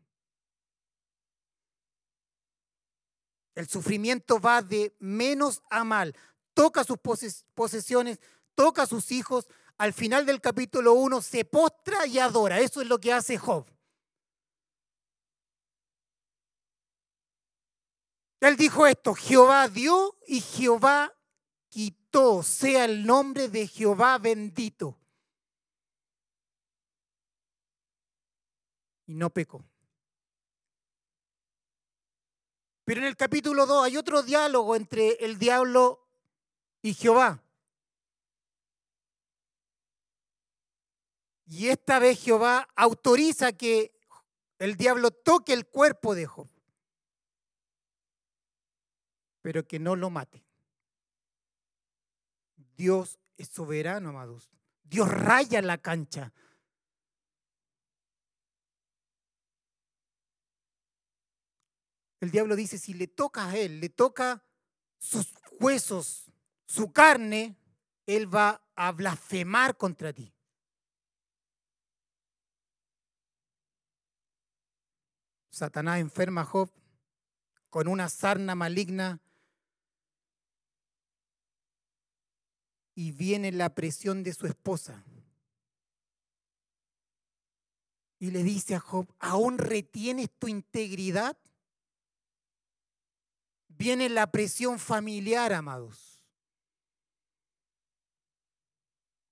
El 3.55 3.69
sufrimiento 3.69 4.41
va 4.41 4.63
de 4.63 4.97
menos 4.99 5.63
a 5.71 5.85
mal. 5.85 6.17
Toca 6.55 6.85
sus 6.85 6.99
posesiones, 7.55 8.19
toca 8.55 8.83
a 8.83 8.87
sus 8.87 9.13
hijos. 9.13 9.47
Al 9.79 9.93
final 9.93 10.27
del 10.27 10.41
capítulo 10.41 10.95
1 10.95 11.21
se 11.23 11.45
postra 11.45 12.07
y 12.07 12.19
adora. 12.19 12.61
Eso 12.61 12.81
es 12.81 12.89
lo 12.89 12.99
que 12.99 13.13
hace 13.13 13.37
Job. 13.37 13.67
Él 18.41 18.57
dijo 18.57 18.87
esto, 18.87 19.15
Jehová 19.15 19.69
dio 19.69 20.19
y 20.27 20.41
Jehová 20.41 21.15
quitó, 21.73 22.43
sea 22.43 22.85
el 22.85 23.07
nombre 23.07 23.49
de 23.49 23.67
Jehová 23.67 24.19
bendito. 24.19 24.99
Y 29.07 29.15
no 29.15 29.31
pecó. 29.31 29.65
Pero 32.85 33.01
en 33.01 33.07
el 33.07 33.17
capítulo 33.17 33.65
2 33.65 33.85
hay 33.87 33.97
otro 33.97 34.23
diálogo 34.23 34.77
entre 34.77 35.13
el 35.25 35.39
diablo 35.39 36.07
y 36.83 36.93
Jehová. 36.93 37.43
Y 41.47 41.69
esta 41.69 41.99
vez 41.99 42.23
Jehová 42.23 42.69
autoriza 42.77 43.53
que 43.53 43.99
el 44.59 44.77
diablo 44.77 45.11
toque 45.11 45.55
el 45.55 45.67
cuerpo 45.67 46.15
de 46.15 46.27
Job, 46.27 46.49
pero 49.41 49.67
que 49.67 49.79
no 49.79 49.97
lo 49.97 50.11
mate. 50.11 50.42
Dios 52.77 53.19
es 53.37 53.49
soberano, 53.49 54.11
amados. 54.11 54.51
Dios 54.85 55.09
raya 55.09 55.63
la 55.63 55.79
cancha. 55.79 56.33
El 62.21 62.31
diablo 62.31 62.55
dice, 62.55 62.79
si 62.79 62.95
le 62.95 63.09
toca 63.09 63.49
a 63.49 63.57
él, 63.57 63.81
le 63.81 63.89
toca 63.89 64.45
sus 64.99 65.35
huesos, 65.59 66.31
su 66.67 66.93
carne, 66.93 67.57
él 68.07 68.33
va 68.33 68.63
a 68.77 68.93
blasfemar 68.93 69.77
contra 69.77 70.13
ti. 70.13 70.33
Satanás 75.51 76.01
enferma 76.01 76.43
a 76.43 76.45
Job 76.45 76.71
con 77.71 77.89
una 77.89 78.09
sarna 78.11 78.55
maligna 78.55 79.22
y 82.95 83.13
viene 83.13 83.53
la 83.53 83.75
presión 83.75 84.23
de 84.23 84.33
su 84.35 84.47
esposa. 84.47 85.05
Y 88.19 88.31
le 88.31 88.43
dice 88.43 88.75
a 88.75 88.81
Job, 88.81 89.07
¿aún 89.19 89.59
retienes 89.59 90.31
tu 90.39 90.47
integridad? 90.49 91.37
Viene 93.69 94.09
la 94.09 94.31
presión 94.31 94.79
familiar, 94.79 95.53
amados. 95.53 96.25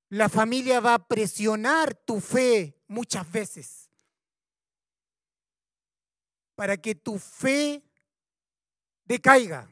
La 0.08 0.28
familia 0.28 0.80
va 0.80 0.94
a 0.94 1.06
presionar 1.06 1.94
tu 1.94 2.20
fe 2.20 2.76
muchas 2.88 3.30
veces 3.30 3.88
para 6.56 6.76
que 6.76 6.94
tu 6.94 7.18
fe 7.18 7.82
decaiga. 9.04 9.66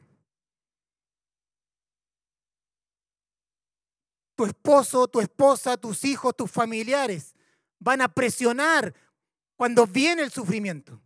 Tu 4.39 4.45
esposo, 4.45 5.05
tu 5.05 5.19
esposa, 5.19 5.75
tus 5.75 6.05
hijos, 6.05 6.33
tus 6.33 6.49
familiares 6.49 7.35
van 7.77 7.99
a 7.99 8.07
presionar 8.07 8.95
cuando 9.57 9.85
viene 9.85 10.21
el 10.21 10.31
sufrimiento. 10.31 11.01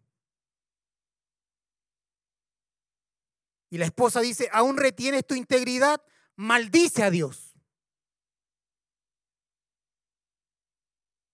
Y 3.72 3.80
la 3.80 3.86
esposa 3.86 4.22
dice, 4.22 4.50
aún 4.54 4.78
retienes 4.78 5.26
tu 5.26 5.34
integridad, 5.34 6.00
maldice 6.36 7.02
a 7.02 7.10
Dios. 7.10 7.56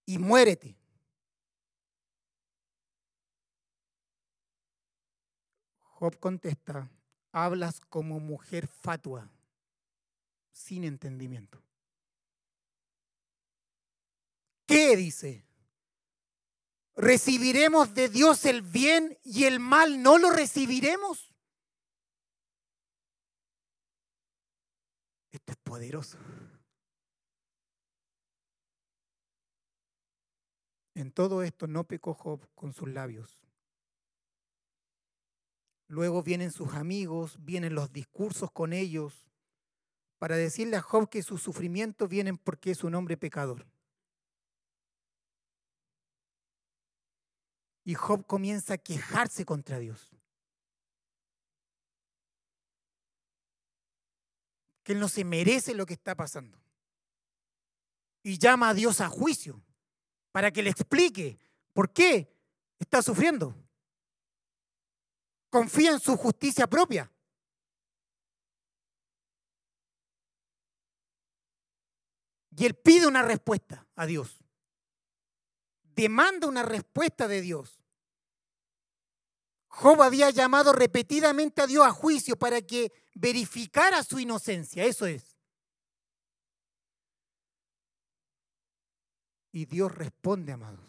Y 0.05 0.19
muérete. 0.19 0.77
Job 5.81 6.17
contesta, 6.17 6.89
hablas 7.33 7.81
como 7.81 8.21
mujer 8.21 8.67
fatua, 8.67 9.29
sin 10.53 10.85
entendimiento. 10.85 11.61
¿Qué 14.69 14.95
dice? 14.95 15.43
¿Recibiremos 16.95 17.95
de 17.95 18.07
Dios 18.07 18.45
el 18.45 18.61
bien 18.61 19.17
y 19.23 19.45
el 19.45 19.59
mal 19.59 20.03
no 20.03 20.19
lo 20.19 20.29
recibiremos? 20.29 21.33
Esto 25.31 25.53
es 25.53 25.57
poderoso. 25.63 26.19
En 30.93 31.11
todo 31.13 31.41
esto 31.41 31.65
no 31.65 31.85
pecó 31.85 32.13
Job 32.13 32.47
con 32.53 32.71
sus 32.71 32.89
labios. 32.89 33.41
Luego 35.87 36.21
vienen 36.21 36.51
sus 36.51 36.75
amigos, 36.75 37.43
vienen 37.43 37.73
los 37.73 37.91
discursos 37.91 38.51
con 38.51 38.73
ellos, 38.73 39.31
para 40.19 40.35
decirle 40.35 40.75
a 40.75 40.83
Job 40.83 41.09
que 41.09 41.23
sus 41.23 41.41
sufrimientos 41.41 42.07
vienen 42.07 42.37
porque 42.37 42.69
es 42.69 42.83
un 42.83 42.93
hombre 42.93 43.17
pecador. 43.17 43.65
Y 47.83 47.95
Job 47.95 48.25
comienza 48.25 48.75
a 48.75 48.77
quejarse 48.77 49.45
contra 49.45 49.79
Dios. 49.79 50.09
Que 54.83 54.93
él 54.93 54.99
no 54.99 55.07
se 55.07 55.23
merece 55.23 55.73
lo 55.73 55.85
que 55.85 55.93
está 55.93 56.15
pasando. 56.15 56.59
Y 58.23 58.37
llama 58.37 58.69
a 58.69 58.73
Dios 58.73 59.01
a 59.01 59.09
juicio 59.09 59.61
para 60.31 60.51
que 60.51 60.61
le 60.61 60.69
explique 60.69 61.39
por 61.73 61.91
qué 61.91 62.31
está 62.79 63.01
sufriendo. 63.01 63.55
Confía 65.49 65.91
en 65.91 65.99
su 65.99 66.15
justicia 66.15 66.67
propia. 66.67 67.11
Y 72.59 72.65
él 72.65 72.75
pide 72.75 73.07
una 73.07 73.21
respuesta 73.21 73.87
a 73.95 74.05
Dios. 74.05 74.43
Demanda 75.99 76.47
una 76.47 76.63
respuesta 76.63 77.27
de 77.27 77.41
Dios. 77.41 77.83
Job 79.67 80.01
había 80.01 80.29
llamado 80.29 80.71
repetidamente 80.71 81.61
a 81.61 81.67
Dios 81.67 81.85
a 81.85 81.91
juicio 81.91 82.37
para 82.37 82.61
que 82.61 82.93
verificara 83.15 84.01
su 84.01 84.17
inocencia, 84.17 84.85
eso 84.85 85.05
es. 85.05 85.35
Y 89.51 89.65
Dios 89.65 89.93
responde, 89.93 90.53
amados. 90.53 90.79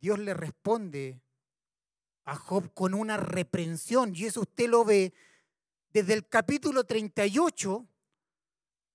Dios 0.00 0.20
le 0.20 0.34
responde 0.34 1.20
a 2.24 2.36
Job 2.36 2.72
con 2.72 2.94
una 2.94 3.16
reprensión, 3.16 4.14
y 4.14 4.26
eso 4.26 4.42
usted 4.42 4.68
lo 4.68 4.84
ve 4.84 5.12
desde 5.92 6.14
el 6.14 6.28
capítulo 6.28 6.84
38 6.84 7.84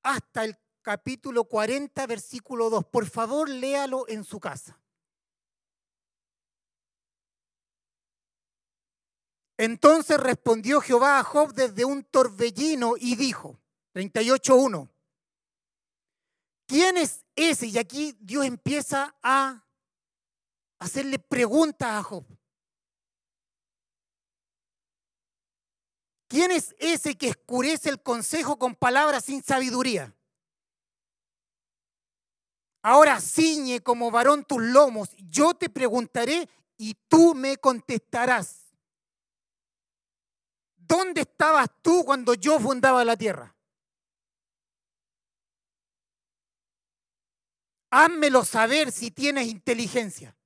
hasta 0.03 0.45
el 0.45 0.57
capítulo 0.87 1.43
40, 1.43 2.07
versículo 2.07 2.69
2. 2.69 2.85
Por 2.85 3.09
favor, 3.09 3.49
léalo 3.49 4.07
en 4.07 4.23
su 4.23 4.39
casa. 4.39 4.79
Entonces 9.57 10.17
respondió 10.17 10.79
Jehová 10.79 11.19
a 11.19 11.25
Job 11.25 11.51
desde 11.53 11.83
un 11.83 12.05
torbellino 12.05 12.93
y 12.97 13.17
dijo, 13.17 13.59
38.1, 13.95 14.89
¿quién 16.65 16.95
es 16.95 17.25
ese? 17.35 17.67
Y 17.67 17.77
aquí 17.77 18.15
Dios 18.21 18.45
empieza 18.45 19.13
a 19.21 19.67
hacerle 20.79 21.19
preguntas 21.19 21.89
a 21.89 22.01
Job. 22.01 22.25
¿Quién 26.29 26.51
es 26.51 26.73
ese 26.79 27.17
que 27.17 27.27
escurece 27.27 27.89
el 27.89 28.01
consejo 28.01 28.57
con 28.57 28.73
palabras 28.73 29.25
sin 29.25 29.43
sabiduría? 29.43 30.16
Ahora 32.87 33.19
ciñe 33.19 33.81
como 33.81 34.11
varón 34.11 34.45
tus 34.45 34.61
lomos, 34.61 35.09
yo 35.17 35.53
te 35.53 35.69
preguntaré 35.69 36.47
y 36.77 36.93
tú 37.09 37.35
me 37.35 37.57
contestarás. 37.57 38.73
¿Dónde 40.77 41.19
estabas 41.19 41.67
tú 41.81 42.05
cuando 42.05 42.33
yo 42.33 42.57
fundaba 42.61 43.03
la 43.03 43.17
tierra? 43.17 43.53
Házmelo 47.89 48.45
saber 48.45 48.93
si 48.93 49.11
tienes 49.11 49.47
inteligencia. 49.47 50.37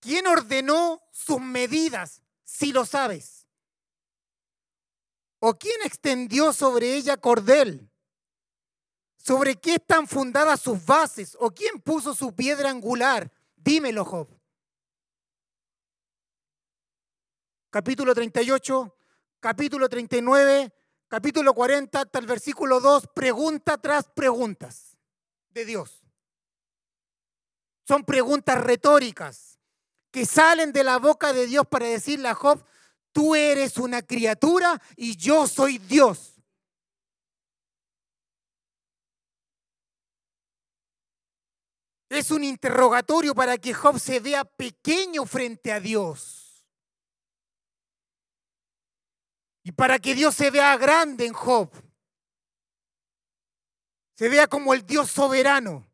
¿Quién 0.00 0.26
ordenó 0.26 1.00
sus 1.12 1.40
medidas, 1.40 2.20
si 2.42 2.72
lo 2.72 2.84
sabes? 2.84 3.46
¿O 5.38 5.56
quién 5.56 5.80
extendió 5.84 6.52
sobre 6.52 6.96
ella 6.96 7.16
cordel? 7.16 7.87
¿Sobre 9.28 9.56
qué 9.56 9.74
están 9.74 10.08
fundadas 10.08 10.58
sus 10.58 10.82
bases? 10.86 11.36
¿O 11.38 11.50
quién 11.50 11.82
puso 11.82 12.14
su 12.14 12.34
piedra 12.34 12.70
angular? 12.70 13.30
Dímelo, 13.56 14.02
Job. 14.02 14.26
capítulo 17.68 18.14
38, 18.14 18.96
capítulo 19.38 19.86
39, 19.86 20.72
capítulo 21.08 21.52
40 21.52 22.00
hasta 22.00 22.18
el 22.18 22.24
versículo 22.24 22.80
2, 22.80 23.08
pregunta 23.14 23.76
tras 23.76 24.08
preguntas 24.08 24.96
de 25.50 25.66
Dios. 25.66 26.02
Son 27.86 28.04
preguntas 28.04 28.58
retóricas 28.58 29.58
que 30.10 30.24
salen 30.24 30.72
de 30.72 30.84
la 30.84 30.96
boca 30.96 31.34
de 31.34 31.46
Dios 31.46 31.66
para 31.66 31.84
decirle 31.84 32.28
a 32.28 32.34
Job, 32.34 32.64
tú 33.12 33.34
eres 33.34 33.76
una 33.76 34.00
criatura 34.00 34.80
y 34.96 35.18
yo 35.18 35.46
soy 35.46 35.76
Dios. 35.76 36.37
Es 42.08 42.30
un 42.30 42.42
interrogatorio 42.42 43.34
para 43.34 43.58
que 43.58 43.74
Job 43.74 43.98
se 43.98 44.20
vea 44.20 44.44
pequeño 44.44 45.26
frente 45.26 45.72
a 45.72 45.80
Dios. 45.80 46.64
Y 49.62 49.72
para 49.72 49.98
que 49.98 50.14
Dios 50.14 50.34
se 50.34 50.50
vea 50.50 50.76
grande 50.78 51.26
en 51.26 51.34
Job, 51.34 51.70
se 54.14 54.28
vea 54.28 54.46
como 54.46 54.72
el 54.72 54.86
Dios 54.86 55.10
soberano. 55.10 55.86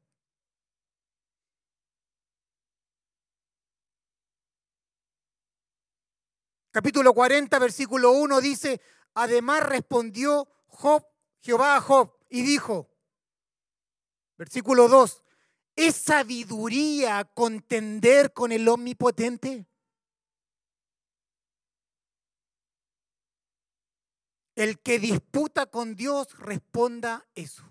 Capítulo 6.70 7.12
40, 7.12 7.58
versículo 7.58 8.12
1 8.12 8.40
dice, 8.40 8.80
además 9.14 9.62
respondió 9.64 10.48
Job, 10.66 11.06
Jehová 11.40 11.76
a 11.76 11.80
Job 11.80 12.16
y 12.28 12.42
dijo, 12.42 12.90
versículo 14.36 14.88
2, 14.88 15.23
¿Es 15.76 15.96
sabiduría 15.96 17.24
contender 17.24 18.32
con 18.32 18.52
el 18.52 18.68
omnipotente? 18.68 19.66
El 24.54 24.78
que 24.78 25.00
disputa 25.00 25.66
con 25.66 25.96
Dios 25.96 26.38
responda 26.38 27.26
eso. 27.34 27.64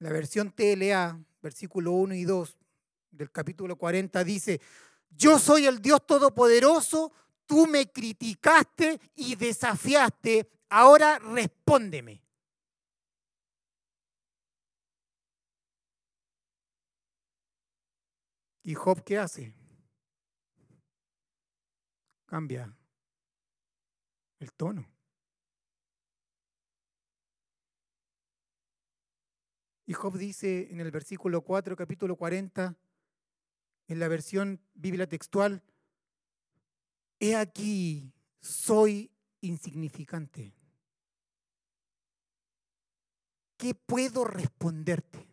La 0.00 0.12
versión 0.12 0.52
TLA, 0.52 1.24
versículo 1.42 1.90
1 1.90 2.14
y 2.14 2.22
2, 2.22 2.56
del 3.18 3.30
capítulo 3.30 3.76
40 3.76 4.24
dice, 4.24 4.60
yo 5.10 5.38
soy 5.38 5.66
el 5.66 5.82
Dios 5.82 6.06
Todopoderoso, 6.06 7.12
tú 7.44 7.66
me 7.66 7.90
criticaste 7.90 9.00
y 9.16 9.34
desafiaste, 9.34 10.48
ahora 10.70 11.18
respóndeme. 11.18 12.22
¿Y 18.62 18.74
Job 18.74 19.02
qué 19.02 19.18
hace? 19.18 19.54
Cambia 22.26 22.72
el 24.38 24.52
tono. 24.52 24.86
Y 29.86 29.94
Job 29.94 30.18
dice 30.18 30.68
en 30.70 30.80
el 30.80 30.90
versículo 30.90 31.40
4, 31.40 31.74
capítulo 31.74 32.14
40, 32.14 32.76
en 33.88 33.98
la 33.98 34.08
versión 34.08 34.60
Biblia 34.74 35.08
textual, 35.08 35.62
he 37.18 37.34
aquí, 37.34 38.12
soy 38.40 39.10
insignificante. 39.40 40.54
¿Qué 43.56 43.74
puedo 43.74 44.24
responderte? 44.24 45.26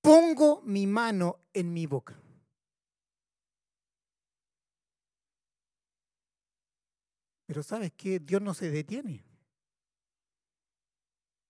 Pongo 0.00 0.62
mi 0.62 0.86
mano 0.86 1.38
en 1.52 1.72
mi 1.72 1.86
boca. 1.86 2.18
Pero 7.46 7.62
sabes 7.62 7.92
que 7.92 8.18
Dios 8.18 8.40
no 8.40 8.54
se 8.54 8.70
detiene 8.70 9.24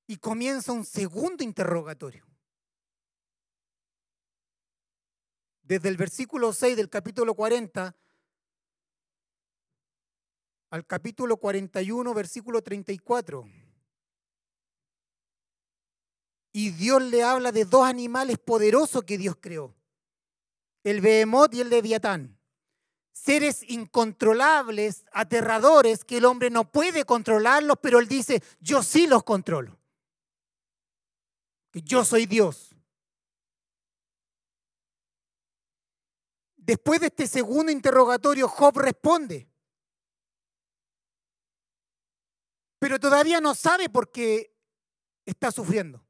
y 0.07 0.17
comienza 0.17 0.73
un 0.73 0.85
segundo 0.85 1.45
interrogatorio. 1.45 2.32
Desde 5.73 5.89
el 5.89 5.97
versículo 5.97 6.53
6 6.53 6.77
del 6.77 6.91
capítulo 6.91 7.35
40 7.35 7.97
al 10.69 10.87
capítulo 10.87 11.39
41, 11.39 12.13
versículo 12.13 12.61
34. 12.61 13.49
Y 16.53 16.73
Dios 16.73 17.03
le 17.05 17.23
habla 17.23 17.53
de 17.53 17.65
dos 17.65 17.87
animales 17.87 18.37
poderosos 18.39 19.05
que 19.05 19.17
Dios 19.17 19.37
creó, 19.41 19.75
el 20.85 21.01
Behemoth 21.01 21.55
y 21.55 21.63
el 21.63 21.71
Leviatán. 21.71 22.39
Seres 23.13 23.63
incontrolables, 23.67 25.07
aterradores, 25.11 26.05
que 26.05 26.19
el 26.19 26.27
hombre 26.27 26.51
no 26.51 26.71
puede 26.71 27.07
controlarlos, 27.07 27.79
pero 27.81 27.99
él 27.99 28.09
dice, 28.09 28.43
yo 28.61 28.83
sí 28.83 29.07
los 29.07 29.23
controlo 29.23 29.79
yo 31.81 32.05
soy 32.05 32.27
Dios. 32.27 32.72
Después 36.65 37.01
de 37.01 37.09
este 37.09 37.27
segundo 37.27 37.73
interrogatorio, 37.73 38.49
Job 38.49 38.79
responde. 38.79 39.49
Pero 42.79 43.01
todavía 43.01 43.41
no 43.41 43.55
sabe 43.55 43.89
por 43.89 44.13
qué 44.13 44.55
está 45.27 45.51
sufriendo. 45.51 46.05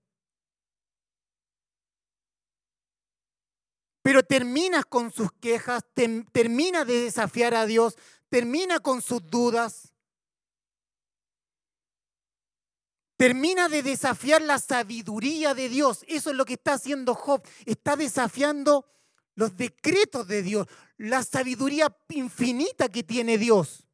Pero 4.02 4.22
termina 4.22 4.82
con 4.82 5.10
sus 5.10 5.32
quejas, 5.32 5.84
termina 5.94 6.84
de 6.84 7.00
desafiar 7.00 7.54
a 7.54 7.64
Dios, 7.64 7.96
termina 8.28 8.78
con 8.80 9.00
sus 9.00 9.24
dudas. 9.26 9.94
Termina 13.16 13.70
de 13.70 13.82
desafiar 13.82 14.42
la 14.42 14.58
sabiduría 14.58 15.54
de 15.54 15.70
Dios. 15.70 16.04
Eso 16.08 16.30
es 16.30 16.36
lo 16.36 16.44
que 16.44 16.54
está 16.54 16.74
haciendo 16.74 17.14
Job. 17.14 17.42
Está 17.64 17.96
desafiando 17.96 18.84
los 19.34 19.56
decretos 19.56 20.26
de 20.26 20.42
Dios, 20.42 20.66
la 20.96 21.22
sabiduría 21.22 21.94
infinita 22.08 22.88
que 22.88 23.02
tiene 23.02 23.38
Dios. 23.38 23.86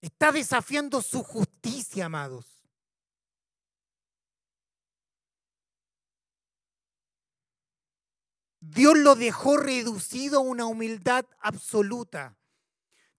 Está 0.00 0.32
desafiando 0.32 1.00
su 1.00 1.22
justicia, 1.22 2.06
amados. 2.06 2.46
Dios 8.60 8.96
lo 8.96 9.14
dejó 9.14 9.56
reducido 9.56 10.38
a 10.38 10.42
una 10.42 10.66
humildad 10.66 11.24
absoluta 11.40 12.36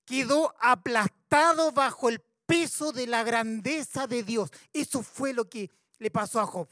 quedó 0.05 0.53
aplastado 0.59 1.71
bajo 1.71 2.09
el 2.09 2.21
peso 2.45 2.91
de 2.91 3.07
la 3.07 3.23
grandeza 3.23 4.07
de 4.07 4.23
Dios. 4.23 4.51
Eso 4.71 5.01
fue 5.01 5.33
lo 5.33 5.49
que 5.49 5.69
le 5.97 6.11
pasó 6.11 6.39
a 6.39 6.45
Job. 6.45 6.67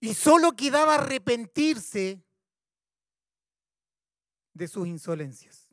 Y 0.00 0.14
solo 0.14 0.52
quedaba 0.52 0.94
arrepentirse 0.94 2.22
de 4.54 4.68
sus 4.68 4.86
insolencias. 4.86 5.68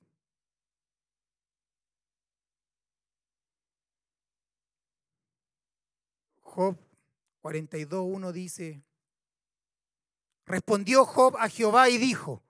Job 6.42 6.78
42.1 7.44 8.32
dice, 8.32 8.82
respondió 10.46 11.06
Job 11.06 11.36
a 11.38 11.50
Jehová 11.50 11.90
y 11.90 11.98
dijo, 11.98 12.42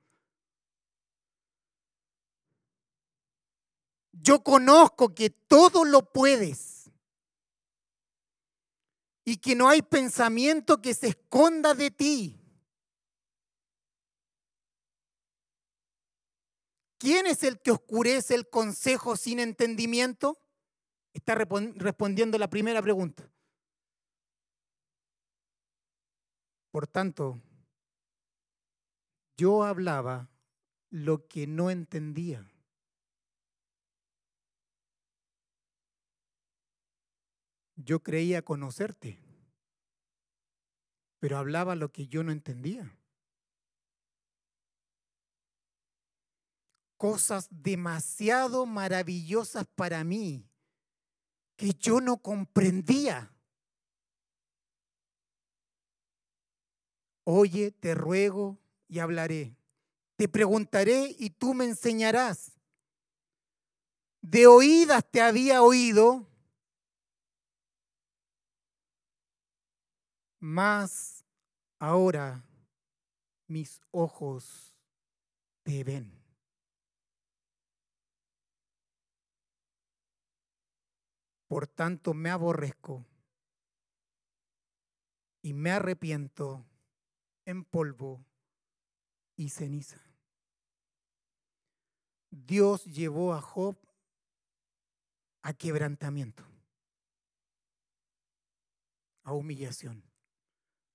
Yo 4.12 4.44
conozco 4.44 5.14
que 5.14 5.30
todo 5.30 5.86
lo 5.86 6.12
puedes 6.12 6.75
y 9.26 9.38
que 9.38 9.56
no 9.56 9.68
hay 9.68 9.82
pensamiento 9.82 10.82
que 10.82 10.94
se 10.94 11.08
esconda 11.08 11.74
de 11.74 11.90
ti. 11.90 12.40
¿Quién 17.00 17.26
es 17.28 17.44
el 17.44 17.60
que 17.60 17.72
oscurece 17.72 18.36
el 18.36 18.50
consejo 18.50 19.18
sin 19.18 19.40
entendimiento? 19.40 20.40
Está 21.14 21.36
respondiendo 21.36 22.38
la 22.38 22.50
primera 22.50 22.82
pregunta. 22.82 23.30
Por 26.72 26.88
tanto, 26.88 27.42
yo 29.38 29.64
hablaba 29.64 30.30
lo 30.90 31.28
que 31.28 31.48
no 31.48 31.70
entendía. 31.70 32.48
Yo 37.76 38.02
creía 38.02 38.42
conocerte, 38.42 39.20
pero 41.20 41.38
hablaba 41.38 41.76
lo 41.76 41.92
que 41.92 42.08
yo 42.08 42.24
no 42.24 42.32
entendía. 42.32 42.98
Cosas 46.98 47.48
demasiado 47.52 48.66
maravillosas 48.66 49.68
para 49.76 50.04
mí 50.04 50.50
que 51.56 51.74
yo 51.74 52.02
no 52.02 52.18
comprendía. 52.18 53.32
Oye, 57.24 57.72
te 57.72 57.96
ruego 57.96 58.60
y 58.88 59.00
hablaré. 59.00 59.56
Te 60.16 60.30
preguntaré 60.30 61.16
y 61.18 61.32
tú 61.32 61.54
me 61.54 61.66
enseñarás. 61.66 62.52
De 64.22 64.48
oídas 64.48 65.04
te 65.10 65.22
había 65.22 65.62
oído, 65.62 66.28
Más 70.48 71.26
ahora 71.80 72.46
mis 73.48 73.82
ojos 73.90 74.78
te 75.64 75.84
ven. 75.84 76.24
Por 81.48 81.66
tanto 81.66 82.14
me 82.14 82.30
aborrezco 82.30 83.04
y 85.42 85.54
me 85.54 85.72
arrepiento 85.72 86.64
en 87.46 87.64
polvo 87.64 88.24
y 89.36 89.50
ceniza. 89.50 90.00
Dios 92.30 92.86
llevó 92.86 93.34
a 93.34 93.42
Job 93.42 93.76
a 95.42 95.54
quebrantamiento, 95.54 96.44
a 99.24 99.34
humillación 99.34 100.04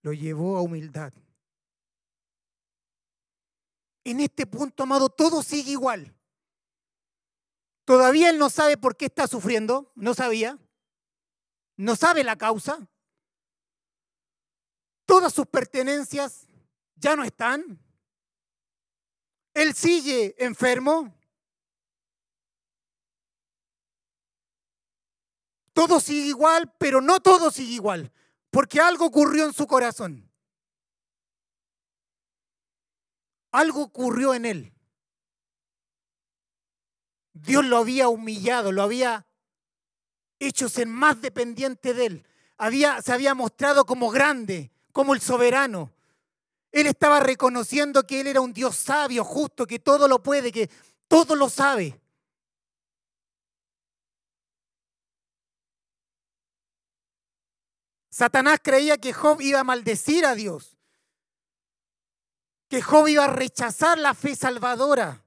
lo 0.03 0.13
llevó 0.13 0.57
a 0.57 0.63
humildad. 0.63 1.13
En 4.05 4.21
este 4.21 4.47
punto, 4.47 4.83
amado, 4.83 5.09
todo 5.09 5.43
sigue 5.43 5.73
igual. 5.73 6.15
Todavía 7.85 8.31
él 8.31 8.39
no 8.39 8.51
sabe 8.51 8.77
por 8.77 8.97
qué 8.97 9.07
está 9.07 9.27
sufriendo, 9.27 9.93
no 9.95 10.15
sabía, 10.15 10.59
no 11.77 11.97
sabe 11.97 12.25
la 12.25 12.37
causa. 12.37 12.89
Todas 15.07 15.33
sus 15.35 15.47
pertenencias 15.47 16.47
ya 16.95 17.17
no 17.17 17.25
están. 17.25 17.81
Él 19.55 19.75
sigue 19.75 20.37
enfermo. 20.39 21.13
Todo 25.73 25.99
sigue 25.99 26.29
igual, 26.29 26.73
pero 26.79 27.01
no 27.01 27.21
todo 27.21 27.51
sigue 27.51 27.73
igual 27.73 28.13
porque 28.51 28.81
algo 28.81 29.07
ocurrió 29.07 29.45
en 29.45 29.53
su 29.53 29.67
corazón. 29.67 30.29
Algo 33.53 33.83
ocurrió 33.83 34.35
en 34.35 34.45
él. 34.45 34.73
Dios 37.33 37.65
lo 37.65 37.79
había 37.79 38.09
humillado, 38.09 38.73
lo 38.73 38.83
había 38.83 39.27
hecho 40.39 40.69
ser 40.69 40.87
más 40.87 41.21
dependiente 41.21 41.95
de 41.95 42.07
él. 42.07 42.27
Había, 42.57 43.01
se 43.03 43.13
había 43.13 43.35
mostrado 43.35 43.87
como 43.87 44.11
grande, 44.11 44.71
como 44.93 45.15
el 45.15 45.21
soberano. 45.21 45.93
Él 46.73 46.87
estaba 46.87 47.21
reconociendo 47.21 48.07
que 48.07 48.21
él 48.21 48.27
era 48.27 48.41
un 48.41 48.53
Dios 48.53 48.77
sabio, 48.77 49.25
justo, 49.25 49.67
que 49.67 49.79
todo 49.79 50.07
lo 50.07 50.23
puede, 50.23 50.53
que 50.53 50.71
todo 51.09 51.35
lo 51.35 51.49
sabe. 51.49 52.00
Satanás 58.21 58.61
creía 58.63 58.99
que 58.99 59.15
Job 59.15 59.41
iba 59.41 59.61
a 59.61 59.65
maldecir 59.65 60.27
a 60.27 60.35
Dios, 60.35 60.77
que 62.69 62.83
Job 62.83 63.09
iba 63.09 63.25
a 63.25 63.33
rechazar 63.33 63.97
la 63.97 64.13
fe 64.13 64.37
salvadora. 64.37 65.25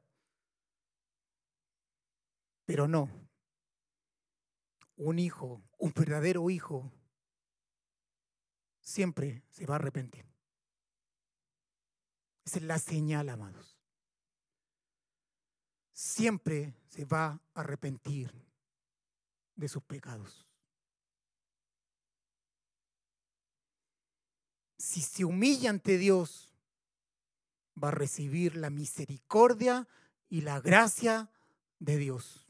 Pero 2.65 2.88
no. 2.88 3.10
Un 4.98 5.18
hijo, 5.18 5.64
un 5.80 5.91
verdadero 5.91 6.52
hijo, 6.52 6.94
siempre 8.80 9.41
se 9.49 9.65
va 9.65 9.74
a 9.74 9.80
arrepentir. 9.80 10.32
Esa 12.45 12.60
es 12.60 12.64
la 12.64 12.78
señal, 12.78 13.30
amados. 13.30 13.76
Siempre 15.94 16.76
se 16.90 17.06
va 17.06 17.41
a 17.56 17.61
arrepentir 17.61 18.32
de 19.56 19.68
sus 19.68 19.82
pecados. 19.82 20.43
Si 24.84 25.01
se 25.01 25.23
humilla 25.23 25.69
ante 25.69 25.97
Dios, 25.97 26.53
va 27.81 27.88
a 27.88 27.91
recibir 27.91 28.57
la 28.57 28.69
misericordia 28.69 29.88
y 30.27 30.41
la 30.41 30.60
gracia 30.60 31.31
de 31.80 31.95
Dios. 31.95 32.45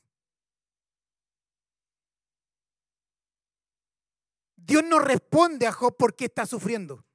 Dios 4.56 4.84
no 4.84 4.98
responde 4.98 5.68
a 5.68 5.72
Job 5.72 5.96
porque 5.96 6.26
está 6.26 6.48
sufriendo. 6.48 7.06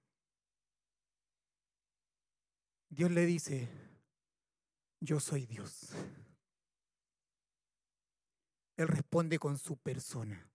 Dios 2.89 3.11
le 3.11 3.27
dice, 3.27 3.69
yo 5.01 5.19
soy 5.19 5.47
Dios. 5.47 5.89
Él 8.77 8.87
responde 8.87 9.41
con 9.41 9.59
su 9.59 9.77
persona. 9.79 10.49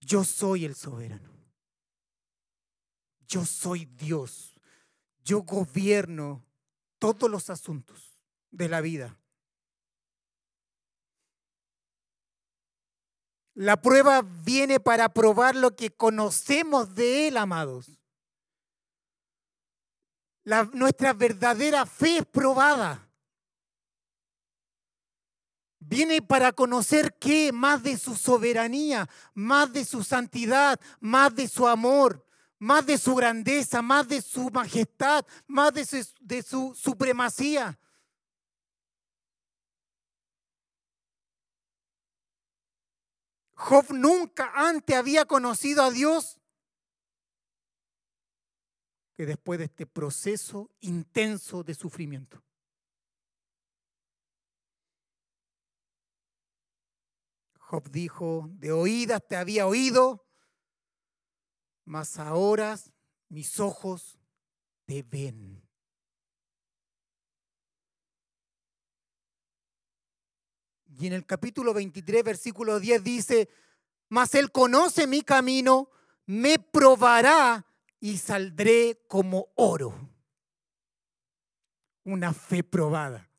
Yo 0.00 0.24
soy 0.24 0.64
el 0.64 0.74
soberano. 0.74 1.35
Yo 3.26 3.44
soy 3.44 3.84
Dios. 3.84 4.54
Yo 5.24 5.42
gobierno 5.42 6.44
todos 6.98 7.30
los 7.30 7.50
asuntos 7.50 8.24
de 8.50 8.68
la 8.68 8.80
vida. 8.80 9.18
La 13.54 13.80
prueba 13.80 14.22
viene 14.22 14.80
para 14.80 15.08
probar 15.08 15.56
lo 15.56 15.74
que 15.74 15.90
conocemos 15.90 16.94
de 16.94 17.28
Él, 17.28 17.36
amados 17.38 17.96
nuestra 20.72 21.12
verdadera 21.12 21.86
fe 21.86 22.18
es 22.18 22.26
probada. 22.26 23.02
Viene 25.78 26.20
para 26.20 26.52
conocer 26.52 27.16
qué, 27.18 27.52
más 27.52 27.82
de 27.82 27.96
su 27.96 28.16
soberanía, 28.16 29.08
más 29.34 29.72
de 29.72 29.84
su 29.84 30.02
santidad, 30.02 30.80
más 31.00 31.34
de 31.34 31.46
su 31.48 31.66
amor, 31.66 32.25
más 32.58 32.86
de 32.86 32.98
su 32.98 33.14
grandeza, 33.14 33.82
más 33.82 34.08
de 34.08 34.22
su 34.22 34.50
majestad, 34.50 35.24
más 35.46 35.72
de 35.74 36.42
su, 36.42 36.74
supremacía. 36.74 37.78
Job 43.54 43.86
nunca 43.90 44.52
antes 44.54 44.94
había 44.96 45.24
conocido 45.24 45.82
a 45.82 45.90
Dios 45.90 46.38
que 49.14 49.24
después 49.24 49.58
de 49.58 49.64
este 49.64 49.86
proceso 49.86 50.70
intenso 50.80 51.62
de 51.62 51.74
sufrimiento. 51.74 52.42
Job 57.58 57.90
dijo, 57.90 58.48
de 58.52 58.72
oídas 58.72 59.26
te 59.26 59.36
había 59.36 59.66
oído, 59.66 60.25
mas 61.86 62.18
ahora 62.18 62.78
mis 63.28 63.58
ojos 63.58 64.18
te 64.84 65.02
ven. 65.02 65.62
Y 70.98 71.06
en 71.06 71.12
el 71.12 71.24
capítulo 71.24 71.72
23, 71.74 72.24
versículo 72.24 72.80
10 72.80 73.04
dice, 73.04 73.48
mas 74.08 74.34
él 74.34 74.50
conoce 74.50 75.06
mi 75.06 75.22
camino, 75.22 75.90
me 76.26 76.58
probará 76.58 77.66
y 78.00 78.18
saldré 78.18 79.04
como 79.06 79.48
oro. 79.54 79.94
Una 82.04 82.32
fe 82.32 82.62
probada. 82.62 83.30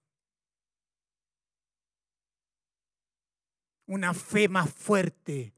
Una 3.85 4.13
fe 4.13 4.47
más 4.47 4.71
fuerte. 4.71 5.56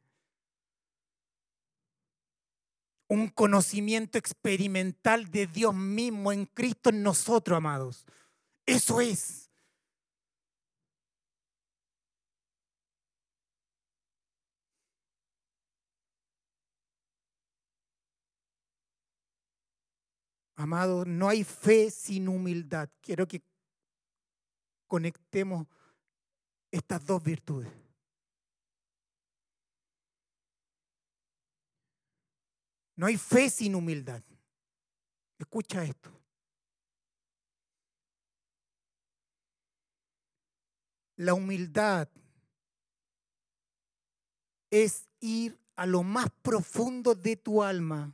Un 3.10 3.28
conocimiento 3.28 4.18
experimental 4.18 5.30
de 5.30 5.48
Dios 5.48 5.76
mismo 5.76 6.32
en 6.32 6.46
Cristo 6.46 6.90
en 6.90 7.04
nosotros, 7.04 7.58
amados. 7.58 8.06
Eso 8.66 9.02
es. 9.02 9.50
Amado, 20.56 21.06
no 21.06 21.30
hay 21.30 21.44
fe 21.44 21.90
sin 21.90 22.28
humildad. 22.28 22.90
Quiero 23.02 23.26
que 23.28 23.42
conectemos 24.88 25.66
estas 26.70 27.06
dos 27.06 27.24
virtudes. 27.24 27.89
No 33.00 33.06
hay 33.06 33.16
fe 33.16 33.50
sin 33.50 33.76
humildad. 33.76 34.22
Escucha 35.38 35.86
esto. 35.86 36.12
La 41.16 41.34
humildad 41.34 42.10
es 44.70 45.08
ir 45.22 45.58
a 45.78 45.86
lo 45.86 46.04
más 46.04 46.30
profundo 46.42 47.16
de 47.16 47.38
tu 47.38 47.64
alma 47.64 48.14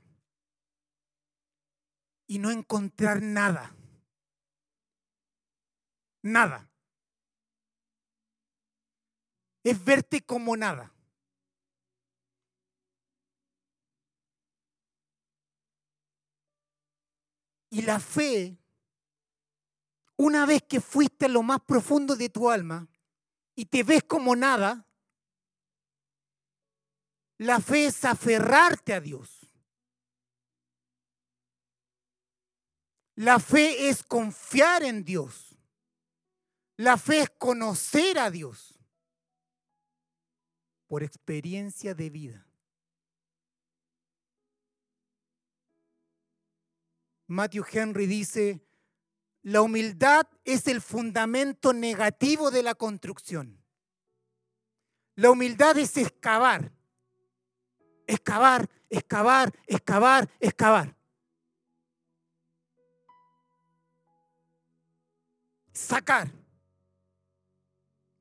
y 2.28 2.38
no 2.38 2.52
encontrar 2.52 3.24
nada. 3.24 3.76
Nada. 6.22 6.70
Es 9.64 9.84
verte 9.84 10.24
como 10.24 10.56
nada. 10.56 10.95
Y 17.76 17.82
la 17.82 18.00
fe, 18.00 18.58
una 20.16 20.46
vez 20.46 20.64
que 20.64 20.80
fuiste 20.80 21.26
a 21.26 21.28
lo 21.28 21.44
más 21.44 21.60
profundo 21.60 22.16
de 22.16 22.30
tu 22.30 22.50
alma 22.50 22.88
y 23.54 23.66
te 23.66 23.84
ves 23.84 24.02
como 24.04 24.34
nada, 24.34 24.88
la 27.38 27.60
fe 27.60 27.88
es 27.88 28.06
aferrarte 28.06 28.94
a 28.94 29.02
Dios. 29.02 29.52
La 33.16 33.40
fe 33.40 33.90
es 33.90 34.04
confiar 34.04 34.82
en 34.84 35.04
Dios. 35.04 35.58
La 36.78 36.96
fe 36.98 37.24
es 37.24 37.30
conocer 37.32 38.20
a 38.20 38.32
Dios 38.32 38.80
por 40.88 41.04
experiencia 41.04 41.94
de 41.94 42.10
vida. 42.10 42.45
Matthew 47.28 47.66
Henry 47.72 48.06
dice, 48.06 48.62
la 49.42 49.62
humildad 49.62 50.28
es 50.44 50.68
el 50.68 50.82
fundamento 50.82 51.74
negativo 51.74 52.52
de 52.52 52.64
la 52.64 52.76
construcción. 52.76 53.64
La 55.16 55.32
humildad 55.32 55.78
es 55.78 55.96
excavar, 55.98 56.72
excavar, 58.08 58.70
excavar, 58.90 59.54
excavar, 59.68 60.30
excavar. 60.40 60.96
sacar. 65.76 66.32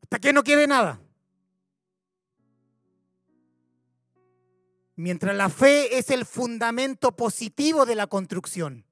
Hasta 0.03 0.19
que 0.19 0.33
no 0.33 0.43
quede 0.43 0.67
nada. 0.67 1.01
Mientras 4.97 5.35
la 5.35 5.49
fe 5.49 5.99
es 5.99 6.11
el 6.11 6.25
fundamento 6.25 7.17
positivo 7.17 7.85
de 7.87 7.95
la 7.97 8.07
construcción. 8.07 8.85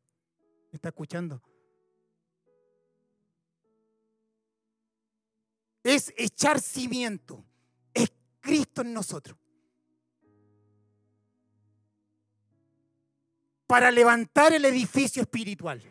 ¿Me 0.73 0.77
está 0.77 0.89
escuchando? 0.89 1.43
Es 5.83 6.15
echar 6.17 6.61
cimiento. 6.61 7.45
Es 7.93 8.11
Cristo 8.41 8.81
en 8.81 8.95
nosotros. 8.95 9.37
Para 13.67 13.91
levantar 13.91 14.55
el 14.55 14.65
edificio 14.65 15.21
espiritual. 15.21 15.83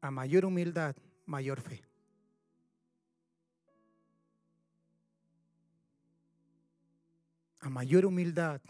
A 0.00 0.10
mayor 0.10 0.44
humildad, 0.44 0.96
mayor 1.26 1.60
fe. 1.60 1.84
A 7.60 7.68
mayor 7.68 8.06
humildad, 8.06 8.60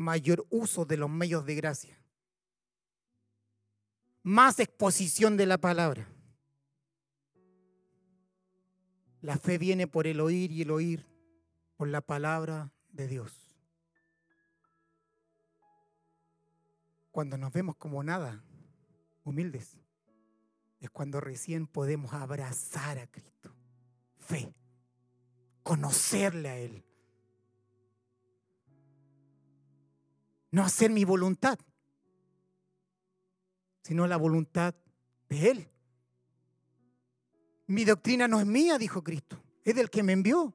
mayor 0.00 0.46
uso 0.48 0.86
de 0.86 0.96
los 0.96 1.10
medios 1.10 1.44
de 1.44 1.54
gracia. 1.54 2.02
Más 4.22 4.58
exposición 4.58 5.36
de 5.36 5.44
la 5.44 5.58
palabra. 5.58 6.08
La 9.20 9.36
fe 9.36 9.58
viene 9.58 9.86
por 9.86 10.06
el 10.06 10.20
oír 10.20 10.50
y 10.52 10.62
el 10.62 10.70
oír 10.70 11.06
por 11.76 11.88
la 11.88 12.00
palabra 12.00 12.72
de 12.90 13.08
Dios. 13.08 13.54
Cuando 17.10 17.36
nos 17.36 17.52
vemos 17.52 17.76
como 17.76 18.02
nada, 18.02 18.42
humildes, 19.24 19.76
es 20.78 20.88
cuando 20.88 21.20
recién 21.20 21.66
podemos 21.66 22.14
abrazar 22.14 22.98
a 22.98 23.06
Cristo. 23.06 23.54
Fe, 24.16 24.54
conocerle 25.62 26.48
a 26.48 26.56
Él. 26.56 26.89
No 30.50 30.62
hacer 30.62 30.90
mi 30.90 31.04
voluntad, 31.04 31.58
sino 33.82 34.06
la 34.06 34.16
voluntad 34.16 34.74
de 35.28 35.50
Él. 35.50 35.68
Mi 37.66 37.84
doctrina 37.84 38.26
no 38.26 38.40
es 38.40 38.46
mía, 38.46 38.78
dijo 38.78 39.04
Cristo, 39.04 39.40
es 39.64 39.74
del 39.76 39.90
que 39.90 40.02
me 40.02 40.12
envió. 40.12 40.54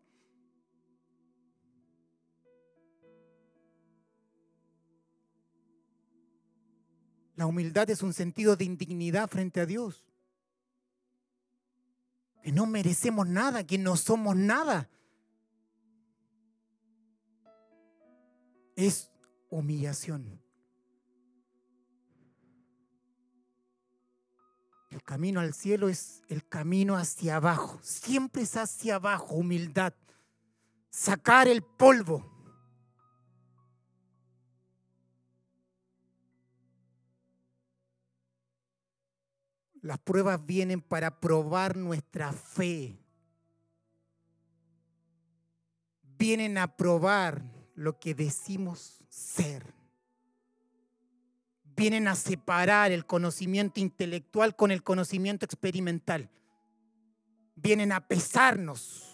La 7.36 7.46
humildad 7.46 7.90
es 7.90 8.02
un 8.02 8.14
sentido 8.14 8.56
de 8.56 8.66
indignidad 8.66 9.30
frente 9.30 9.60
a 9.60 9.66
Dios. 9.66 10.06
Que 12.42 12.52
no 12.52 12.66
merecemos 12.66 13.28
nada, 13.28 13.66
que 13.66 13.78
no 13.78 13.98
somos 13.98 14.36
nada. 14.36 14.90
Es 18.76 19.10
humillación. 19.60 20.42
El 24.90 25.04
camino 25.04 25.40
al 25.40 25.54
cielo 25.54 25.90
es 25.90 26.24
el 26.30 26.48
camino 26.48 26.96
hacia 26.96 27.38
abajo. 27.38 27.80
Siempre 27.82 28.44
es 28.44 28.56
hacia 28.56 28.96
abajo, 28.96 29.36
humildad. 29.36 29.94
Sacar 30.90 31.48
el 31.48 31.62
polvo. 31.62 32.32
Las 39.82 40.00
pruebas 40.00 40.44
vienen 40.46 40.82
para 40.82 41.20
probar 41.20 41.76
nuestra 41.76 42.32
fe. 42.32 42.98
Vienen 46.18 46.58
a 46.58 46.76
probar 46.76 47.44
lo 47.76 48.00
que 48.00 48.16
decimos 48.16 49.05
ser. 49.16 49.64
Vienen 51.76 52.08
a 52.08 52.16
separar 52.16 52.92
el 52.92 53.06
conocimiento 53.06 53.80
intelectual 53.80 54.56
con 54.56 54.72
el 54.72 54.84
conocimiento 54.84 55.46
experimental. 55.46 56.30
Vienen 57.56 57.92
a 57.92 58.06
pesarnos. 58.08 59.12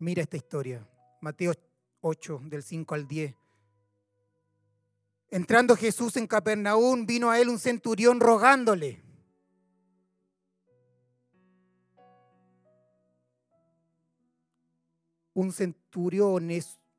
Mira 0.00 0.22
esta 0.22 0.36
historia, 0.36 0.86
Mateo 1.20 1.52
8, 2.02 2.40
del 2.44 2.62
5 2.62 2.94
al 2.94 3.08
10. 3.08 3.34
Entrando 5.30 5.76
Jesús 5.76 6.16
en 6.16 6.26
Capernaum, 6.26 7.04
vino 7.04 7.30
a 7.30 7.40
él 7.40 7.48
un 7.48 7.58
centurión 7.58 8.20
rogándole. 8.20 9.07
Un 15.38 15.52
centurión 15.52 16.50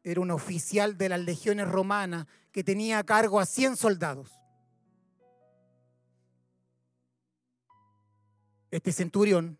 era 0.02 0.22
un 0.22 0.32
oficial 0.32 0.98
de 0.98 1.10
las 1.10 1.20
legiones 1.20 1.68
romanas 1.68 2.26
que 2.54 2.64
tenía 2.64 3.00
a 3.00 3.04
cargo 3.04 3.38
a 3.38 3.46
100 3.46 3.76
soldados. 3.76 4.32
Este 8.72 8.94
centurión 8.94 9.60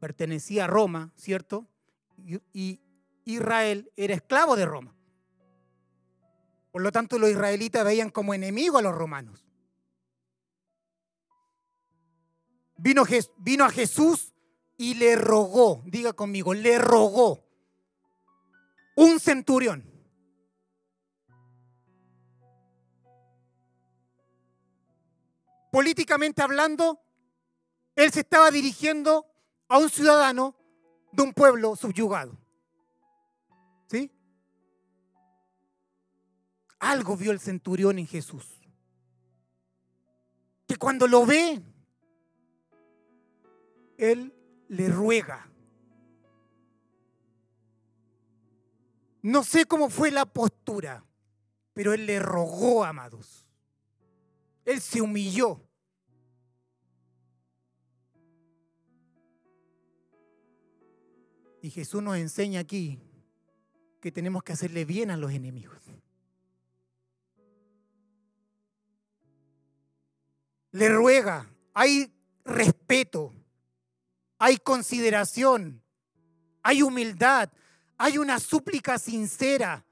pertenecía 0.00 0.64
a 0.64 0.66
Roma, 0.66 1.12
¿cierto? 1.14 1.68
Y 2.54 2.80
Israel 3.26 3.92
era 3.96 4.14
esclavo 4.14 4.56
de 4.56 4.64
Roma. 4.64 4.96
Por 6.72 6.80
lo 6.80 6.90
tanto, 6.90 7.18
los 7.18 7.28
israelitas 7.28 7.84
veían 7.84 8.08
como 8.08 8.32
enemigo 8.32 8.78
a 8.78 8.82
los 8.82 8.94
romanos. 8.94 9.44
Vino, 12.78 13.02
vino 13.36 13.66
a 13.66 13.68
Jesús 13.68 14.32
y 14.78 14.94
le 14.94 15.16
rogó, 15.16 15.82
diga 15.84 16.14
conmigo, 16.14 16.54
le 16.54 16.78
rogó 16.78 17.43
un 18.94 19.18
centurión. 19.20 19.84
Políticamente 25.70 26.40
hablando, 26.40 27.00
él 27.96 28.12
se 28.12 28.20
estaba 28.20 28.50
dirigiendo 28.50 29.26
a 29.68 29.78
un 29.78 29.90
ciudadano 29.90 30.56
de 31.10 31.22
un 31.22 31.32
pueblo 31.32 31.74
subyugado. 31.74 32.38
¿Sí? 33.88 34.10
Algo 36.78 37.16
vio 37.16 37.32
el 37.32 37.40
centurión 37.40 37.98
en 37.98 38.06
Jesús. 38.06 38.60
Que 40.66 40.76
cuando 40.76 41.08
lo 41.08 41.26
ve, 41.26 41.60
él 43.98 44.32
le 44.68 44.88
ruega. 44.88 45.48
No 49.24 49.42
sé 49.42 49.64
cómo 49.64 49.90
fue 49.90 50.10
la 50.10 50.26
postura, 50.26 51.04
pero 51.72 51.92
él 51.92 52.06
le 52.06 52.18
rogó, 52.18 52.84
amados. 52.84 53.46
Él 54.64 54.80
se 54.80 55.00
humilló. 55.00 55.60
Y 61.60 61.70
Jesús 61.70 62.02
nos 62.02 62.16
enseña 62.16 62.60
aquí 62.60 63.00
que 64.00 64.12
tenemos 64.12 64.42
que 64.42 64.52
hacerle 64.52 64.84
bien 64.84 65.10
a 65.10 65.16
los 65.16 65.32
enemigos. 65.32 65.74
le 70.74 70.88
ruega, 70.88 71.48
hay 71.72 72.12
respeto, 72.44 73.32
hay 74.38 74.56
consideración, 74.56 75.80
hay 76.64 76.82
humildad, 76.82 77.48
hay 78.04 78.18
una 78.18 78.38
súplica 78.38 78.98
sincera, 78.98 79.82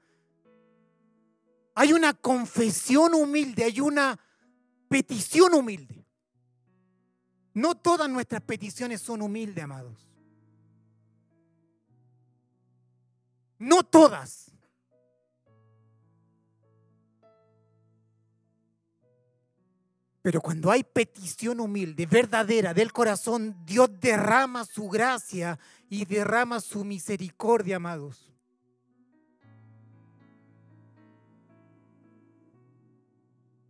hay 1.73 1.93
una 1.93 2.13
confesión 2.13 3.15
humilde, 3.15 3.63
hay 3.63 3.79
una 3.81 4.19
petición 4.87 5.55
humilde. 5.55 6.05
No 7.55 7.73
todas 7.73 8.07
nuestras 8.07 8.43
peticiones 8.43 9.01
son 9.01 9.23
humildes, 9.23 9.63
amados. 9.63 10.07
No 13.57 13.81
todas. 13.81 14.51
Pero 20.21 20.39
cuando 20.39 20.69
hay 20.69 20.83
petición 20.83 21.59
humilde, 21.59 22.05
verdadera, 22.05 22.75
del 22.75 22.93
corazón, 22.93 23.57
Dios 23.65 23.89
derrama 23.99 24.65
su 24.65 24.87
gracia 24.87 25.57
y 25.93 26.05
derrama 26.05 26.59
su 26.59 26.83
misericordia, 26.83 27.75
amados. 27.75 28.33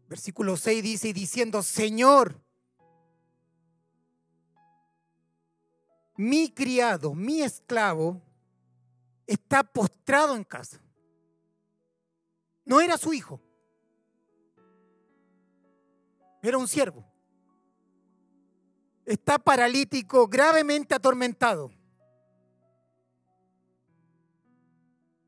Versículo 0.07 0.55
6 0.55 0.81
dice, 0.81 1.09
y 1.09 1.13
diciendo, 1.13 1.61
Señor, 1.61 2.41
mi 6.15 6.49
criado, 6.49 7.13
mi 7.13 7.41
esclavo, 7.41 8.21
está 9.27 9.61
postrado 9.61 10.37
en 10.37 10.45
casa. 10.45 10.81
No 12.63 12.79
era 12.79 12.97
su 12.97 13.13
hijo, 13.13 13.41
Era 16.41 16.57
un 16.57 16.67
siervo. 16.67 17.05
Está 19.05 19.39
paralítico, 19.39 20.27
gravemente 20.27 20.93
atormentado. 20.93 21.71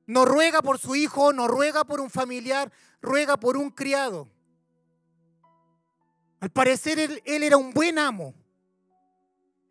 No 0.08 0.26
ruega 0.26 0.62
por 0.62 0.78
su 0.78 0.96
hijo, 0.96 1.34
no 1.34 1.48
ruega 1.48 1.84
por 1.84 2.00
un 2.00 2.10
familiar, 2.10 2.72
ruega 3.02 3.38
por 3.38 3.58
un 3.58 3.72
criado. 3.72 4.30
Al 6.40 6.52
parecer 6.52 7.00
él, 7.00 7.22
era 7.26 7.58
un 7.58 7.74
buen 7.74 7.98
amo. 7.98 8.36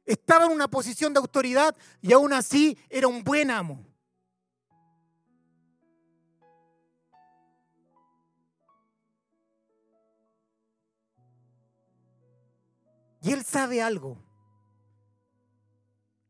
Estaba 0.05 0.47
en 0.47 0.53
una 0.53 0.69
posición 0.69 1.13
de 1.13 1.21
autoridad 1.21 1.77
y 2.03 2.13
aún 2.13 2.33
así 2.33 2.77
era 2.91 3.07
un 3.07 3.23
buen 3.23 3.51
amo. 3.51 3.87
Y 13.23 13.33
él 13.33 13.43
sabe 13.43 13.81
algo, 13.81 14.19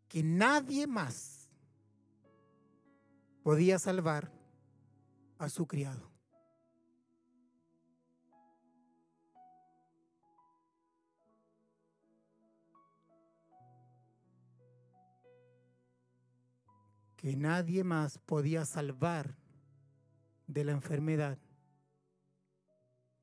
que 0.08 0.22
nadie 0.22 0.86
más 0.86 1.43
podía 3.44 3.78
salvar 3.78 4.32
a 5.36 5.50
su 5.50 5.66
criado. 5.66 6.10
Que 17.16 17.36
nadie 17.36 17.84
más 17.84 18.18
podía 18.18 18.64
salvar 18.64 19.36
de 20.46 20.64
la 20.64 20.72
enfermedad 20.72 21.38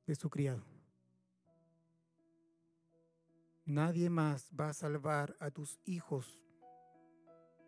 de 0.05 0.13
su 0.13 0.29
criado. 0.29 0.63
Nadie 3.65 4.11
más 4.11 4.51
va 4.59 4.69
a 4.69 4.73
salvar 4.73 5.35
a 5.39 5.49
tus 5.49 5.79
hijos 5.83 6.43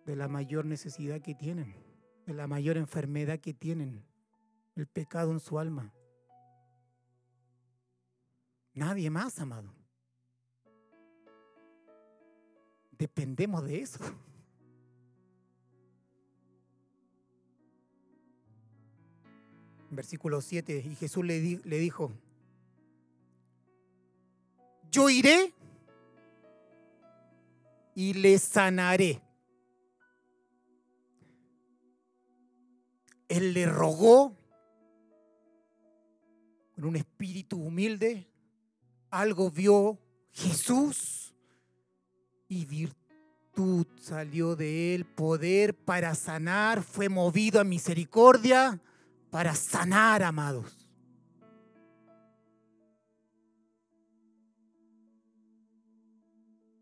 de 0.05 0.15
la 0.15 0.27
mayor 0.27 0.65
necesidad 0.65 1.19
que 1.21 1.34
tienen, 1.34 1.93
de 2.26 2.34
la 2.34 2.48
mayor 2.48 2.78
enfermedad 2.78 3.40
que 3.40 3.54
tienen, 3.54 4.04
el 4.76 4.88
pecado 4.88 5.32
en 5.32 5.40
su 5.40 5.60
alma. 5.60 5.94
Nadie 8.74 9.10
más, 9.10 9.40
amado. 9.40 9.74
Dependemos 12.98 13.64
de 13.66 13.82
eso. 13.82 14.00
Versículo 19.91 20.41
7, 20.41 20.84
y 20.90 20.95
Jesús 20.95 21.24
le, 21.24 21.40
le 21.64 21.78
dijo, 21.78 22.12
yo 24.94 25.10
iré 25.10 25.54
y 27.95 28.14
le 28.14 28.38
sanaré. 28.38 29.23
Él 33.34 33.53
le 33.55 33.65
rogó 33.65 34.38
con 36.76 36.85
un 36.85 36.95
espíritu 36.95 37.57
humilde, 37.57 38.30
algo 39.10 39.49
vio 39.49 39.99
Jesús 40.34 41.34
y 42.47 42.65
virtud 42.65 43.88
salió 43.99 44.55
de 44.55 44.93
él, 44.93 45.05
poder 45.05 45.73
para 45.73 46.14
sanar, 46.14 46.84
fue 46.84 47.10
movido 47.10 47.60
a 47.60 47.64
misericordia 47.64 48.80
para 49.31 49.55
sanar, 49.55 50.22
amados. 50.22 50.88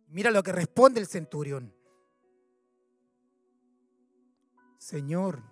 Mira 0.10 0.32
lo 0.32 0.44
que 0.44 0.52
responde 0.52 1.00
el 1.00 1.08
centurión. 1.08 1.74
Señor, 4.78 5.51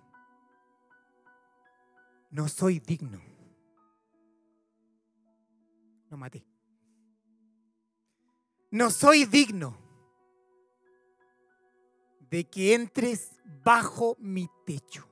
no 2.30 2.48
soy 2.48 2.78
digno. 2.78 3.20
No 6.10 6.16
maté. 6.16 6.44
No 8.70 8.90
soy 8.90 9.24
digno 9.26 9.76
de 12.30 12.48
que 12.48 12.74
entres 12.74 13.32
bajo 13.64 14.16
mi 14.20 14.48
techo. 14.64 15.06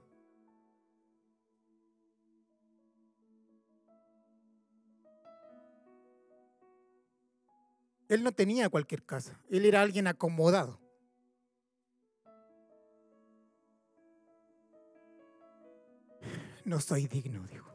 Él 8.08 8.22
no 8.22 8.32
tenía 8.32 8.70
cualquier 8.70 9.04
casa, 9.04 9.38
él 9.50 9.66
era 9.66 9.82
alguien 9.82 10.06
acomodado. 10.06 10.80
No 16.68 16.80
soy 16.80 17.06
digno, 17.06 17.46
dijo. 17.46 17.72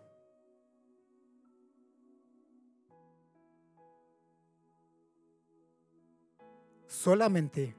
Solamente 6.85 7.75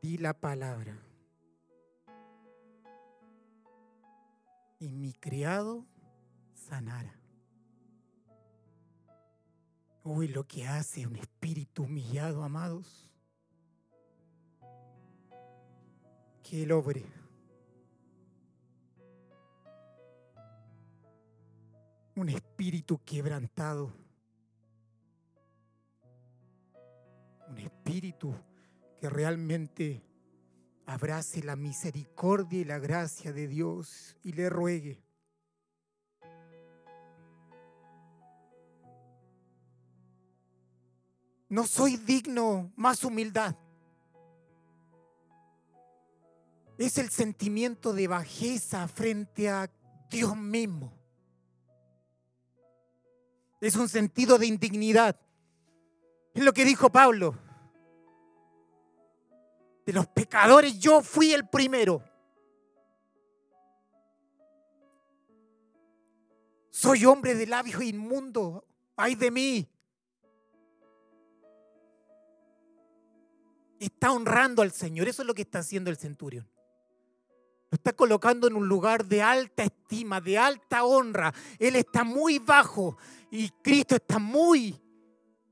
di 0.00 0.16
la 0.18 0.32
palabra. 0.32 0.96
Y 4.78 4.92
mi 4.92 5.12
criado 5.12 5.84
sanara. 6.54 7.18
Uy, 10.04 10.28
lo 10.28 10.46
que 10.46 10.68
hace 10.68 11.04
un 11.04 11.16
espíritu 11.16 11.82
humillado, 11.82 12.44
amados. 12.44 13.10
Que 16.44 16.62
el 16.62 16.70
obre. 16.70 17.23
Un 22.16 22.28
espíritu 22.28 23.00
quebrantado. 23.04 23.92
Un 27.48 27.58
espíritu 27.58 28.34
que 29.00 29.08
realmente 29.08 30.02
abrace 30.86 31.42
la 31.42 31.56
misericordia 31.56 32.60
y 32.60 32.64
la 32.64 32.78
gracia 32.78 33.32
de 33.32 33.48
Dios 33.48 34.16
y 34.22 34.32
le 34.32 34.48
ruegue 34.48 35.04
No 41.54 41.68
soy 41.68 41.96
digno, 41.98 42.72
más 42.74 43.04
humildad. 43.04 43.54
Es 46.78 46.98
el 46.98 47.10
sentimiento 47.10 47.92
de 47.92 48.08
bajeza 48.08 48.88
frente 48.88 49.48
a 49.48 49.70
Dios 50.10 50.36
mismo. 50.36 50.92
Es 53.64 53.76
un 53.76 53.88
sentido 53.88 54.36
de 54.36 54.46
indignidad. 54.46 55.18
Es 56.34 56.44
lo 56.44 56.52
que 56.52 56.66
dijo 56.66 56.92
Pablo. 56.92 57.34
De 59.86 59.92
los 59.94 60.06
pecadores 60.06 60.78
yo 60.78 61.00
fui 61.00 61.32
el 61.32 61.48
primero. 61.48 62.02
Soy 66.68 67.06
hombre 67.06 67.34
de 67.34 67.46
labios 67.46 67.82
inmundo. 67.82 68.66
Ay 68.96 69.14
de 69.14 69.30
mí. 69.30 69.66
Está 73.78 74.12
honrando 74.12 74.60
al 74.60 74.72
Señor. 74.72 75.08
Eso 75.08 75.22
es 75.22 75.26
lo 75.26 75.32
que 75.32 75.40
está 75.40 75.60
haciendo 75.60 75.88
el 75.88 75.96
centurión. 75.96 76.46
Está 77.74 77.92
colocando 77.92 78.46
en 78.46 78.54
un 78.54 78.68
lugar 78.68 79.04
de 79.04 79.22
alta 79.22 79.64
estima, 79.64 80.20
de 80.20 80.38
alta 80.38 80.84
honra. 80.84 81.34
Él 81.58 81.76
está 81.76 82.04
muy 82.04 82.38
bajo 82.38 82.96
y 83.30 83.50
Cristo 83.62 83.96
está 83.96 84.18
muy 84.18 84.80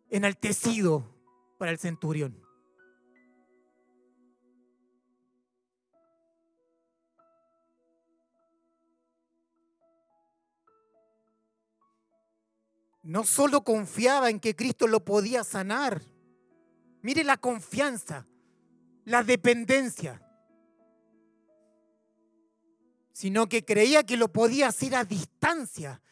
enaltecido 0.09 1.05
para 1.59 1.73
el 1.73 1.79
centurión. 1.79 2.39
No 13.03 13.25
solo 13.25 13.65
confiaba 13.65 14.31
en 14.31 14.39
que 14.39 14.55
Cristo 14.55 14.87
lo 14.87 15.05
podía 15.05 15.43
sanar, 15.43 16.01
Mire 17.03 17.25
la 17.25 17.37
confianza, 17.37 18.27
la 19.05 19.25
dependencia, 19.25 20.22
sino 23.23 23.49
que 23.49 23.65
creía 23.65 24.03
que 24.03 24.17
lo 24.17 24.33
podía 24.33 24.67
hacer 24.67 24.97
a 24.97 25.05
distancia, 25.05 26.03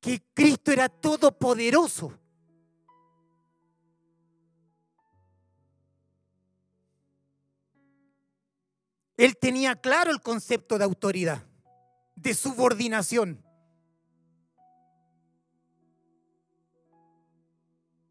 que 0.00 0.20
Cristo 0.34 0.72
era 0.72 0.88
todopoderoso. 0.88 2.18
Él 9.16 9.36
tenía 9.36 9.76
claro 9.76 10.10
el 10.10 10.20
concepto 10.20 10.78
de 10.78 10.84
autoridad, 10.84 11.46
de 12.16 12.34
subordinación. 12.34 13.40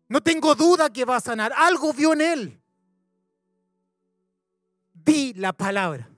No 0.08 0.24
tengo 0.24 0.56
duda 0.56 0.90
que 0.90 1.04
va 1.04 1.18
a 1.18 1.20
sanar. 1.20 1.52
Algo 1.54 1.92
vio 1.92 2.14
en 2.14 2.22
él. 2.22 2.62
Vi 4.94 5.34
la 5.34 5.52
palabra. 5.52 6.10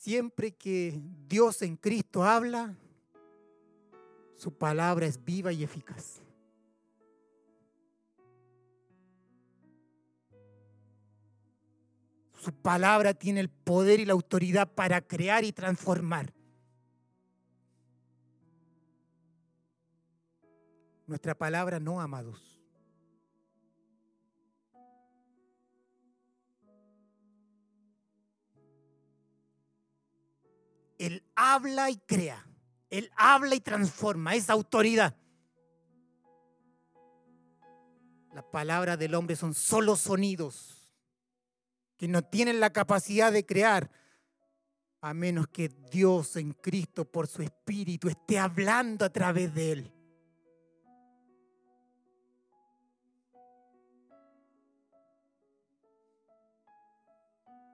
Siempre 0.00 0.52
que 0.52 0.98
Dios 1.28 1.60
en 1.60 1.76
Cristo 1.76 2.24
habla, 2.24 2.74
su 4.34 4.50
palabra 4.50 5.04
es 5.04 5.22
viva 5.22 5.52
y 5.52 5.62
eficaz. 5.62 6.22
Su 12.38 12.50
palabra 12.50 13.12
tiene 13.12 13.40
el 13.40 13.50
poder 13.50 14.00
y 14.00 14.06
la 14.06 14.14
autoridad 14.14 14.72
para 14.72 15.02
crear 15.02 15.44
y 15.44 15.52
transformar. 15.52 16.32
Nuestra 21.06 21.34
palabra 21.34 21.78
no, 21.78 22.00
amados. 22.00 22.49
Él 31.00 31.24
habla 31.34 31.88
y 31.88 31.96
crea. 31.96 32.46
Él 32.90 33.10
habla 33.16 33.54
y 33.54 33.60
transforma. 33.60 34.34
Es 34.34 34.50
autoridad. 34.50 35.16
Las 38.34 38.44
palabras 38.44 38.98
del 38.98 39.14
hombre 39.14 39.34
son 39.34 39.54
solo 39.54 39.96
sonidos 39.96 40.76
que 41.96 42.06
no 42.06 42.22
tienen 42.22 42.60
la 42.60 42.70
capacidad 42.70 43.32
de 43.32 43.46
crear, 43.46 43.90
a 45.00 45.14
menos 45.14 45.48
que 45.48 45.68
Dios 45.68 46.36
en 46.36 46.52
Cristo 46.52 47.06
por 47.06 47.26
su 47.26 47.42
Espíritu 47.42 48.08
esté 48.08 48.38
hablando 48.38 49.06
a 49.06 49.10
través 49.10 49.54
de 49.54 49.72
él. 49.72 49.92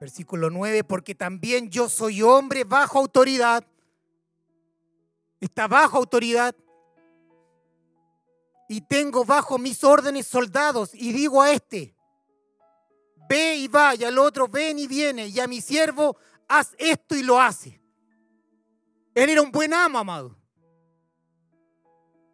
Versículo 0.01 0.51
9, 0.51 0.85
porque 0.85 1.15
también 1.15 1.71
yo 1.71 1.89
soy 1.89 2.23
hombre 2.23 2.65
bajo 2.65 2.99
autoridad. 2.99 3.65
Está 5.41 5.67
bajo 5.67 5.97
autoridad. 5.97 6.55
Y 8.69 8.81
tengo 8.83 9.25
bajo 9.25 9.59
mis 9.59 9.83
órdenes 9.85 10.27
soldados. 10.27 10.91
Y 10.95 11.13
digo 11.13 11.41
a 11.41 11.53
este, 11.53 11.95
ve 13.29 13.57
y 13.57 13.69
va, 13.69 13.95
y 13.95 14.05
al 14.05 14.19
otro 14.19 14.49
ven 14.49 14.79
y 14.79 14.87
viene, 14.87 15.29
y 15.29 15.41
a 15.41 15.47
mi 15.47 15.61
siervo 15.61 16.17
haz 16.49 16.75
esto 16.79 17.15
y 17.17 17.23
lo 17.23 17.41
hace. 17.41 17.81
Él 19.15 19.31
era 19.31 19.43
un 19.43 19.51
buen 19.51 19.73
amo, 19.73 19.99
amado. 19.99 20.37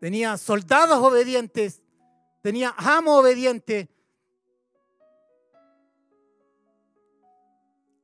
Tenía 0.00 0.36
soldados 0.36 0.98
obedientes, 0.98 1.80
tenía 2.40 2.74
amo 2.76 3.18
obediente. 3.18 3.88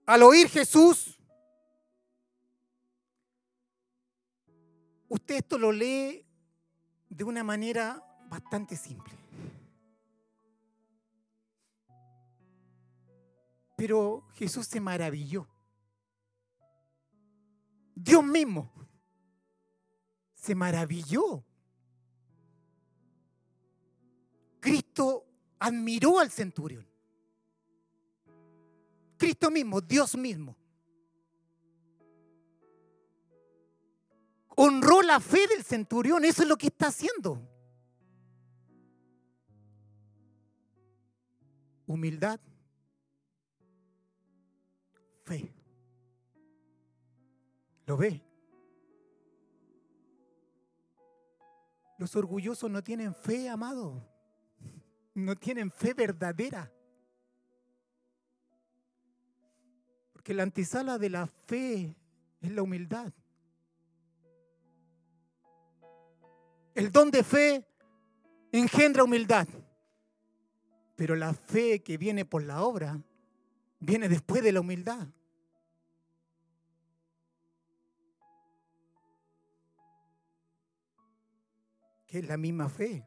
Al 0.09 0.23
oír 0.23 0.49
Jesús, 0.49 1.19
usted 5.07 5.35
esto 5.35 5.59
lo 5.59 5.71
lee 5.71 6.25
de 7.11 7.25
una 7.25 7.45
manera 7.45 8.03
bastante 8.31 8.75
simple. 8.75 9.13
Pero 13.77 14.27
Jesús 14.33 14.67
se 14.67 14.81
maravilló. 14.81 15.47
Dios 17.95 18.25
mismo 18.25 18.73
se 20.33 20.55
maravilló. 20.55 21.45
Cristo 24.59 25.27
admiró 25.59 26.19
al 26.19 26.31
centurión. 26.31 26.88
Cristo 29.19 29.51
mismo, 29.51 29.81
Dios 29.81 30.17
mismo. 30.17 30.57
Honró 34.57 35.03
la 35.03 35.21
fe 35.21 35.47
del 35.47 35.63
centurión, 35.63 36.25
eso 36.25 36.43
es 36.43 36.49
lo 36.49 36.57
que 36.57 36.69
está 36.69 36.89
haciendo. 36.89 37.47
Humildad, 41.87 42.41
fe. 45.25 45.53
¿Lo 47.87 47.97
ve? 47.97 48.23
Los 51.99 52.15
orgullosos 52.15 52.71
no 52.71 52.83
tienen 52.83 53.15
fe, 53.15 53.49
amado. 53.49 54.07
No 55.15 55.35
tienen 55.35 55.71
fe 55.71 55.95
verdadera. 55.95 56.73
Porque 60.29 60.37
la 60.37 60.43
antesala 60.43 60.99
de 60.99 61.09
la 61.09 61.27
fe 61.27 61.97
es 62.43 62.53
la 62.53 62.61
humildad. 62.61 63.11
El 66.75 66.93
don 66.93 67.11
de 67.11 67.25
fe 67.25 67.67
engendra 68.53 69.05
humildad. 69.05 69.49
Pero 70.97 71.17
la 71.17 71.33
fe 71.33 71.83
que 71.83 71.97
viene 71.97 72.27
por 72.27 72.43
la 72.43 72.63
obra 72.63 73.01
viene 73.81 74.07
después 74.07 74.43
de 74.43 74.53
la 74.53 74.61
humildad. 74.61 75.09
que 82.07 82.19
es 82.19 82.29
la 82.29 82.37
misma 82.37 82.69
fe. 82.69 83.07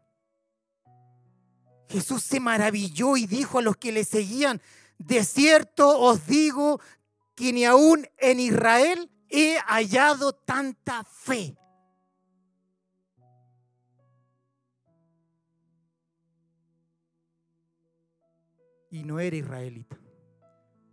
Jesús 1.88 2.24
se 2.24 2.40
maravilló 2.40 3.16
y 3.16 3.28
dijo 3.28 3.60
a 3.60 3.62
los 3.62 3.78
que 3.78 3.92
le 3.92 4.06
seguían, 4.06 4.60
de 4.98 5.24
cierto 5.24 6.00
os 6.00 6.26
digo 6.26 6.80
que 7.42 7.52
ni 7.54 7.66
aún 7.66 8.08
en 8.20 8.40
Israel 8.40 9.10
he 9.28 9.58
hallado 9.66 10.32
tanta 10.32 11.04
fe. 11.04 11.58
Y 18.92 19.02
no 19.02 19.20
era 19.20 19.36
israelita. 19.36 19.98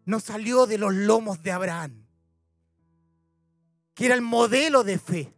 No 0.07 0.21
salió 0.21 0.67
de 0.67 0.79
los 0.79 0.95
lomos 0.95 1.43
de 1.43 1.53
Abraham, 1.53 2.07
que 3.93 4.07
era 4.07 4.15
el 4.15 4.23
modelo 4.23 4.85
de 4.85 4.99
fe. 4.99 5.35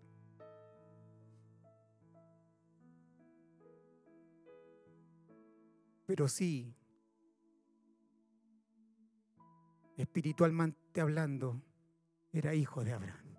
pero 6.06 6.26
sí, 6.26 6.74
espiritualmente 9.96 10.79
hablando, 11.00 11.62
era 12.32 12.54
hijo 12.54 12.84
de 12.84 12.92
Abraham. 12.92 13.36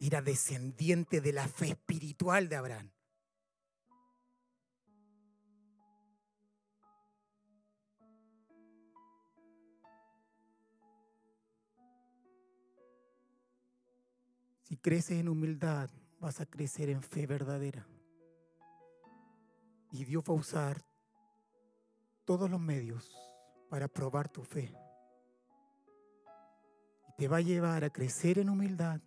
Era 0.00 0.22
descendiente 0.22 1.20
de 1.20 1.32
la 1.32 1.48
fe 1.48 1.70
espiritual 1.70 2.48
de 2.48 2.56
Abraham. 2.56 2.90
Si 14.62 14.76
creces 14.76 15.18
en 15.18 15.28
humildad, 15.28 15.90
vas 16.20 16.40
a 16.40 16.46
crecer 16.46 16.90
en 16.90 17.02
fe 17.02 17.26
verdadera. 17.26 17.86
Y 19.90 20.04
Dios 20.04 20.22
va 20.28 20.34
a 20.34 20.36
usar 20.36 20.87
todos 22.28 22.50
los 22.50 22.60
medios 22.60 23.10
para 23.70 23.88
probar 23.88 24.28
tu 24.28 24.44
fe. 24.44 24.70
Y 27.08 27.12
te 27.16 27.26
va 27.26 27.38
a 27.38 27.40
llevar 27.40 27.84
a 27.84 27.90
crecer 27.90 28.38
en 28.38 28.50
humildad. 28.50 29.00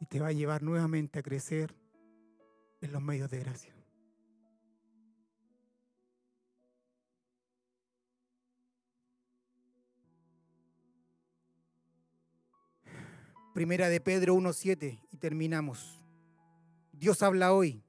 Y 0.00 0.06
te 0.06 0.18
va 0.18 0.26
a 0.26 0.32
llevar 0.32 0.64
nuevamente 0.64 1.20
a 1.20 1.22
crecer 1.22 1.76
en 2.80 2.90
los 2.90 3.00
medios 3.00 3.30
de 3.30 3.38
gracia. 3.38 3.72
Primera 13.54 13.88
de 13.88 14.00
Pedro 14.00 14.34
1.7 14.34 14.98
y 15.12 15.16
terminamos. 15.18 16.04
Dios 16.90 17.22
habla 17.22 17.52
hoy. 17.52 17.85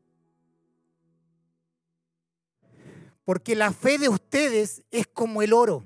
porque 3.27 3.57
la 3.57 3.73
fe 3.73 3.97
de 3.97 4.07
ustedes 4.07 4.85
es 4.89 5.05
como 5.05 5.41
el 5.41 5.51
oro. 5.51 5.83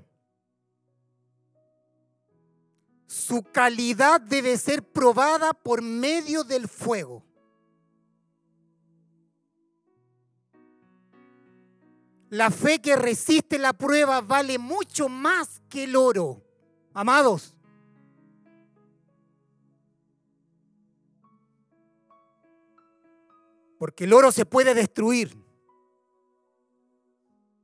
Su 3.07 3.41
calidad 3.41 4.22
debe 4.22 4.55
ser 4.59 4.84
probada 4.84 5.51
por 5.51 5.81
medio 5.81 6.43
del 6.43 6.68
fuego. 6.68 7.26
La 12.30 12.51
fe 12.51 12.80
que 12.80 12.95
resiste 12.95 13.57
la 13.57 13.73
prueba 13.73 14.22
vale 14.22 14.59
mucho 14.59 15.09
más 15.09 15.63
que 15.68 15.85
el 15.85 15.95
oro. 15.95 16.43
Amados, 16.93 17.55
porque 23.80 24.03
el 24.03 24.13
oro 24.13 24.31
se 24.31 24.45
puede 24.45 24.76
destruir, 24.76 25.40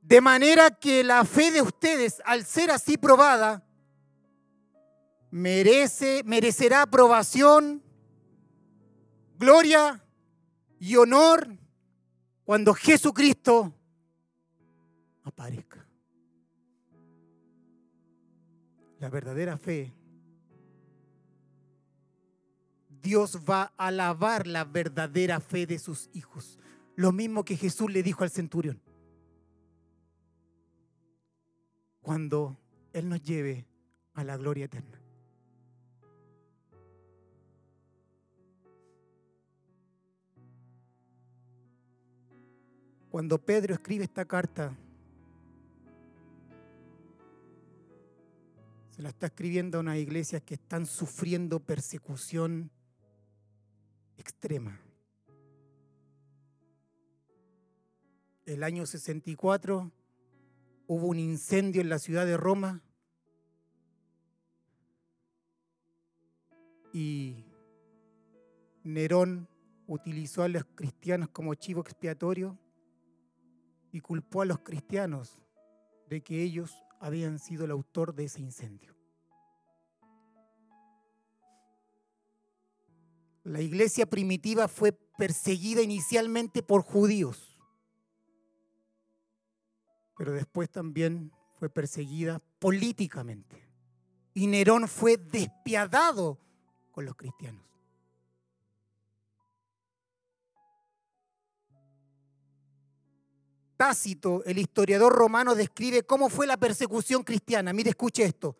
de 0.08 0.22
manera 0.22 0.70
que 0.70 1.04
la 1.04 1.22
fe 1.26 1.50
de 1.50 1.60
ustedes, 1.60 2.22
al 2.24 2.46
ser 2.46 2.70
así 2.70 2.96
probada, 2.96 3.62
merece, 5.30 6.22
merecerá 6.24 6.80
aprobación, 6.80 7.82
gloria 9.38 10.02
y 10.80 10.96
honor 10.96 11.58
cuando 12.46 12.72
Jesucristo 12.72 13.74
aparezca. 15.24 15.86
La 19.00 19.10
verdadera 19.10 19.58
fe, 19.58 19.92
Dios 23.02 23.40
va 23.46 23.74
a 23.76 23.88
alabar 23.88 24.46
la 24.46 24.64
verdadera 24.64 25.38
fe 25.38 25.66
de 25.66 25.78
sus 25.78 26.08
hijos. 26.14 26.58
Lo 26.96 27.12
mismo 27.12 27.44
que 27.44 27.58
Jesús 27.58 27.92
le 27.92 28.02
dijo 28.02 28.24
al 28.24 28.30
centurión. 28.30 28.87
Cuando 32.08 32.56
Él 32.94 33.06
nos 33.06 33.22
lleve 33.22 33.66
a 34.14 34.24
la 34.24 34.38
gloria 34.38 34.64
eterna. 34.64 34.98
Cuando 43.10 43.36
Pedro 43.36 43.74
escribe 43.74 44.04
esta 44.04 44.24
carta, 44.24 44.74
se 48.88 49.02
la 49.02 49.10
está 49.10 49.26
escribiendo 49.26 49.76
a 49.76 49.82
unas 49.82 49.98
iglesias 49.98 50.40
que 50.40 50.54
están 50.54 50.86
sufriendo 50.86 51.60
persecución 51.60 52.70
extrema. 54.16 54.80
El 58.46 58.62
año 58.62 58.86
64 58.86 59.92
hubo 60.88 61.08
un 61.08 61.18
incendio 61.18 61.82
en 61.82 61.90
la 61.90 61.98
ciudad 61.98 62.24
de 62.24 62.38
Roma 62.38 62.82
y 66.94 67.44
Nerón 68.82 69.48
utilizó 69.86 70.42
a 70.42 70.48
los 70.48 70.64
cristianos 70.74 71.28
como 71.28 71.54
chivo 71.54 71.82
expiatorio 71.82 72.58
y 73.92 74.00
culpó 74.00 74.40
a 74.40 74.46
los 74.46 74.60
cristianos 74.60 75.42
de 76.08 76.22
que 76.22 76.42
ellos 76.42 76.74
habían 77.00 77.38
sido 77.38 77.66
el 77.66 77.70
autor 77.70 78.14
de 78.14 78.24
ese 78.24 78.40
incendio. 78.40 78.96
La 83.44 83.60
iglesia 83.60 84.06
primitiva 84.06 84.68
fue 84.68 84.92
perseguida 84.92 85.82
inicialmente 85.82 86.62
por 86.62 86.82
judíos, 86.82 87.47
pero 90.18 90.32
después 90.32 90.68
también 90.68 91.32
fue 91.60 91.70
perseguida 91.70 92.42
políticamente. 92.58 93.64
Y 94.34 94.48
Nerón 94.48 94.88
fue 94.88 95.16
despiadado 95.16 96.38
con 96.90 97.04
los 97.04 97.14
cristianos. 97.14 97.64
Tácito, 103.76 104.42
el 104.44 104.58
historiador 104.58 105.12
romano, 105.12 105.54
describe 105.54 106.02
cómo 106.02 106.28
fue 106.28 106.48
la 106.48 106.56
persecución 106.56 107.22
cristiana. 107.22 107.72
Mire, 107.72 107.90
escuche 107.90 108.24
esto. 108.24 108.56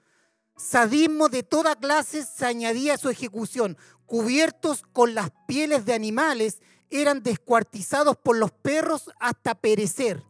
Sadismo 0.57 1.29
de 1.29 1.43
toda 1.43 1.75
clase 1.75 2.25
se 2.25 2.47
añadía 2.47 2.95
a 2.95 2.99
su 2.99 3.11
ejecución. 3.11 3.77
Cubiertos 4.07 4.85
con 4.93 5.17
las 5.17 5.33
pieles 5.49 5.85
de 5.85 5.95
animales, 5.95 6.63
eran 6.89 7.25
descuartizados 7.25 8.17
por 8.17 8.37
los 8.37 8.53
perros 8.53 9.11
hasta 9.19 9.57
perecer. 9.57 10.28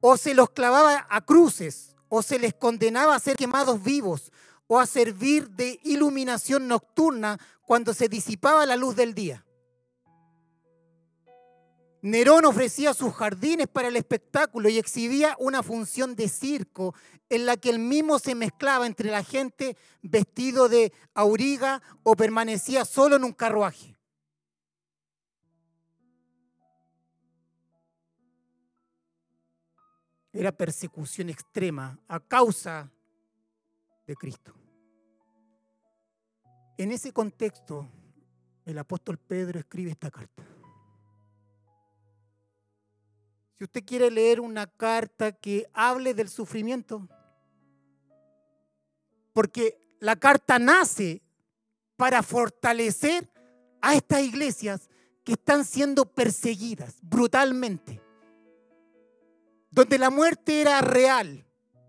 O 0.00 0.16
se 0.16 0.34
los 0.34 0.50
clavaba 0.50 1.06
a 1.08 1.20
cruces, 1.20 1.94
o 2.08 2.22
se 2.22 2.38
les 2.38 2.54
condenaba 2.54 3.14
a 3.14 3.20
ser 3.20 3.36
quemados 3.36 3.82
vivos, 3.82 4.32
o 4.66 4.78
a 4.78 4.86
servir 4.86 5.50
de 5.50 5.80
iluminación 5.84 6.68
nocturna 6.68 7.38
cuando 7.66 7.92
se 7.92 8.08
disipaba 8.08 8.66
la 8.66 8.76
luz 8.76 8.96
del 8.96 9.14
día. 9.14 9.44
Nerón 12.02 12.46
ofrecía 12.46 12.94
sus 12.94 13.12
jardines 13.12 13.68
para 13.68 13.88
el 13.88 13.96
espectáculo 13.96 14.68
y 14.70 14.78
exhibía 14.78 15.36
una 15.38 15.62
función 15.62 16.16
de 16.16 16.28
circo 16.28 16.94
en 17.28 17.44
la 17.44 17.56
que 17.58 17.70
él 17.70 17.78
mismo 17.78 18.18
se 18.18 18.34
mezclaba 18.34 18.86
entre 18.86 19.10
la 19.10 19.22
gente 19.22 19.76
vestido 20.02 20.68
de 20.68 20.92
auriga 21.14 21.82
o 22.02 22.16
permanecía 22.16 22.84
solo 22.84 23.16
en 23.16 23.24
un 23.24 23.32
carruaje. 23.32 23.99
Era 30.32 30.52
persecución 30.52 31.28
extrema 31.28 31.98
a 32.06 32.20
causa 32.20 32.90
de 34.06 34.14
Cristo. 34.16 34.54
En 36.76 36.92
ese 36.92 37.12
contexto, 37.12 37.88
el 38.64 38.78
apóstol 38.78 39.18
Pedro 39.18 39.58
escribe 39.58 39.90
esta 39.90 40.10
carta. 40.10 40.42
Si 43.58 43.64
usted 43.64 43.84
quiere 43.84 44.10
leer 44.10 44.40
una 44.40 44.66
carta 44.66 45.32
que 45.32 45.68
hable 45.74 46.14
del 46.14 46.30
sufrimiento, 46.30 47.06
porque 49.32 49.78
la 50.00 50.16
carta 50.16 50.58
nace 50.58 51.20
para 51.96 52.22
fortalecer 52.22 53.30
a 53.82 53.94
estas 53.94 54.22
iglesias 54.22 54.88
que 55.24 55.32
están 55.32 55.66
siendo 55.66 56.06
perseguidas 56.06 56.96
brutalmente, 57.02 57.99
donde 59.70 59.98
la 59.98 60.10
muerte 60.10 60.60
era 60.60 60.80
real 60.80 61.46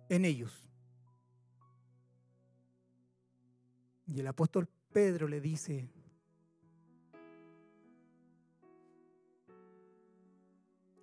en 0.10 0.26
ellos. 0.26 0.70
Y 4.08 4.20
el 4.20 4.28
apóstol 4.28 4.68
Pedro 4.92 5.28
le 5.28 5.40
dice, 5.40 5.90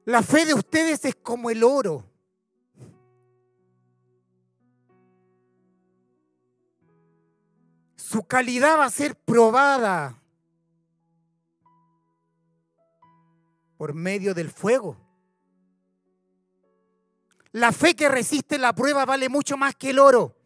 La 0.09 0.23
fe 0.23 0.47
de 0.47 0.55
ustedes 0.55 1.05
es 1.05 1.15
como 1.17 1.51
el 1.51 1.63
oro. 1.63 2.03
Su 7.95 8.23
calidad 8.23 8.79
va 8.79 8.87
a 8.87 8.91
ser 8.91 9.15
probada 9.15 10.19
por 13.77 13.93
medio 13.93 14.33
del 14.33 14.49
fuego. 14.49 15.08
La 17.59 17.73
fe 17.73 17.97
que 17.97 18.09
resiste 18.09 18.57
la 18.57 18.73
prueba 18.73 19.05
vale 19.05 19.29
mucho 19.29 19.57
más 19.57 19.75
que 19.75 19.91
el 19.91 19.99
oro, 19.99 20.37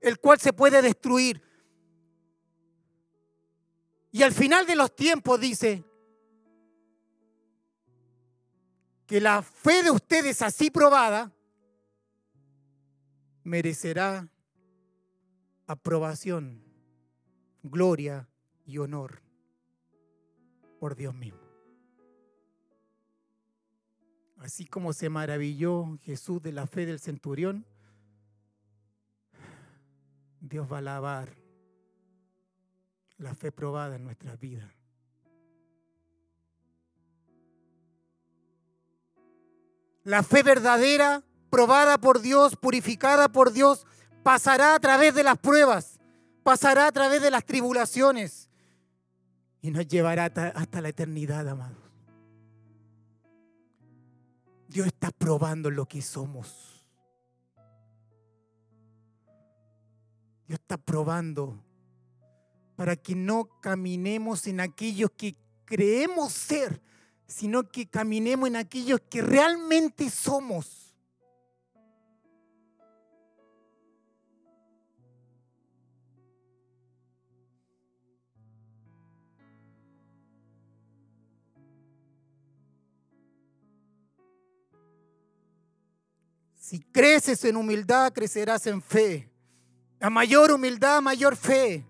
el 0.00 0.18
cual 0.18 0.40
se 0.40 0.54
puede 0.54 0.80
destruir. 0.80 1.42
Y 4.10 4.22
al 4.22 4.32
final 4.32 4.64
de 4.66 4.74
los 4.74 4.96
tiempos 4.96 5.38
dice, 5.38 5.84
que 9.06 9.20
la 9.20 9.42
fe 9.42 9.82
de 9.82 9.90
ustedes 9.90 10.40
así 10.40 10.70
probada 10.70 11.30
merecerá 13.44 14.26
aprobación, 15.66 16.64
gloria 17.62 18.26
y 18.64 18.78
honor 18.78 19.20
por 20.80 20.96
Dios 20.96 21.14
mismo. 21.14 21.41
Así 24.42 24.66
como 24.66 24.92
se 24.92 25.08
maravilló 25.08 25.98
Jesús 26.02 26.42
de 26.42 26.50
la 26.50 26.66
fe 26.66 26.84
del 26.84 26.98
centurión, 26.98 27.64
Dios 30.40 30.66
va 30.70 30.76
a 30.76 30.78
alabar 30.80 31.36
la 33.18 33.36
fe 33.36 33.52
probada 33.52 33.94
en 33.94 34.02
nuestras 34.02 34.40
vidas. 34.40 34.68
La 40.02 40.24
fe 40.24 40.42
verdadera, 40.42 41.22
probada 41.48 41.98
por 41.98 42.20
Dios, 42.20 42.56
purificada 42.56 43.28
por 43.28 43.52
Dios, 43.52 43.86
pasará 44.24 44.74
a 44.74 44.80
través 44.80 45.14
de 45.14 45.22
las 45.22 45.38
pruebas, 45.38 46.00
pasará 46.42 46.88
a 46.88 46.92
través 46.92 47.22
de 47.22 47.30
las 47.30 47.44
tribulaciones 47.44 48.50
y 49.60 49.70
nos 49.70 49.86
llevará 49.86 50.24
hasta 50.24 50.80
la 50.80 50.88
eternidad, 50.88 51.48
amados. 51.48 51.81
Dios 54.72 54.86
está 54.86 55.10
probando 55.10 55.70
lo 55.70 55.86
que 55.86 56.00
somos. 56.00 56.82
Dios 60.48 60.58
está 60.58 60.78
probando 60.78 61.62
para 62.74 62.96
que 62.96 63.14
no 63.14 63.60
caminemos 63.60 64.46
en 64.46 64.60
aquellos 64.60 65.10
que 65.10 65.36
creemos 65.66 66.32
ser, 66.32 66.80
sino 67.26 67.68
que 67.70 67.86
caminemos 67.86 68.48
en 68.48 68.56
aquellos 68.56 69.00
que 69.10 69.20
realmente 69.20 70.08
somos. 70.08 70.81
Si 86.72 86.80
creces 86.80 87.44
en 87.44 87.56
humildad, 87.56 88.14
crecerás 88.14 88.66
en 88.66 88.80
fe. 88.80 89.30
A 90.00 90.08
mayor 90.08 90.50
humildad, 90.50 91.02
mayor 91.02 91.36
fe. 91.36 91.84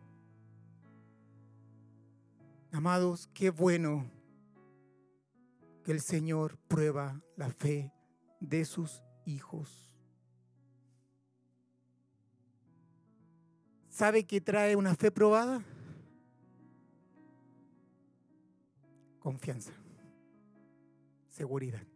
Amados, 2.73 3.29
qué 3.33 3.51
bueno 3.51 4.11
que 5.85 5.93
el 5.93 6.01
Señor 6.01 6.59
prueba 6.67 7.23
la 7.37 7.49
fe 7.51 7.93
de 8.41 8.65
sus 8.65 9.05
hijos. 9.25 9.89
¿Sabe 13.89 14.25
qué 14.25 14.41
trae 14.41 14.75
una 14.75 14.97
fe 14.97 15.13
probada? 15.13 15.63
Confianza, 19.21 19.75
seguridad 21.29 21.92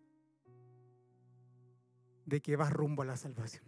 de 2.27 2.43
que 2.43 2.57
vas 2.57 2.73
rumbo 2.73 3.03
a 3.03 3.07
la 3.07 3.17
salvación. 3.17 3.65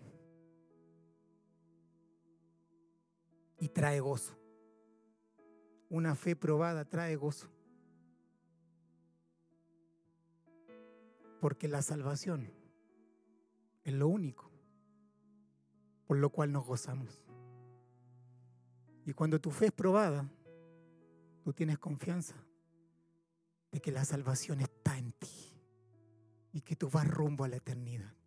Y 3.59 3.69
trae 3.71 4.01
gozo. 4.01 4.37
Una 5.89 6.15
fe 6.15 6.37
probada 6.37 6.85
trae 6.85 7.17
gozo. 7.17 7.49
Porque 11.41 11.69
la 11.69 11.83
salvación 11.83 12.53
es 13.85 13.95
lo 13.95 14.09
único 14.09 14.49
por 16.09 16.17
lo 16.17 16.31
cual 16.31 16.51
nos 16.51 16.67
gozamos. 16.67 17.23
Y 19.05 19.13
cuando 19.13 19.39
tu 19.39 19.51
fe 19.51 19.67
es 19.67 19.73
probada, 19.73 20.27
tú 21.45 21.53
tienes 21.53 21.79
confianza 21.79 22.35
de 23.71 23.81
que 23.81 23.93
la 23.93 24.07
salvación 24.07 24.63
está 24.63 24.97
en 24.97 25.13
ti 25.13 25.61
y 26.51 26.63
que 26.63 26.77
tú 26.77 26.89
vas 26.89 27.07
rumbo 27.07 27.45
a 27.45 27.49
la 27.49 27.57
eternidad. 27.57 28.18